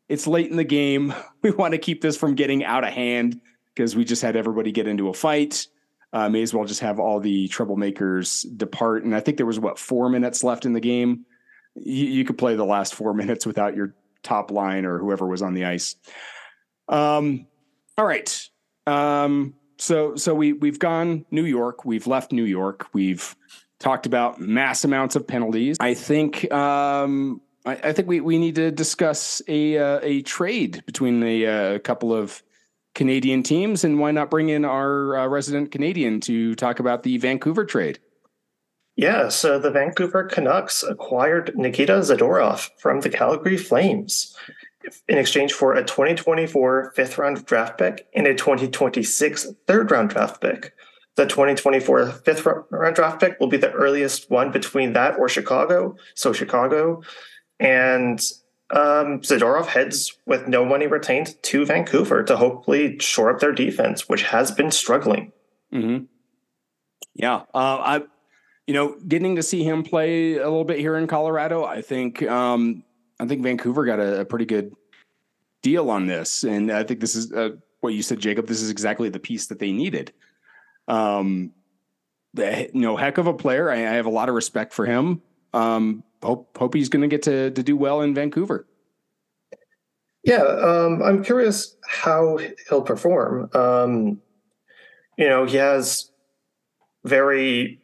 it's 0.08 0.26
late 0.26 0.50
in 0.50 0.56
the 0.56 0.64
game. 0.64 1.14
We 1.42 1.52
want 1.52 1.74
to 1.74 1.78
keep 1.78 2.00
this 2.00 2.16
from 2.16 2.34
getting 2.34 2.64
out 2.64 2.82
of 2.82 2.92
hand 2.92 3.40
because 3.76 3.94
we 3.94 4.04
just 4.04 4.22
had 4.22 4.36
everybody 4.36 4.72
get 4.72 4.88
into 4.88 5.08
a 5.08 5.14
fight. 5.14 5.68
Uh, 6.12 6.28
may 6.30 6.40
as 6.40 6.54
well 6.54 6.64
just 6.64 6.80
have 6.80 6.98
all 6.98 7.20
the 7.20 7.46
troublemakers 7.48 8.46
depart. 8.56 9.04
And 9.04 9.14
I 9.14 9.20
think 9.20 9.36
there 9.36 9.46
was 9.46 9.60
what 9.60 9.78
four 9.78 10.08
minutes 10.08 10.42
left 10.42 10.64
in 10.64 10.72
the 10.72 10.80
game. 10.80 11.26
You, 11.74 12.06
you 12.06 12.24
could 12.24 12.38
play 12.38 12.56
the 12.56 12.64
last 12.64 12.94
four 12.94 13.12
minutes 13.14 13.44
without 13.44 13.76
your 13.76 13.94
top 14.22 14.50
line 14.50 14.86
or 14.86 14.98
whoever 14.98 15.26
was 15.26 15.42
on 15.42 15.52
the 15.52 15.66
ice. 15.66 15.94
Um, 16.88 17.46
all 17.98 18.06
right. 18.06 18.48
Um, 18.86 19.54
so 19.78 20.16
so 20.16 20.34
we 20.34 20.54
we've 20.54 20.78
gone 20.78 21.26
New 21.30 21.44
York. 21.44 21.84
We've 21.84 22.06
left 22.06 22.32
New 22.32 22.44
York. 22.44 22.86
We've 22.94 23.36
talked 23.78 24.06
about 24.06 24.40
mass 24.40 24.84
amounts 24.84 25.16
of 25.16 25.26
penalties. 25.26 25.76
I 25.80 25.92
think 25.92 26.50
um, 26.50 27.42
I, 27.66 27.72
I, 27.74 27.92
think 27.92 28.08
we, 28.08 28.20
we 28.20 28.38
need 28.38 28.54
to 28.54 28.70
discuss 28.70 29.42
a 29.48 29.76
uh, 29.76 30.00
a 30.02 30.22
trade 30.22 30.82
between 30.86 31.22
a, 31.22 31.46
uh, 31.46 31.78
couple 31.80 32.14
of 32.14 32.42
Canadian 32.96 33.44
teams, 33.44 33.84
and 33.84 34.00
why 34.00 34.10
not 34.10 34.30
bring 34.30 34.48
in 34.48 34.64
our 34.64 35.16
uh, 35.16 35.26
resident 35.28 35.70
Canadian 35.70 36.18
to 36.22 36.56
talk 36.56 36.80
about 36.80 37.04
the 37.04 37.18
Vancouver 37.18 37.64
trade? 37.64 38.00
Yeah, 38.96 39.28
so 39.28 39.58
the 39.58 39.70
Vancouver 39.70 40.24
Canucks 40.24 40.82
acquired 40.82 41.52
Nikita 41.54 41.92
Zadorov 41.92 42.70
from 42.78 43.00
the 43.00 43.10
Calgary 43.10 43.58
Flames 43.58 44.34
in 45.08 45.18
exchange 45.18 45.52
for 45.52 45.74
a 45.74 45.84
2024 45.84 46.92
fifth 46.96 47.18
round 47.18 47.44
draft 47.44 47.78
pick 47.78 48.08
and 48.14 48.26
a 48.26 48.34
2026 48.34 49.48
third 49.66 49.90
round 49.90 50.10
draft 50.10 50.40
pick. 50.40 50.72
The 51.16 51.26
2024 51.26 52.12
fifth 52.12 52.46
round 52.46 52.96
draft 52.96 53.20
pick 53.20 53.38
will 53.38 53.48
be 53.48 53.58
the 53.58 53.72
earliest 53.72 54.30
one 54.30 54.50
between 54.50 54.94
that 54.94 55.18
or 55.18 55.28
Chicago. 55.28 55.96
So 56.14 56.32
Chicago 56.32 57.02
and 57.60 58.20
um, 58.70 59.20
Zadorov 59.20 59.66
heads 59.66 60.16
with 60.26 60.48
no 60.48 60.64
money 60.64 60.86
retained 60.86 61.40
to 61.44 61.64
Vancouver 61.64 62.22
to 62.24 62.36
hopefully 62.36 62.98
shore 62.98 63.30
up 63.30 63.40
their 63.40 63.52
defense, 63.52 64.08
which 64.08 64.22
has 64.22 64.50
been 64.50 64.70
struggling. 64.70 65.32
Mm-hmm. 65.72 66.04
Yeah, 67.14 67.42
uh, 67.54 67.78
I, 67.78 68.02
you 68.66 68.74
know, 68.74 68.96
getting 69.06 69.36
to 69.36 69.42
see 69.42 69.62
him 69.62 69.82
play 69.82 70.36
a 70.36 70.44
little 70.44 70.64
bit 70.64 70.78
here 70.78 70.96
in 70.96 71.06
Colorado, 71.06 71.64
I 71.64 71.82
think, 71.82 72.22
um, 72.24 72.82
I 73.20 73.26
think 73.26 73.42
Vancouver 73.42 73.84
got 73.84 74.00
a, 74.00 74.20
a, 74.20 74.24
pretty 74.24 74.44
good 74.44 74.74
deal 75.62 75.88
on 75.88 76.06
this, 76.06 76.44
and 76.44 76.70
I 76.70 76.82
think 76.82 77.00
this 77.00 77.14
is 77.14 77.32
uh, 77.32 77.50
what 77.80 77.94
you 77.94 78.02
said, 78.02 78.18
Jacob. 78.18 78.46
This 78.46 78.60
is 78.60 78.70
exactly 78.70 79.08
the 79.08 79.18
piece 79.18 79.46
that 79.46 79.58
they 79.58 79.72
needed. 79.72 80.12
Um, 80.88 81.52
you 82.36 82.70
know, 82.74 82.96
heck 82.96 83.18
of 83.18 83.26
a 83.26 83.34
player. 83.34 83.70
I, 83.70 83.76
I 83.76 83.94
have 83.94 84.06
a 84.06 84.10
lot 84.10 84.28
of 84.28 84.34
respect 84.34 84.74
for 84.74 84.84
him. 84.84 85.22
Um, 85.54 86.04
hope 86.22 86.56
hope 86.56 86.74
he's 86.74 86.88
going 86.88 87.02
to 87.02 87.08
get 87.08 87.22
to 87.22 87.50
to 87.50 87.62
do 87.62 87.76
well 87.76 88.00
in 88.00 88.14
Vancouver. 88.14 88.66
Yeah, 90.26 90.42
um, 90.42 91.02
I'm 91.04 91.22
curious 91.22 91.76
how 91.88 92.38
he'll 92.68 92.82
perform. 92.82 93.48
Um, 93.54 94.20
you 95.16 95.28
know, 95.28 95.46
he 95.46 95.56
has 95.56 96.10
very. 97.04 97.80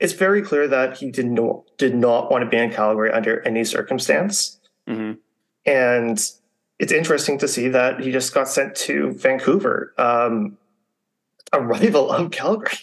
It's 0.00 0.12
very 0.12 0.42
clear 0.42 0.68
that 0.68 0.98
he 0.98 1.10
did 1.10 1.26
not 1.26 1.62
did 1.78 1.94
not 1.94 2.30
want 2.30 2.44
to 2.44 2.50
be 2.50 2.58
in 2.58 2.70
Calgary 2.70 3.10
under 3.10 3.40
any 3.40 3.64
circumstance, 3.64 4.60
mm-hmm. 4.86 5.12
and 5.64 6.30
it's 6.78 6.92
interesting 6.92 7.38
to 7.38 7.48
see 7.48 7.68
that 7.68 8.00
he 8.00 8.12
just 8.12 8.34
got 8.34 8.48
sent 8.48 8.74
to 8.74 9.12
Vancouver, 9.12 9.94
um, 9.96 10.58
a 11.52 11.60
rival 11.60 12.10
of 12.10 12.32
Calgary, 12.32 12.78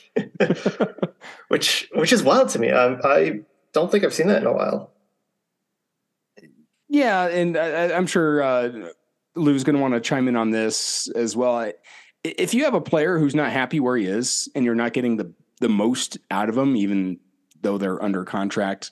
which 1.50 1.90
which 1.94 2.12
is 2.12 2.24
wild 2.24 2.50
to 2.50 2.60
me. 2.60 2.72
I, 2.72 2.94
I 3.04 3.42
don't 3.74 3.92
think 3.92 4.04
I've 4.04 4.14
seen 4.14 4.28
that 4.28 4.42
in 4.42 4.48
a 4.48 4.54
while. 4.54 4.92
Yeah, 6.90 7.28
and 7.28 7.58
I, 7.58 7.92
am 7.92 8.06
sure 8.06 8.44
uh, 8.44 8.90
Lou's 9.36 9.64
going 9.64 9.76
to 9.76 9.82
want 9.82 9.94
to 9.94 10.02
chime 10.02 10.28
in 10.28 10.36
on 10.36 10.52
this 10.52 11.10
as 11.16 11.38
well. 11.38 11.56
I, 11.56 11.74
if 12.24 12.54
you 12.54 12.66
have 12.66 12.74
a 12.74 12.82
player 12.82 13.18
who's 13.18 13.34
not 13.34 13.52
happy 13.52 13.80
where 13.80 13.96
he 13.96 14.06
is 14.06 14.50
and 14.56 14.66
you're 14.66 14.76
not 14.76 14.94
getting 14.94 15.18
the 15.18 15.34
the 15.62 15.70
most 15.70 16.18
out 16.32 16.50
of 16.50 16.56
them, 16.56 16.76
even 16.76 17.20
though 17.62 17.78
they're 17.78 18.04
under 18.04 18.26
contract, 18.26 18.92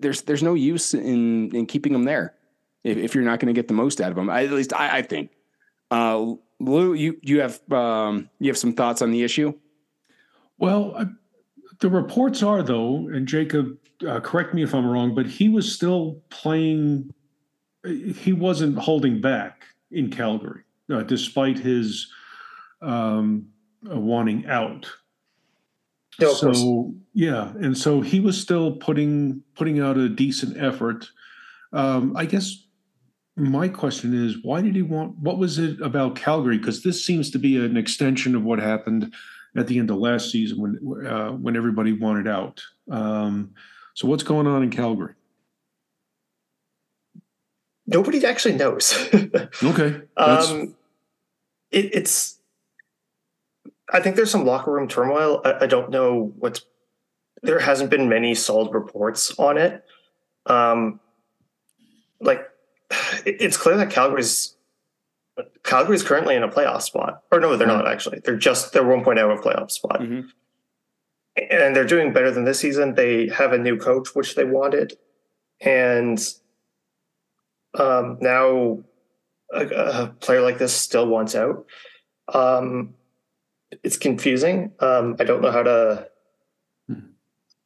there's 0.00 0.22
there's 0.22 0.42
no 0.42 0.54
use 0.54 0.94
in 0.94 1.54
in 1.54 1.66
keeping 1.66 1.92
them 1.92 2.04
there 2.04 2.34
if, 2.84 2.96
if 2.96 3.14
you're 3.14 3.24
not 3.24 3.40
going 3.40 3.52
to 3.52 3.58
get 3.58 3.68
the 3.68 3.74
most 3.74 4.00
out 4.00 4.10
of 4.10 4.16
them. 4.16 4.30
I, 4.30 4.44
at 4.44 4.52
least 4.52 4.72
I, 4.72 4.98
I 4.98 5.02
think. 5.02 5.30
Uh, 5.90 6.34
Lou, 6.60 6.94
you 6.94 7.18
you 7.22 7.40
have 7.40 7.60
um, 7.72 8.30
you 8.38 8.48
have 8.48 8.58
some 8.58 8.74
thoughts 8.74 9.02
on 9.02 9.10
the 9.10 9.22
issue? 9.22 9.54
Well, 10.58 10.94
I, 10.96 11.06
the 11.80 11.88
reports 11.88 12.42
are 12.42 12.62
though, 12.62 13.08
and 13.08 13.26
Jacob, 13.26 13.78
uh, 14.06 14.20
correct 14.20 14.54
me 14.54 14.62
if 14.62 14.74
I'm 14.74 14.86
wrong, 14.86 15.14
but 15.14 15.26
he 15.26 15.48
was 15.48 15.72
still 15.72 16.22
playing. 16.30 17.10
He 17.84 18.32
wasn't 18.32 18.78
holding 18.78 19.20
back 19.20 19.64
in 19.90 20.10
Calgary, 20.10 20.62
uh, 20.90 21.02
despite 21.02 21.58
his 21.58 22.10
um, 22.80 23.46
uh, 23.90 23.98
wanting 23.98 24.46
out. 24.46 24.86
Yeah, 26.18 26.32
so 26.32 26.94
yeah, 27.12 27.52
and 27.60 27.76
so 27.76 28.00
he 28.00 28.20
was 28.20 28.40
still 28.40 28.72
putting 28.76 29.42
putting 29.54 29.80
out 29.80 29.96
a 29.96 30.08
decent 30.08 30.56
effort. 30.56 31.08
Um, 31.72 32.16
I 32.16 32.24
guess 32.24 32.64
my 33.36 33.68
question 33.68 34.14
is, 34.14 34.36
why 34.42 34.60
did 34.60 34.76
he 34.76 34.82
want? 34.82 35.18
What 35.18 35.38
was 35.38 35.58
it 35.58 35.80
about 35.80 36.14
Calgary? 36.14 36.58
Because 36.58 36.82
this 36.82 37.04
seems 37.04 37.30
to 37.32 37.38
be 37.38 37.56
an 37.56 37.76
extension 37.76 38.36
of 38.36 38.44
what 38.44 38.60
happened 38.60 39.12
at 39.56 39.66
the 39.66 39.78
end 39.78 39.90
of 39.90 39.98
last 39.98 40.30
season 40.30 40.60
when 40.60 41.06
uh, 41.06 41.30
when 41.30 41.56
everybody 41.56 41.92
wanted 41.92 42.26
out. 42.28 42.62
Um, 42.90 43.54
so 43.94 44.08
what's 44.08 44.22
going 44.22 44.46
on 44.46 44.62
in 44.62 44.70
Calgary? 44.70 45.14
Nobody 47.86 48.24
actually 48.24 48.56
knows. 48.56 48.92
Okay, 49.62 50.00
um, 50.16 50.74
it, 51.70 51.94
it's. 51.94 52.38
I 53.92 54.00
think 54.00 54.16
there's 54.16 54.30
some 54.30 54.44
locker 54.46 54.72
room 54.72 54.88
turmoil. 54.88 55.40
I, 55.44 55.64
I 55.64 55.66
don't 55.66 55.90
know 55.90 56.32
what's. 56.38 56.62
There 57.42 57.58
hasn't 57.60 57.90
been 57.90 58.08
many 58.08 58.34
solid 58.34 58.72
reports 58.72 59.38
on 59.38 59.58
it. 59.58 59.84
Um, 60.46 60.98
like, 62.20 62.48
it- 63.26 63.36
it's 63.40 63.56
clear 63.56 63.76
that 63.76 63.90
Calgary's 63.90 64.56
Calgary's 65.64 66.02
currently 66.02 66.36
in 66.36 66.42
a 66.42 66.48
playoff 66.48 66.82
spot. 66.82 67.22
Or 67.32 67.40
no, 67.40 67.56
they're 67.56 67.66
not 67.66 67.88
actually. 67.88 68.20
They're 68.24 68.36
just 68.36 68.72
they're 68.72 68.84
one 68.86 69.02
point 69.04 69.18
out 69.18 69.30
of 69.30 69.38
a 69.38 69.42
playoff 69.42 69.70
spot, 69.70 70.00
Mhm. 70.00 70.28
and 71.50 71.74
they're 71.74 71.84
doing 71.86 72.12
better 72.12 72.30
than 72.30 72.44
this 72.44 72.60
season. 72.60 72.94
They 72.94 73.28
have 73.28 73.52
a 73.52 73.58
new 73.58 73.76
coach, 73.76 74.14
which 74.14 74.34
they 74.36 74.44
wanted, 74.44 74.96
and 75.60 76.18
um, 77.78 78.18
now 78.20 78.78
a, 79.52 79.66
a 79.66 80.06
player 80.20 80.40
like 80.40 80.58
this 80.58 80.72
still 80.72 81.06
wants 81.06 81.34
out. 81.34 81.66
Um, 82.32 82.94
it's 83.82 83.96
confusing. 83.96 84.72
Um, 84.80 85.16
I 85.18 85.24
don't 85.24 85.42
know 85.42 85.50
how 85.50 85.62
to. 85.64 86.08
Hmm. 86.88 86.98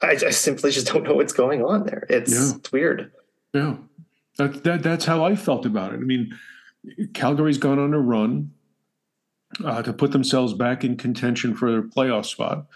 I, 0.03 0.12
I 0.12 0.31
simply 0.31 0.71
just 0.71 0.87
don't 0.87 1.03
know 1.05 1.14
what's 1.14 1.33
going 1.35 1.62
on 1.62 1.85
there. 1.85 2.07
It's, 2.09 2.33
Yeah. 2.33 2.57
it's 2.57 2.73
weird. 2.73 3.12
yeah. 3.53 3.77
That, 4.39 4.62
that 4.64 4.83
that's 4.85 5.05
how 5.05 5.25
I 5.25 5.35
felt 5.35 5.66
about 5.66 5.93
it. 5.93 5.97
I 5.97 6.05
mean, 6.05 6.33
Calgary's 7.14 7.59
gone 7.59 7.78
on 7.78 7.95
a 7.95 7.99
run 7.99 8.53
uh, 9.64 9.82
to 9.82 9.93
put 9.93 10.12
themselves 10.12 10.55
back 10.55 10.84
in 10.84 10.97
contention 10.97 11.55
for 11.55 11.70
their 11.70 11.82
playoff 11.82 12.26
spot. 12.26 12.66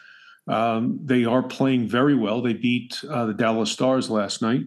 Um, 0.48 0.98
they 1.04 1.24
are 1.24 1.42
playing 1.42 1.88
very 1.88 2.14
well. 2.14 2.42
They 2.42 2.54
beat 2.54 3.02
uh, 3.08 3.26
the 3.26 3.34
Dallas 3.34 3.70
Stars 3.70 4.10
last 4.10 4.42
night 4.42 4.62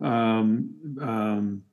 um, 0.00 0.74
um, 1.00 1.64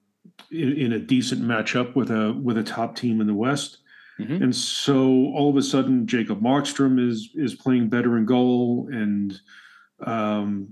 in, 0.51 0.73
in 0.73 0.93
a 0.93 0.99
decent 0.99 1.41
matchup 1.41 1.95
with 1.95 2.09
a 2.09 2.33
with 2.33 2.57
a 2.57 2.63
top 2.63 2.95
team 2.95 3.21
in 3.21 3.27
the 3.27 3.33
West. 3.33 3.77
Mhm. 4.19 4.41
And 4.41 4.55
so 4.55 5.07
all 5.35 5.49
of 5.49 5.57
a 5.57 5.61
sudden, 5.61 6.07
Jacob 6.07 6.41
Markstrom 6.41 6.99
is 6.99 7.29
is 7.35 7.53
playing 7.53 7.89
better 7.89 8.17
in 8.17 8.25
goal, 8.25 8.87
and 8.91 9.39
um, 9.99 10.69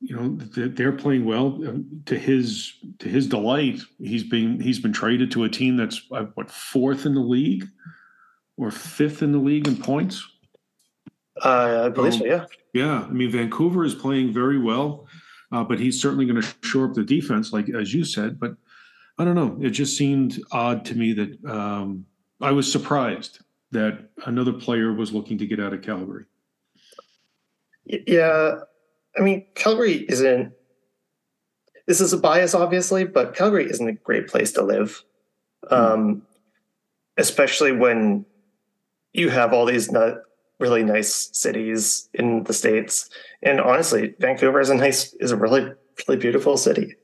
you 0.00 0.14
know 0.16 0.36
th- 0.54 0.72
they're 0.74 0.92
playing 0.92 1.24
well 1.24 1.46
Um, 1.68 2.02
to 2.06 2.18
his 2.18 2.74
to 2.98 3.08
his 3.08 3.26
delight. 3.26 3.80
He's 3.98 4.24
been 4.24 4.60
he's 4.60 4.78
been 4.78 4.92
traded 4.92 5.30
to 5.32 5.44
a 5.44 5.48
team 5.48 5.76
that's 5.76 6.00
uh, 6.12 6.24
what 6.34 6.50
fourth 6.50 7.06
in 7.06 7.14
the 7.14 7.20
league 7.20 7.66
or 8.56 8.70
fifth 8.70 9.22
in 9.22 9.32
the 9.32 9.38
league 9.38 9.66
in 9.68 9.76
points. 9.76 10.26
Uh, 11.44 11.84
I 11.86 11.88
believe 11.90 12.14
Oh. 12.14 12.18
so. 12.18 12.24
Yeah. 12.26 12.44
Yeah, 12.72 13.00
I 13.08 13.10
mean 13.10 13.30
Vancouver 13.30 13.84
is 13.84 13.94
playing 13.94 14.32
very 14.34 14.58
well, 14.58 15.06
uh, 15.52 15.64
but 15.64 15.78
he's 15.78 16.00
certainly 16.00 16.26
going 16.26 16.40
to 16.42 16.48
shore 16.62 16.86
up 16.88 16.94
the 16.94 17.02
defense, 17.04 17.52
like 17.52 17.68
as 17.70 17.94
you 17.94 18.04
said. 18.04 18.38
But 18.38 18.56
I 19.18 19.24
don't 19.24 19.34
know. 19.34 19.56
It 19.62 19.70
just 19.70 19.96
seemed 19.96 20.42
odd 20.52 20.84
to 20.86 20.94
me 20.94 21.14
that 21.14 21.44
um, 21.46 22.04
I 22.40 22.52
was 22.52 22.70
surprised 22.70 23.38
that 23.72 24.10
another 24.26 24.52
player 24.52 24.92
was 24.92 25.12
looking 25.14 25.38
to 25.38 25.46
get 25.46 25.58
out 25.58 25.72
of 25.72 25.80
Calgary. 25.82 26.26
Yeah. 27.86 28.60
I 29.16 29.22
mean, 29.22 29.46
Calgary 29.54 30.04
isn't. 30.08 30.52
This 31.86 32.00
is 32.00 32.12
a 32.12 32.18
bias, 32.18 32.54
obviously, 32.54 33.04
but 33.04 33.34
Calgary 33.34 33.70
isn't 33.70 33.88
a 33.88 33.92
great 33.92 34.26
place 34.26 34.52
to 34.52 34.62
live, 34.62 35.02
um, 35.70 36.22
especially 37.16 37.70
when 37.70 38.26
you 39.12 39.30
have 39.30 39.52
all 39.52 39.66
these 39.66 39.90
not 39.90 40.18
really 40.58 40.82
nice 40.82 41.30
cities 41.32 42.08
in 42.12 42.42
the 42.42 42.52
states. 42.52 43.08
And 43.42 43.60
honestly, 43.60 44.14
Vancouver 44.18 44.60
is 44.60 44.70
a 44.70 44.74
nice, 44.74 45.14
is 45.14 45.30
a 45.30 45.36
really, 45.36 45.72
really 46.08 46.20
beautiful 46.20 46.56
city. 46.56 46.96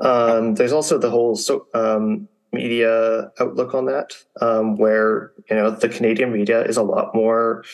Um, 0.00 0.54
there's 0.54 0.72
also 0.72 0.98
the 0.98 1.10
whole 1.10 1.36
so 1.36 1.66
um, 1.74 2.28
media 2.52 3.30
outlook 3.40 3.74
on 3.74 3.86
that, 3.86 4.12
um, 4.40 4.76
where 4.76 5.32
you 5.48 5.56
know 5.56 5.70
the 5.70 5.88
Canadian 5.88 6.32
media 6.32 6.62
is 6.64 6.76
a 6.76 6.82
lot 6.82 7.14
more 7.14 7.64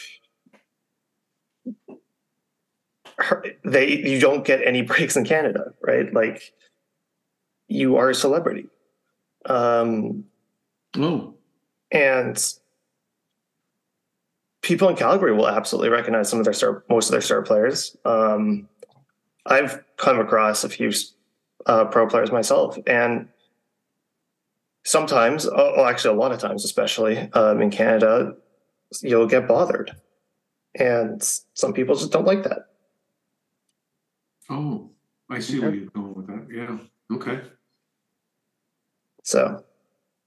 they 3.65 3.97
you 3.99 4.21
don't 4.21 4.45
get 4.45 4.67
any 4.67 4.83
breaks 4.83 5.17
in 5.17 5.25
Canada, 5.25 5.73
right? 5.83 6.13
Like 6.13 6.53
you 7.69 7.97
are 7.97 8.11
a 8.11 8.15
celebrity. 8.15 8.69
Um, 9.47 10.25
Oh, 10.97 11.35
and 11.91 12.53
people 14.63 14.89
in 14.89 14.97
Calgary 14.97 15.33
will 15.33 15.49
absolutely 15.49 15.89
recognize 15.89 16.29
some 16.29 16.39
of 16.39 16.45
their 16.45 16.55
star, 16.55 16.85
most 16.89 17.07
of 17.07 17.13
their 17.13 17.21
star 17.21 17.43
players. 17.43 17.97
Um, 18.05 18.69
I've 19.47 19.83
come 19.97 20.21
across 20.21 20.65
a 20.65 20.69
few 20.69 20.93
uh, 21.67 21.87
pro 21.87 22.07
players 22.07 22.31
myself, 22.31 22.77
and 22.87 23.29
sometimes, 24.85 25.47
oh, 25.47 25.75
well, 25.77 25.87
actually, 25.87 26.15
a 26.15 26.19
lot 26.19 26.33
of 26.33 26.39
times, 26.39 26.65
especially 26.65 27.19
um, 27.33 27.63
in 27.63 27.71
Canada, 27.71 28.35
you'll 29.01 29.27
get 29.27 29.49
bothered, 29.49 29.97
and 30.79 31.23
some 31.55 31.73
people 31.73 31.95
just 31.95 32.13
don't 32.13 32.27
like 32.27 32.43
that. 32.45 32.67
Oh, 34.51 34.91
I 35.31 35.39
see 35.39 35.61
where 35.61 35.75
you're 35.75 35.91
going 35.91 36.15
with 36.15 36.27
that. 36.27 36.47
Yeah. 36.51 36.79
Okay. 37.17 37.41
So 39.23 39.65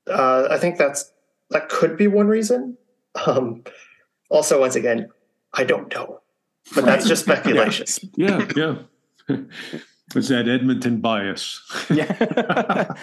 uh, 0.08 0.48
I 0.50 0.58
think 0.58 0.78
that's 0.78 1.12
that 1.50 1.70
could 1.70 1.98
be 1.98 2.08
one 2.08 2.28
reason. 2.28 2.78
Um, 3.26 3.64
also, 4.30 4.60
once 4.60 4.76
again, 4.76 5.10
I 5.54 5.64
don't 5.64 5.94
know, 5.94 6.22
but 6.74 6.86
that's 6.86 7.08
just 7.08 7.24
speculation. 7.26 7.86
Yeah. 8.16 8.48
Yeah. 8.56 8.76
It's 10.14 10.30
that 10.30 10.48
Edmonton 10.48 11.02
bias. 11.02 11.62
Yeah. 11.90 12.94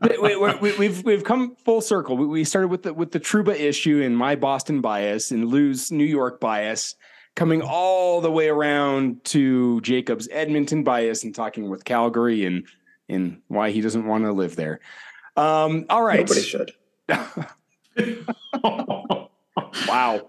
we, 0.22 0.36
we, 0.36 0.54
we, 0.60 0.78
we've 0.78 1.02
we've 1.02 1.24
come 1.24 1.56
full 1.56 1.80
circle. 1.80 2.16
We, 2.16 2.26
we 2.26 2.44
started 2.44 2.68
with 2.68 2.82
the 2.82 2.92
with 2.92 3.12
the 3.12 3.18
Trouba 3.20 3.58
issue 3.58 4.02
and 4.02 4.16
my 4.16 4.36
Boston 4.36 4.80
bias 4.80 5.30
and 5.30 5.48
Lou's 5.48 5.90
New 5.90 6.04
York 6.04 6.40
bias, 6.40 6.94
coming 7.34 7.62
all 7.62 8.20
the 8.20 8.30
way 8.30 8.48
around 8.48 9.24
to 9.24 9.80
Jacob's 9.80 10.28
Edmonton 10.30 10.84
bias 10.84 11.24
and 11.24 11.34
talking 11.34 11.68
with 11.70 11.84
Calgary 11.84 12.44
and 12.44 12.66
and 13.08 13.40
why 13.48 13.70
he 13.70 13.80
doesn't 13.80 14.06
want 14.06 14.24
to 14.24 14.32
live 14.32 14.56
there. 14.56 14.80
Um, 15.36 15.86
all 15.90 16.02
right. 16.02 16.20
Nobody 16.20 16.42
should. 16.42 16.72
wow. 19.88 20.28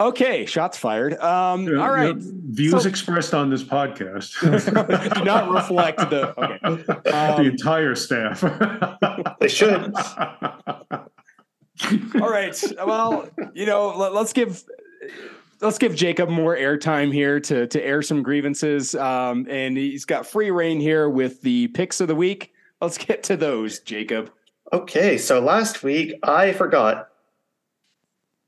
Okay, 0.00 0.46
shots 0.46 0.78
fired. 0.78 1.14
Um, 1.20 1.68
Yeah, 1.68 1.76
all 1.82 1.90
right. 1.92 2.16
yeah, 2.16 2.22
Views 2.50 2.82
So- 2.82 2.88
expressed 2.88 3.34
on 3.34 3.50
this 3.50 3.62
podcast 3.62 4.40
Do 5.14 5.24
not 5.24 5.50
reflect 5.50 5.98
the 6.08 6.38
okay. 6.40 6.58
the 7.04 7.34
Um, 7.38 7.46
entire 7.46 7.94
staff. 7.94 8.40
They 9.40 9.48
should. 9.48 9.92
All 12.20 12.30
right. 12.30 12.62
Well, 12.86 13.28
you 13.54 13.66
know, 13.66 13.94
let, 13.96 14.12
us 14.12 14.32
give 14.32 14.62
let's 15.60 15.78
give 15.78 15.94
Jacob 15.94 16.28
more 16.28 16.56
airtime 16.56 17.12
here 17.12 17.40
to 17.40 17.66
to 17.66 17.84
air 17.84 18.02
some 18.02 18.22
grievances. 18.22 18.94
Um, 18.94 19.46
and 19.48 19.76
he's 19.76 20.04
got 20.04 20.26
free 20.26 20.50
reign 20.50 20.80
here 20.80 21.08
with 21.08 21.42
the 21.42 21.68
picks 21.68 22.00
of 22.00 22.08
the 22.08 22.14
week. 22.14 22.52
Let's 22.80 22.98
get 22.98 23.22
to 23.24 23.36
those, 23.36 23.80
Jacob. 23.80 24.30
Okay, 24.72 25.18
so 25.18 25.40
last 25.40 25.82
week 25.82 26.14
I 26.22 26.52
forgot 26.52 27.08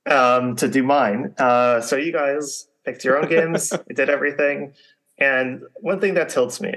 um, 0.08 0.56
to 0.56 0.68
do 0.68 0.82
mine. 0.82 1.34
Uh, 1.38 1.80
so 1.80 1.96
you 1.96 2.12
guys 2.12 2.68
picked 2.84 3.04
your 3.04 3.18
own 3.18 3.28
games, 3.28 3.72
you 3.88 3.94
did 3.94 4.08
everything, 4.08 4.72
and 5.18 5.62
one 5.80 6.00
thing 6.00 6.14
that 6.14 6.28
tilts 6.28 6.60
me 6.60 6.74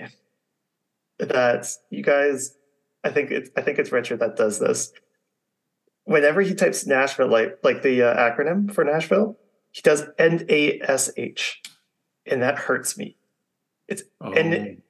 that 1.20 1.68
you 1.90 2.04
guys, 2.04 2.56
I 3.04 3.10
think 3.10 3.32
it's 3.32 3.50
I 3.56 3.62
think 3.62 3.80
it's 3.80 3.92
Richard 3.92 4.20
that 4.20 4.36
does 4.36 4.60
this. 4.60 4.92
whenever 6.06 6.42
he 6.42 6.54
types 6.56 6.86
Nashville, 6.86 7.28
like 7.30 7.60
like 7.64 7.82
the 7.84 8.04
uh, 8.04 8.16
acronym 8.16 8.72
for 8.74 8.84
Nashville, 8.84 9.38
he 9.76 9.82
does 9.82 10.04
N 10.18 10.46
A 10.48 10.80
S 10.80 11.12
H, 11.18 11.62
and 12.26 12.42
that 12.42 12.58
hurts 12.58 12.98
me. 12.98 13.18
It's 13.90 14.04
Oh, 14.22 14.32
N 14.32 14.82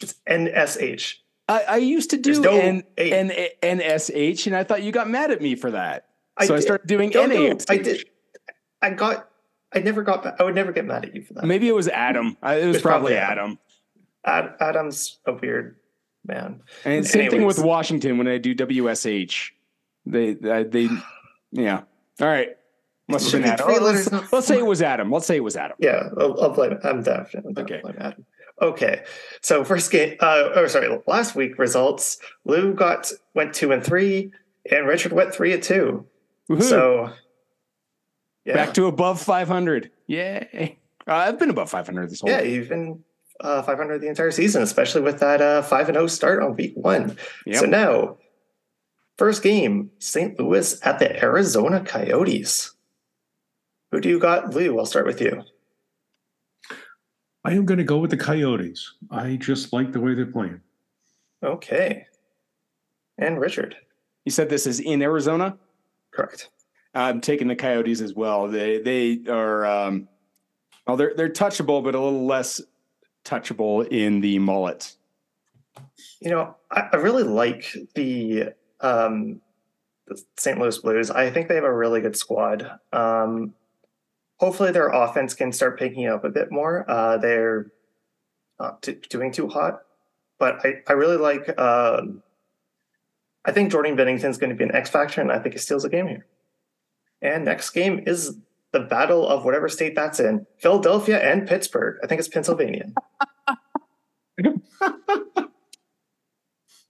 it's 0.00 0.14
N 0.26 0.48
S 0.48 0.78
H. 0.78 1.22
I, 1.46 1.62
I 1.68 1.76
used 1.76 2.08
to 2.10 2.16
do 2.16 2.40
no 2.40 2.58
N, 2.58 2.84
A. 2.96 3.12
N, 3.12 3.30
NSH, 3.62 4.46
and 4.46 4.56
I 4.56 4.64
thought 4.64 4.82
you 4.82 4.92
got 4.92 5.10
mad 5.10 5.30
at 5.30 5.42
me 5.42 5.56
for 5.56 5.72
that. 5.72 6.06
I 6.38 6.46
so 6.46 6.54
I 6.54 6.60
started 6.60 6.86
doing 6.86 7.10
No, 7.14 7.26
no, 7.26 7.58
I 7.68 7.76
did. 7.76 8.08
I 8.80 8.90
got. 8.92 9.28
I 9.74 9.80
never 9.80 10.02
got. 10.02 10.40
I 10.40 10.42
would 10.42 10.54
never 10.54 10.72
get 10.72 10.86
mad 10.86 11.04
at 11.04 11.14
you 11.14 11.22
for 11.22 11.34
that. 11.34 11.44
Maybe 11.44 11.68
it 11.68 11.74
was 11.74 11.88
Adam. 11.88 12.38
I, 12.42 12.54
it 12.54 12.66
was 12.66 12.76
It's 12.76 12.82
probably, 12.82 13.12
probably 13.12 13.42
Adam. 13.42 13.58
Ad, 14.24 14.54
Adam's 14.58 15.18
a 15.26 15.34
weird 15.34 15.76
man. 16.24 16.62
And 16.86 17.06
same 17.06 17.30
thing 17.30 17.44
with 17.44 17.58
Washington 17.58 18.16
when 18.16 18.26
I 18.26 18.38
do 18.38 18.54
WSH. 18.54 19.50
They, 20.06 20.32
they, 20.32 20.62
they 20.64 20.88
yeah. 21.52 21.82
All 22.20 22.26
right. 22.26 22.57
Must 23.08 23.32
have 23.32 23.42
been 23.42 23.50
Adam. 23.50 23.66
three 23.66 23.76
Oh, 23.76 23.80
let's, 23.82 24.32
let's 24.32 24.46
say 24.46 24.58
it 24.58 24.66
was 24.66 24.82
Adam. 24.82 25.10
Let's 25.10 25.26
say 25.26 25.36
it 25.36 25.44
was 25.44 25.56
Adam. 25.56 25.76
Yeah, 25.80 26.08
I'll, 26.18 26.40
I'll 26.42 26.50
blame. 26.50 26.78
I'm 26.84 27.02
definitely 27.02 27.54
gonna 27.54 27.64
Okay. 27.64 27.80
blame 27.82 27.96
Adam. 27.98 28.26
Okay, 28.60 29.04
so 29.40 29.64
first 29.64 29.90
game. 29.90 30.16
Uh, 30.20 30.50
oh, 30.54 30.66
sorry. 30.66 30.88
Last 31.06 31.34
week 31.36 31.58
results. 31.58 32.18
Lou 32.44 32.74
got 32.74 33.10
went 33.34 33.54
two 33.54 33.72
and 33.72 33.82
three, 33.84 34.32
and 34.70 34.86
Richard 34.86 35.12
went 35.12 35.32
three 35.32 35.52
and 35.52 35.62
two. 35.62 36.06
Woohoo. 36.50 36.62
So 36.62 37.12
yeah, 38.44 38.54
Back 38.54 38.74
to 38.74 38.86
above 38.86 39.20
500. 39.20 39.90
Yay. 40.06 40.78
Uh, 41.06 41.12
I've 41.12 41.38
been 41.38 41.50
above 41.50 41.70
500 41.70 42.10
this 42.10 42.20
whole 42.20 42.30
yeah, 42.30 42.40
you've 42.40 42.68
been 42.68 43.04
uh, 43.40 43.62
500 43.62 44.00
the 44.00 44.08
entire 44.08 44.30
season, 44.30 44.62
especially 44.62 45.02
with 45.02 45.20
that 45.20 45.40
uh, 45.40 45.62
five 45.62 45.88
and 45.88 45.96
zero 45.96 46.06
start 46.06 46.42
on 46.42 46.56
week 46.56 46.72
one. 46.76 47.16
Yep. 47.46 47.60
So 47.60 47.66
now, 47.66 48.16
first 49.16 49.42
game, 49.42 49.90
St. 49.98 50.38
Louis 50.40 50.78
at 50.84 50.98
the 50.98 51.22
Arizona 51.22 51.80
Coyotes. 51.84 52.74
Who 53.90 54.00
do 54.00 54.08
you 54.08 54.18
got, 54.18 54.54
Lou? 54.54 54.78
I'll 54.78 54.86
start 54.86 55.06
with 55.06 55.20
you. 55.20 55.42
I 57.44 57.52
am 57.52 57.64
going 57.64 57.78
to 57.78 57.84
go 57.84 57.98
with 57.98 58.10
the 58.10 58.16
Coyotes. 58.16 58.94
I 59.10 59.36
just 59.36 59.72
like 59.72 59.92
the 59.92 60.00
way 60.00 60.14
they're 60.14 60.26
playing. 60.26 60.60
Okay, 61.42 62.06
and 63.16 63.40
Richard. 63.40 63.76
You 64.24 64.32
said 64.32 64.50
this 64.50 64.66
is 64.66 64.80
in 64.80 65.00
Arizona? 65.02 65.56
Correct. 66.10 66.50
I'm 66.94 67.20
taking 67.20 67.48
the 67.48 67.56
Coyotes 67.56 68.00
as 68.00 68.14
well. 68.14 68.48
They 68.48 68.80
they 68.80 69.20
are 69.30 69.64
um 69.64 70.08
well 70.86 70.96
they're 70.96 71.14
they're 71.16 71.28
touchable, 71.28 71.82
but 71.82 71.94
a 71.94 72.00
little 72.00 72.26
less 72.26 72.60
touchable 73.24 73.86
in 73.86 74.20
the 74.20 74.38
mullet. 74.38 74.94
You 76.20 76.30
know, 76.30 76.56
I, 76.70 76.88
I 76.92 76.96
really 76.96 77.22
like 77.22 77.72
the 77.94 78.52
um, 78.80 79.40
the 80.06 80.22
St. 80.36 80.58
Louis 80.58 80.78
Blues. 80.78 81.10
I 81.10 81.30
think 81.30 81.48
they 81.48 81.54
have 81.54 81.64
a 81.64 81.72
really 81.72 82.00
good 82.00 82.16
squad. 82.16 82.70
Um, 82.92 83.54
hopefully, 84.38 84.72
their 84.72 84.88
offense 84.88 85.34
can 85.34 85.52
start 85.52 85.78
picking 85.78 86.06
up 86.06 86.24
a 86.24 86.30
bit 86.30 86.50
more. 86.50 86.88
Uh, 86.90 87.18
they're 87.18 87.70
not 88.58 88.82
t- 88.82 88.98
doing 89.08 89.30
too 89.32 89.48
hot, 89.48 89.82
but 90.38 90.64
I, 90.64 90.82
I 90.88 90.92
really 90.94 91.16
like. 91.16 91.58
Um, 91.58 92.22
I 93.44 93.52
think 93.52 93.70
Jordan 93.70 93.96
Binnington's 93.96 94.38
going 94.38 94.50
to 94.50 94.56
be 94.56 94.64
an 94.64 94.74
X 94.74 94.90
factor, 94.90 95.20
and 95.20 95.30
I 95.30 95.38
think 95.38 95.54
he 95.54 95.58
steals 95.58 95.84
a 95.84 95.88
game 95.88 96.08
here. 96.08 96.26
And 97.22 97.44
next 97.44 97.70
game 97.70 98.02
is 98.06 98.36
the 98.72 98.80
battle 98.80 99.26
of 99.26 99.44
whatever 99.44 99.68
state 99.68 99.94
that's 99.94 100.20
in 100.20 100.46
Philadelphia 100.58 101.18
and 101.18 101.48
Pittsburgh. 101.48 101.98
I 102.02 102.06
think 102.06 102.18
it's 102.18 102.28
Pennsylvania. 102.28 102.92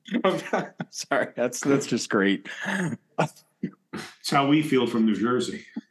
Sorry, 0.91 1.29
that's 1.37 1.61
that's 1.61 1.87
just 1.87 2.11
great. 2.11 2.49
It's 4.21 4.31
how 4.31 4.47
we 4.47 4.63
feel 4.63 4.87
from 4.87 5.07
New 5.07 5.15
Jersey. 5.17 5.65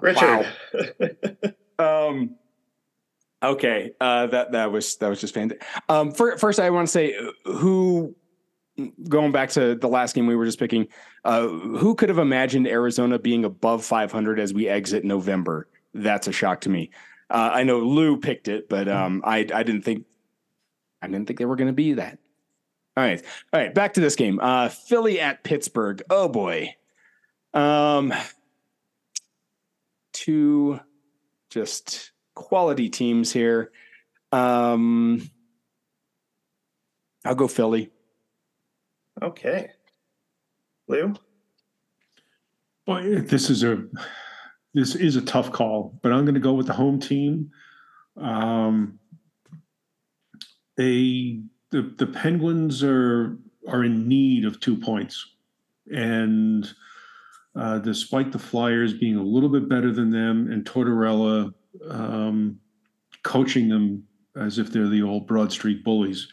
Richard. 0.00 0.46
Um 1.78 2.36
okay, 3.42 3.92
uh 4.00 4.26
that 4.28 4.52
that 4.52 4.70
was 4.72 4.96
that 4.96 5.08
was 5.08 5.20
just 5.20 5.34
fantastic. 5.34 5.66
Um 5.88 6.12
fir- 6.12 6.38
first 6.38 6.60
I 6.60 6.70
want 6.70 6.88
to 6.88 6.92
say 6.92 7.16
uh, 7.16 7.30
who 7.52 8.14
going 9.08 9.30
back 9.32 9.50
to 9.50 9.74
the 9.76 9.88
last 9.88 10.14
game 10.14 10.26
we 10.26 10.36
were 10.36 10.46
just 10.46 10.58
picking, 10.58 10.88
uh 11.24 11.46
who 11.46 11.94
could 11.94 12.08
have 12.08 12.18
imagined 12.18 12.66
Arizona 12.66 13.18
being 13.18 13.44
above 13.44 13.84
500 13.84 14.40
as 14.40 14.52
we 14.54 14.68
exit 14.68 15.04
November? 15.04 15.68
That's 15.94 16.26
a 16.28 16.32
shock 16.32 16.60
to 16.62 16.70
me. 16.70 16.90
Uh, 17.30 17.50
I 17.54 17.62
know 17.64 17.78
Lou 17.80 18.16
picked 18.18 18.48
it, 18.48 18.68
but 18.68 18.88
um 18.88 19.22
I 19.24 19.38
I 19.38 19.62
didn't 19.62 19.82
think 19.82 20.04
I 21.02 21.06
didn't 21.06 21.26
think 21.26 21.38
they 21.38 21.44
were 21.44 21.56
going 21.56 21.68
to 21.68 21.74
be 21.74 21.92
that. 21.94 22.18
All 22.96 23.04
right. 23.04 23.22
All 23.52 23.60
right, 23.60 23.74
back 23.74 23.94
to 23.94 24.00
this 24.00 24.16
game. 24.16 24.38
Uh 24.40 24.68
Philly 24.68 25.20
at 25.20 25.44
Pittsburgh. 25.44 26.02
Oh 26.10 26.28
boy. 26.28 26.74
Um 27.52 28.12
two 30.12 30.80
just 31.50 32.12
quality 32.34 32.88
teams 32.88 33.32
here. 33.32 33.72
Um 34.32 35.30
I'll 37.24 37.34
go 37.34 37.48
Philly. 37.48 37.90
Okay. 39.22 39.70
Lou? 40.88 41.14
Boy, 42.86 43.20
this 43.20 43.48
is 43.48 43.64
a 43.64 43.84
this 44.74 44.94
is 44.94 45.16
a 45.16 45.22
tough 45.22 45.52
call, 45.52 45.98
but 46.02 46.12
I'm 46.12 46.24
going 46.24 46.34
to 46.34 46.40
go 46.40 46.52
with 46.52 46.66
the 46.66 46.72
home 46.72 46.98
team. 46.98 47.50
Um, 48.16 48.98
they 50.76 51.40
the 51.74 51.92
the 51.98 52.06
Penguins 52.06 52.82
are 52.84 53.36
are 53.68 53.82
in 53.84 54.06
need 54.08 54.44
of 54.44 54.60
two 54.60 54.76
points, 54.76 55.26
and 55.92 56.72
uh, 57.56 57.78
despite 57.78 58.30
the 58.30 58.38
Flyers 58.38 58.94
being 58.94 59.16
a 59.16 59.22
little 59.22 59.48
bit 59.48 59.68
better 59.68 59.92
than 59.92 60.10
them, 60.10 60.50
and 60.52 60.64
Tortorella 60.64 61.52
um, 61.90 62.58
coaching 63.24 63.68
them 63.68 64.04
as 64.36 64.58
if 64.58 64.70
they're 64.70 64.88
the 64.88 65.02
old 65.02 65.26
Broad 65.26 65.50
Street 65.50 65.82
bullies, 65.84 66.28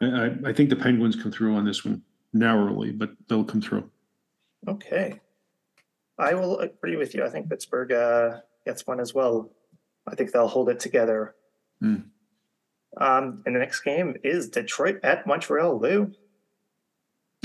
I, 0.00 0.32
I- 0.46 0.52
think 0.52 0.70
the 0.70 0.76
Penguins 0.76 1.16
come 1.16 1.32
through 1.32 1.54
on 1.56 1.64
this 1.64 1.84
one 1.84 2.02
narrowly, 2.32 2.92
but 2.92 3.10
they'll 3.28 3.44
come 3.44 3.60
through. 3.62 3.88
Okay. 4.68 5.20
I 6.18 6.34
will 6.34 6.58
agree 6.60 6.96
with 6.96 7.14
you. 7.14 7.24
I 7.24 7.28
think 7.30 7.48
Pittsburgh 7.48 7.92
uh, 7.92 8.38
gets 8.64 8.86
one 8.86 9.00
as 9.00 9.14
well. 9.14 9.50
I 10.06 10.14
think 10.14 10.30
they'll 10.32 10.48
hold 10.48 10.68
it 10.68 10.78
together. 10.80 11.34
Hmm. 11.80 11.96
Um, 12.96 13.42
and 13.46 13.54
the 13.54 13.60
next 13.60 13.80
game 13.80 14.16
is 14.22 14.48
Detroit 14.48 15.00
at 15.02 15.26
Montreal. 15.26 15.80
Lou? 15.80 16.12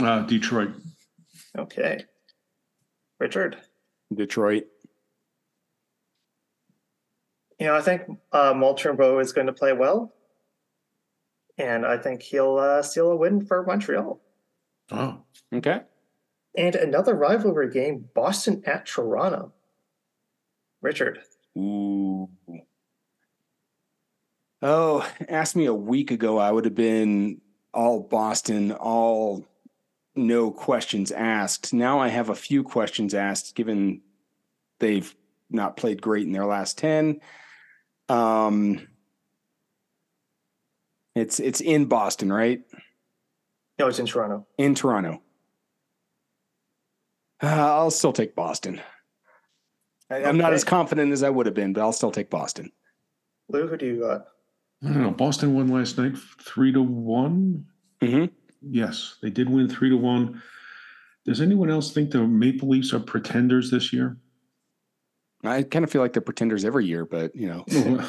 Uh, 0.02 0.22
Detroit. 0.22 0.72
Okay. 1.58 2.06
Richard? 3.20 3.58
Detroit. 4.14 4.66
You 7.60 7.68
know, 7.68 7.76
I 7.76 7.82
think 7.82 8.04
uh, 8.32 8.54
Montembeault 8.54 9.22
is 9.22 9.34
going 9.34 9.47
to 9.47 9.54
play 9.54 9.74
well. 9.74 10.14
And 11.58 11.86
I 11.86 11.97
think 11.97 12.22
he'll 12.22 12.58
uh, 12.58 12.82
steal 12.82 13.12
a 13.12 13.16
win 13.16 13.45
for 13.45 13.66
Montreal. 13.66 14.22
Oh. 14.91 15.18
Okay. 15.54 15.82
And 16.56 16.76
another 16.76 17.16
rivalry 17.16 17.70
game, 17.70 18.06
Boston 18.14 18.64
at 18.66 18.86
Toronto. 18.86 19.52
Richard. 20.82 21.20
Ooh. 21.58 22.30
Oh, 24.62 25.10
ask 25.30 25.55
me 25.55 25.66
a 25.66 25.74
week 25.74 26.12
ago, 26.12 26.38
I 26.38 26.51
would 26.51 26.66
have 26.66 26.76
been 26.76 27.39
all 27.74 28.01
Boston, 28.01 28.74
all 28.74 29.45
no 30.16 30.51
questions 30.51 31.12
asked. 31.12 31.74
Now 31.74 31.99
I 31.99 32.10
have 32.10 32.30
a 32.30 32.36
few 32.36 32.64
questions 32.64 33.14
asked, 33.14 33.55
given 33.55 34.01
they've 34.80 35.16
not 35.49 35.78
played 35.78 36.01
great 36.01 36.26
in 36.26 36.34
their 36.34 36.45
last 36.45 36.78
ten. 36.78 37.22
Um, 38.10 38.88
it's 41.16 41.39
it's 41.39 41.62
in 41.62 41.86
Boston, 41.86 42.32
right? 42.32 42.62
No, 43.78 43.88
it's 43.88 43.99
in 43.99 44.07
Toronto. 44.07 44.45
In 44.57 44.76
Toronto. 44.76 45.22
Uh, 47.41 47.47
I'll 47.47 47.91
still 47.91 48.12
take 48.12 48.36
Boston. 48.36 48.82
I, 50.10 50.26
I'm 50.26 50.38
not 50.38 50.53
as 50.53 50.66
confident 50.66 51.14
as 51.14 51.24
I 51.24 51.30
would 51.30 51.45
have 51.45 51.55
been, 51.55 51.72
but 51.72 51.80
I'll 51.82 51.93
still 51.93 52.12
take 52.12 52.30
Boston. 52.30 52.74
Lou, 53.47 53.68
who 53.68 53.78
do 53.78 53.86
you 53.86 53.99
got? 54.01 54.26
I 54.84 54.88
don't 54.88 55.01
know. 55.01 55.11
Boston 55.11 55.53
won 55.53 55.67
last 55.67 55.97
night 55.97 56.17
three 56.41 56.71
to 56.71 56.82
one. 56.82 57.65
hmm 58.01 58.25
Yes, 58.61 59.17
they 59.21 59.30
did 59.30 59.49
win 59.49 59.69
three 59.69 59.89
to 59.89 59.97
one. 59.97 60.41
Does 61.25 61.41
anyone 61.41 61.69
else 61.69 61.93
think 61.93 62.11
the 62.11 62.25
Maple 62.25 62.69
Leafs 62.69 62.93
are 62.93 62.99
pretenders 62.99 63.71
this 63.71 63.93
year? 63.93 64.17
I 65.43 65.63
kind 65.63 65.86
of 65.86 65.91
feel 65.91 66.01
like 66.01 66.11
they're 66.13 66.21
pretenders 66.21 66.65
every 66.65 66.86
year, 66.86 67.05
but 67.05 67.34
you 67.36 67.47
know, 67.47 67.65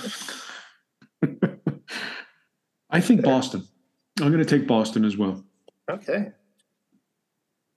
I 2.91 3.01
think 3.01 3.23
Boston. 3.23 3.67
I'm 4.21 4.33
going 4.33 4.45
to 4.45 4.59
take 4.59 4.67
Boston 4.67 5.05
as 5.05 5.17
well. 5.17 5.45
Okay. 5.89 6.33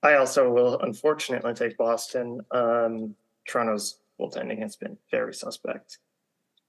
I 0.02 0.16
also 0.16 0.52
will 0.52 0.80
unfortunately 0.80 1.54
take 1.54 1.78
Boston. 1.78 2.42
Um, 2.52 3.16
Toronto's 3.48 4.00
goaltending 4.20 4.60
has 4.60 4.76
been 4.76 4.98
very 5.12 5.34
suspect. 5.34 6.00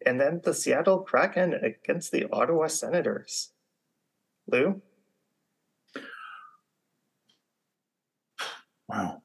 And 0.07 0.21
then 0.21 0.41
the 0.45 0.55
Seattle 0.55 0.99
Kraken 1.01 1.55
against 1.55 2.13
the 2.13 2.29
Ottawa 2.31 2.67
Senators. 2.67 3.53
Lou? 4.47 4.83
Wow. 8.89 9.23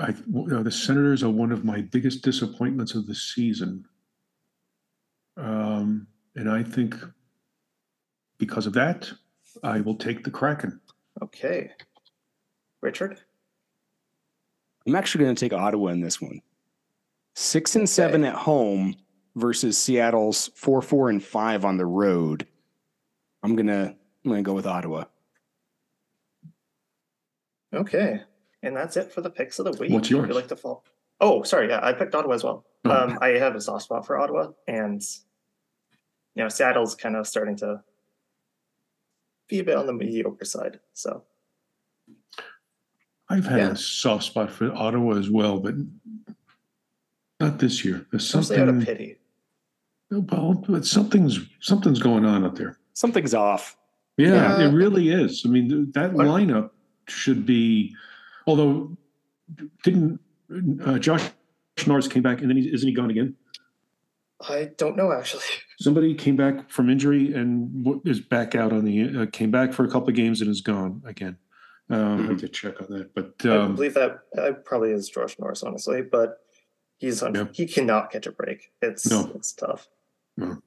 I, 0.00 0.10
uh, 0.10 0.62
the 0.62 0.72
Senators 0.72 1.22
are 1.22 1.30
one 1.30 1.52
of 1.52 1.64
my 1.64 1.82
biggest 1.82 2.22
disappointments 2.22 2.94
of 2.94 3.06
the 3.06 3.14
season. 3.14 3.84
Um, 5.36 6.08
and 6.34 6.50
I 6.50 6.64
think 6.64 6.96
because 8.38 8.66
of 8.66 8.72
that, 8.72 9.10
I 9.62 9.80
will 9.80 9.94
take 9.94 10.24
the 10.24 10.30
Kraken. 10.32 10.80
Okay. 11.22 11.70
Richard? 12.80 13.20
I'm 14.86 14.96
actually 14.96 15.24
going 15.24 15.36
to 15.36 15.40
take 15.40 15.52
Ottawa 15.52 15.88
in 15.88 16.00
this 16.00 16.20
one. 16.20 16.40
Six 17.34 17.76
and 17.76 17.88
seven 17.88 18.24
at 18.24 18.34
home 18.34 18.96
versus 19.36 19.78
Seattle's 19.78 20.48
four, 20.54 20.82
four, 20.82 21.10
and 21.10 21.22
five 21.22 21.64
on 21.64 21.76
the 21.76 21.86
road. 21.86 22.46
I'm 23.42 23.54
gonna 23.56 23.94
I'm 24.24 24.30
gonna 24.30 24.42
go 24.42 24.54
with 24.54 24.66
Ottawa. 24.66 25.04
Okay. 27.74 28.20
And 28.62 28.76
that's 28.76 28.96
it 28.96 29.12
for 29.12 29.20
the 29.20 29.30
picks 29.30 29.58
of 29.58 29.66
the 29.66 29.72
week. 29.80 29.92
What's 29.92 30.10
yours? 30.10 30.28
You 30.28 30.34
like 30.34 30.48
to 30.48 30.56
fall? 30.56 30.84
Oh, 31.20 31.42
sorry. 31.42 31.68
Yeah, 31.68 31.80
I 31.82 31.92
picked 31.92 32.14
Ottawa 32.14 32.34
as 32.34 32.44
well. 32.44 32.64
Oh. 32.84 32.90
Um, 32.90 33.18
I 33.20 33.28
have 33.30 33.54
a 33.54 33.60
soft 33.60 33.84
spot 33.84 34.06
for 34.06 34.18
Ottawa, 34.18 34.48
and 34.66 35.02
you 36.34 36.42
know, 36.42 36.48
Seattle's 36.48 36.94
kind 36.94 37.16
of 37.16 37.26
starting 37.26 37.56
to 37.56 37.82
be 39.48 39.60
a 39.60 39.64
bit 39.64 39.76
on 39.76 39.86
the 39.86 39.92
mediocre 39.92 40.44
side. 40.44 40.80
So 40.94 41.22
I've 43.28 43.46
had 43.46 43.58
Yeah. 43.58 43.70
a 43.72 43.76
soft 43.76 44.24
spot 44.24 44.50
for 44.50 44.72
Ottawa 44.72 45.16
as 45.18 45.30
well, 45.30 45.58
but 45.60 45.74
not 47.40 47.58
this 47.58 47.84
year. 47.84 48.06
There's 48.10 48.34
mostly 48.34 48.56
out 48.56 48.68
of 48.68 48.76
something. 48.76 48.86
pity. 48.86 49.16
Well, 50.10 50.64
but 50.68 50.84
something's 50.86 51.38
something's 51.60 52.00
going 52.00 52.24
on 52.24 52.44
up 52.44 52.56
there. 52.56 52.78
Something's 52.94 53.34
off. 53.34 53.76
Yeah, 54.16 54.58
Yeah. 54.58 54.68
it 54.68 54.72
really 54.72 55.10
is. 55.10 55.42
I 55.46 55.48
mean, 55.48 55.92
that 55.92 56.12
lineup 56.12 56.70
should 57.06 57.46
be. 57.46 57.94
Although, 58.46 58.96
didn't 59.84 60.20
uh, 60.84 60.98
Josh 60.98 61.28
Norris 61.86 62.08
came 62.08 62.22
back 62.22 62.40
and 62.40 62.50
then 62.50 62.56
he, 62.56 62.72
isn't 62.72 62.88
he 62.88 62.94
gone 62.94 63.10
again? 63.10 63.36
I 64.48 64.70
don't 64.76 64.96
know 64.96 65.12
actually. 65.12 65.44
Somebody 65.80 66.14
came 66.14 66.36
back 66.36 66.70
from 66.70 66.88
injury 66.90 67.34
and 67.34 68.00
is 68.04 68.20
back 68.20 68.54
out 68.54 68.72
on 68.72 68.84
the. 68.84 69.22
Uh, 69.22 69.26
came 69.32 69.50
back 69.50 69.72
for 69.72 69.84
a 69.84 69.88
couple 69.90 70.08
of 70.08 70.14
games 70.14 70.40
and 70.40 70.50
is 70.50 70.60
gone 70.60 71.02
again. 71.06 71.36
Um, 71.90 72.24
I 72.26 72.30
have 72.30 72.40
to 72.40 72.48
check 72.48 72.82
on 72.82 72.88
that, 72.90 73.14
but 73.14 73.34
I 73.44 73.56
um, 73.56 73.74
believe 73.74 73.94
that 73.94 74.18
uh, 74.36 74.52
probably 74.64 74.90
is 74.90 75.08
Josh 75.08 75.38
Norris, 75.38 75.62
honestly, 75.62 76.02
but 76.02 76.40
he's 76.98 77.22
on, 77.22 77.34
Yeah. 77.34 77.46
he 77.52 77.66
cannot 77.66 78.10
catch 78.10 78.26
a 78.26 78.32
break. 78.32 78.72
It's 78.82 79.10
No. 79.10 79.30
it's 79.34 79.52
tough. 79.52 79.88
No. 80.36 80.58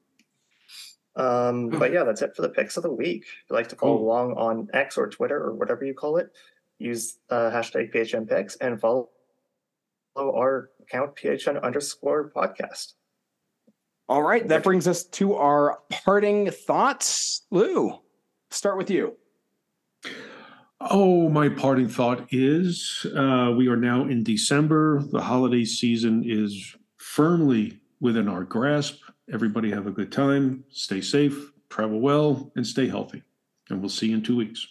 Um, 1.15 1.69
but 1.69 1.91
yeah, 1.91 2.03
that's 2.03 2.21
it 2.21 2.35
for 2.35 2.41
the 2.41 2.49
picks 2.49 2.77
of 2.77 2.83
the 2.83 2.91
week. 2.91 3.23
If 3.23 3.49
you'd 3.49 3.55
like 3.55 3.67
to 3.69 3.75
follow 3.75 3.97
Cool. 3.97 4.05
along 4.05 4.33
on 4.37 4.69
X 4.73 4.97
or 4.97 5.07
Twitter 5.09 5.37
or 5.43 5.53
whatever 5.53 5.83
you 5.85 5.93
call 5.93 6.17
it, 6.17 6.31
use 6.79 7.19
uh, 7.29 7.51
hashtag 7.51 7.93
PHN 7.93 8.27
picks 8.27 8.55
and 8.57 8.79
follow 8.79 9.09
follow 10.13 10.35
our 10.35 10.69
account 10.81 11.15
PHN 11.15 11.61
underscore 11.61 12.31
podcast. 12.31 12.93
All 14.09 14.23
right, 14.23 14.45
that 14.49 14.63
brings 14.63 14.87
us 14.89 15.03
to 15.05 15.35
our 15.35 15.79
parting 15.89 16.49
thoughts. 16.51 17.45
Lou, 17.49 17.99
start 18.49 18.77
with 18.77 18.89
you. 18.89 19.15
Oh, 20.89 21.29
my 21.29 21.47
parting 21.47 21.87
thought 21.87 22.27
is 22.31 23.05
uh, 23.15 23.53
we 23.55 23.67
are 23.67 23.77
now 23.77 24.05
in 24.05 24.23
December. 24.23 25.03
The 25.11 25.21
holiday 25.21 25.63
season 25.63 26.23
is 26.25 26.75
firmly 26.97 27.79
within 27.99 28.27
our 28.27 28.43
grasp. 28.43 28.99
Everybody 29.31 29.69
have 29.71 29.85
a 29.85 29.91
good 29.91 30.11
time, 30.11 30.63
stay 30.69 31.01
safe, 31.01 31.51
travel 31.69 31.99
well, 31.99 32.51
and 32.55 32.65
stay 32.65 32.87
healthy. 32.87 33.21
And 33.69 33.79
we'll 33.79 33.89
see 33.89 34.07
you 34.07 34.15
in 34.15 34.23
two 34.23 34.35
weeks. 34.35 34.67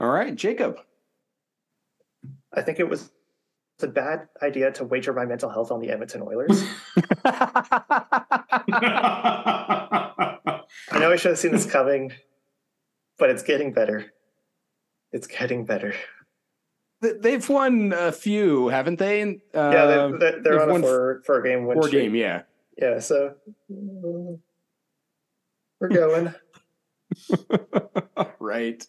All 0.00 0.08
right, 0.08 0.34
Jacob. 0.34 0.78
I 2.52 2.62
think 2.62 2.80
it 2.80 2.88
was 2.88 3.12
a 3.80 3.86
bad 3.86 4.28
idea 4.42 4.72
to 4.72 4.84
wager 4.84 5.12
my 5.12 5.24
mental 5.24 5.50
health 5.50 5.70
on 5.70 5.80
the 5.80 5.90
Edmonton 5.90 6.22
Oilers. 6.22 6.64
I 7.24 7.42
know 10.98 11.12
I 11.12 11.16
should 11.16 11.30
have 11.30 11.38
seen 11.38 11.52
this 11.52 11.66
coming, 11.66 12.12
but 13.18 13.30
it's 13.30 13.42
getting 13.42 13.72
better. 13.72 14.12
It's 15.12 15.26
getting 15.26 15.64
better. 15.64 15.94
They've 17.00 17.46
won 17.48 17.92
a 17.96 18.10
few, 18.10 18.68
haven't 18.68 18.98
they? 18.98 19.22
Uh, 19.22 19.26
yeah, 19.54 19.86
they're, 19.86 20.18
they're, 20.18 20.42
they've 20.42 20.60
on 20.60 20.70
a 20.70 20.80
four, 20.80 21.22
four 21.26 21.42
game 21.42 21.66
win 21.66 21.76
four 21.76 21.88
streak. 21.88 22.04
game, 22.04 22.14
yeah. 22.14 22.42
Yeah, 22.78 22.98
so 22.98 23.34
we're 23.68 24.38
going. 25.88 26.34
right. 28.38 28.86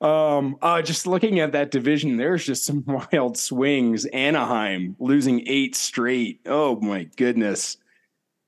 Um, 0.00 0.56
uh, 0.62 0.82
just 0.82 1.06
looking 1.06 1.40
at 1.40 1.52
that 1.52 1.70
division, 1.70 2.16
there's 2.16 2.44
just 2.44 2.64
some 2.64 2.84
wild 3.12 3.36
swings. 3.36 4.04
Anaheim 4.06 4.96
losing 4.98 5.46
eight 5.48 5.74
straight. 5.74 6.40
Oh 6.46 6.80
my 6.80 7.04
goodness. 7.16 7.76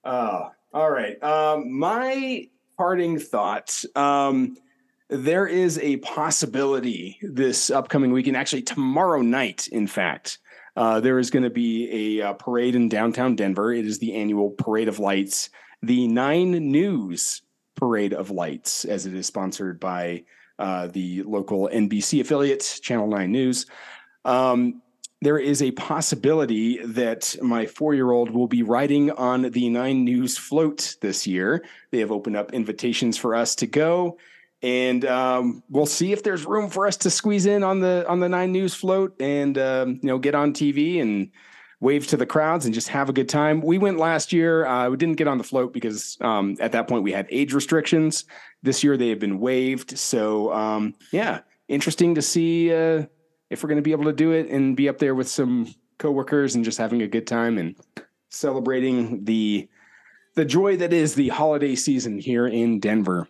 Uh, 0.05 0.51
all 0.73 0.91
right. 0.91 1.23
Um, 1.23 1.79
my 1.79 2.49
parting 2.77 3.19
thoughts. 3.19 3.85
Um, 3.97 4.57
there 5.11 5.47
is 5.47 5.79
a 5.79 5.97
possibility 5.99 7.19
this 7.21 7.69
upcoming 7.69 8.13
weekend, 8.13 8.37
actually 8.37 8.63
tomorrow 8.63 9.21
night, 9.21 9.67
in 9.69 9.87
fact, 9.87 10.39
uh, 10.77 11.01
there 11.01 11.19
is 11.19 11.31
going 11.31 11.43
to 11.43 11.51
be 11.51 12.21
a, 12.21 12.29
uh 12.29 12.33
parade 12.35 12.77
in 12.77 12.89
downtown 12.89 13.35
Denver. 13.35 13.73
It 13.73 13.87
is 13.87 13.99
the 13.99 14.15
annual 14.15 14.51
Parade 14.51 14.89
of 14.89 15.01
Lights, 15.01 15.51
the 15.83 16.07
Nine 16.07 16.53
News 16.71 17.43
Parade 17.75 18.15
of 18.15 18.31
Lights, 18.31 18.85
as 18.85 19.05
it 19.05 19.15
is 19.15 19.27
sponsored 19.27 19.81
by 19.81 20.23
uh, 20.61 20.87
the 20.87 21.23
local 21.25 21.69
NBC 21.73 22.21
affiliate, 22.21 22.79
Channel 22.83 23.09
9 23.09 23.33
News. 23.33 23.67
Um, 24.25 24.81
there 25.23 25.39
is 25.39 25.61
a 25.61 25.73
possibility 25.73 26.79
that 26.85 27.37
my 27.43 27.67
four 27.67 27.95
year 27.95 28.11
old 28.11 28.31
will 28.31 28.47
be 28.47 28.63
riding 28.63 29.11
on 29.11 29.51
the 29.51 29.69
Nine 29.69 30.05
News 30.05 30.39
float 30.39 30.97
this 31.01 31.27
year. 31.27 31.65
They 31.91 31.99
have 31.99 32.13
opened 32.13 32.37
up 32.37 32.55
invitations 32.55 33.17
for 33.17 33.35
us 33.35 33.55
to 33.57 33.67
go. 33.67 34.19
And 34.63 35.05
um, 35.07 35.63
we'll 35.71 35.87
see 35.87 36.13
if 36.13 36.23
there's 36.23 36.45
room 36.45 36.69
for 36.69 36.87
us 36.87 36.97
to 36.99 37.11
squeeze 37.11 37.47
in 37.47 37.63
on 37.63 37.81
the 37.81 38.05
on 38.09 38.21
the 38.21 38.29
Nine 38.29 38.53
News 38.53 38.75
float 38.75 39.15
and 39.21 39.57
um, 39.57 40.01
you 40.03 40.09
know 40.09 40.19
get 40.19 40.35
on 40.35 40.53
TV 40.53 41.01
and 41.01 41.31
wave 41.81 42.07
to 42.09 42.17
the 42.17 42.27
crowds 42.27 42.67
and 42.67 42.75
just 42.75 42.89
have 42.89 43.09
a 43.09 43.13
good 43.13 43.29
time. 43.29 43.63
We 43.63 43.79
went 43.79 43.99
last 43.99 44.33
year. 44.33 44.67
Uh, 44.67 44.91
we 44.91 44.99
didn't 44.99 45.17
get 45.17 45.29
on 45.29 45.39
the 45.39 45.45
float 45.45 45.73
because 45.73 46.19
um, 46.21 46.57
at 46.61 46.73
that 46.73 46.89
point 46.89 47.03
we 47.03 47.13
had 47.13 47.27
age 47.31 47.55
restrictions. 47.55 48.27
This 48.63 48.85
year 48.85 48.99
they 48.99 49.09
have 49.09 49.19
been 49.19 49.41
waived. 49.41 49.99
So 49.99 50.53
um, 50.53 50.95
yeah, 51.11 51.41
interesting 51.69 52.15
to 52.17 52.23
see 52.23 52.71
uh, 52.71 53.07
if 53.49 53.63
we're 53.63 53.69
going 53.69 53.77
to 53.77 53.83
be 53.83 53.93
able 53.93 54.05
to 54.05 54.13
do 54.13 54.33
it 54.33 54.51
and 54.51 54.77
be 54.77 54.89
up 54.91 54.99
there 54.99 55.15
with 55.15 55.29
some 55.29 55.75
coworkers 55.99 56.55
and 56.55 56.65
just 56.65 56.79
having 56.79 57.01
a 57.03 57.09
good 57.09 57.27
time 57.27 57.57
and 57.59 57.77
celebrating 58.29 59.25
the 59.25 59.69
the 60.37 60.45
joy 60.45 60.77
that 60.77 60.93
is 60.93 61.15
the 61.15 61.29
holiday 61.29 61.75
season 61.75 62.19
here 62.19 62.47
in 62.47 62.79
Denver. 62.79 63.27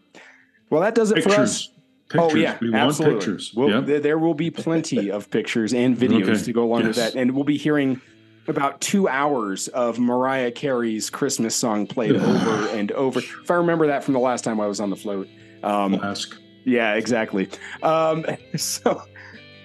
Well, 0.71 0.81
that 0.83 0.95
does 0.95 1.11
it 1.11 1.23
for 1.23 1.31
us. 1.31 1.67
Pictures. 1.67 1.75
Pictures. 2.09 2.33
Oh 2.33 2.37
yeah, 2.37 2.59
we 2.61 2.75
absolutely. 2.75 3.17
pictures. 3.19 3.53
Well, 3.55 3.69
yeah. 3.69 3.81
there, 3.81 4.01
there 4.01 4.19
will 4.19 4.35
be 4.35 4.51
plenty 4.51 5.11
of 5.13 5.31
pictures 5.31 5.73
and 5.75 5.97
videos 5.97 6.29
Okay. 6.29 6.43
to 6.45 6.53
go 6.53 6.65
along 6.65 6.87
with 6.87 6.97
that, 6.97 7.15
and 7.15 7.33
we'll 7.33 7.45
be 7.45 7.57
hearing 7.57 8.01
about 8.49 8.81
two 8.81 9.09
hours 9.09 9.69
of 9.69 9.99
Mariah 10.01 10.51
Carey's 10.51 11.09
Christmas 11.11 11.55
song 11.55 11.87
played 11.87 12.17
over 12.17 12.69
and 12.71 12.91
over. 12.93 13.21
If 13.21 13.51
I 13.51 13.55
remember 13.55 13.87
that 13.89 14.03
from 14.03 14.15
the 14.15 14.21
last 14.21 14.43
time 14.43 14.61
I 14.61 14.67
was 14.67 14.81
on 14.81 14.91
the 14.91 14.97
float. 14.97 15.29
Um, 15.63 15.95
Ask. 16.03 16.37
yeah, 16.65 16.95
exactly. 16.95 17.49
Um, 17.83 18.25
so 18.57 19.03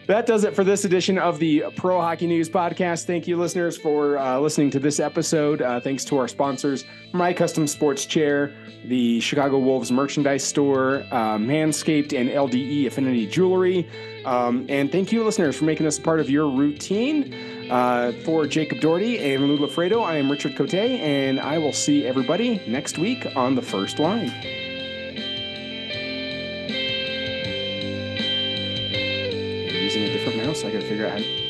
that 0.07 0.25
does 0.25 0.43
it 0.43 0.55
for 0.55 0.63
this 0.63 0.85
edition 0.85 1.17
of 1.17 1.39
the 1.39 1.63
Pro 1.75 1.99
Hockey 1.99 2.27
News 2.27 2.49
Podcast. 2.49 3.05
Thank 3.05 3.27
you, 3.27 3.37
listeners, 3.37 3.77
for 3.77 4.17
uh, 4.17 4.39
listening 4.39 4.69
to 4.71 4.79
this 4.79 4.99
episode. 4.99 5.61
Uh, 5.61 5.79
thanks 5.79 6.05
to 6.05 6.17
our 6.17 6.27
sponsors, 6.27 6.85
My 7.11 7.33
Custom 7.33 7.65
Sports 7.67 8.05
Chair, 8.05 8.53
the 8.85 9.19
Chicago 9.19 9.57
Wolves 9.57 9.91
Merchandise 9.91 10.43
Store, 10.43 11.03
uh, 11.11 11.37
Manscaped, 11.37 12.13
and 12.13 12.29
LDE 12.29 12.87
Affinity 12.87 13.25
Jewelry. 13.27 13.89
Um, 14.25 14.65
and 14.69 14.91
thank 14.91 15.11
you, 15.11 15.23
listeners, 15.23 15.55
for 15.55 15.65
making 15.65 15.87
us 15.87 15.97
a 15.97 16.01
part 16.01 16.19
of 16.19 16.29
your 16.29 16.49
routine. 16.49 17.33
Uh, 17.69 18.11
for 18.23 18.45
Jacob 18.45 18.79
Doherty 18.79 19.17
and 19.17 19.47
Lou 19.47 19.57
Lafredo, 19.57 20.03
I 20.03 20.17
am 20.17 20.29
Richard 20.29 20.55
Cote, 20.55 20.75
and 20.75 21.39
I 21.39 21.57
will 21.57 21.73
see 21.73 22.05
everybody 22.05 22.61
next 22.67 22.99
week 22.99 23.25
on 23.35 23.55
the 23.55 23.61
first 23.63 23.97
line. 23.97 24.31
Using 31.05 31.44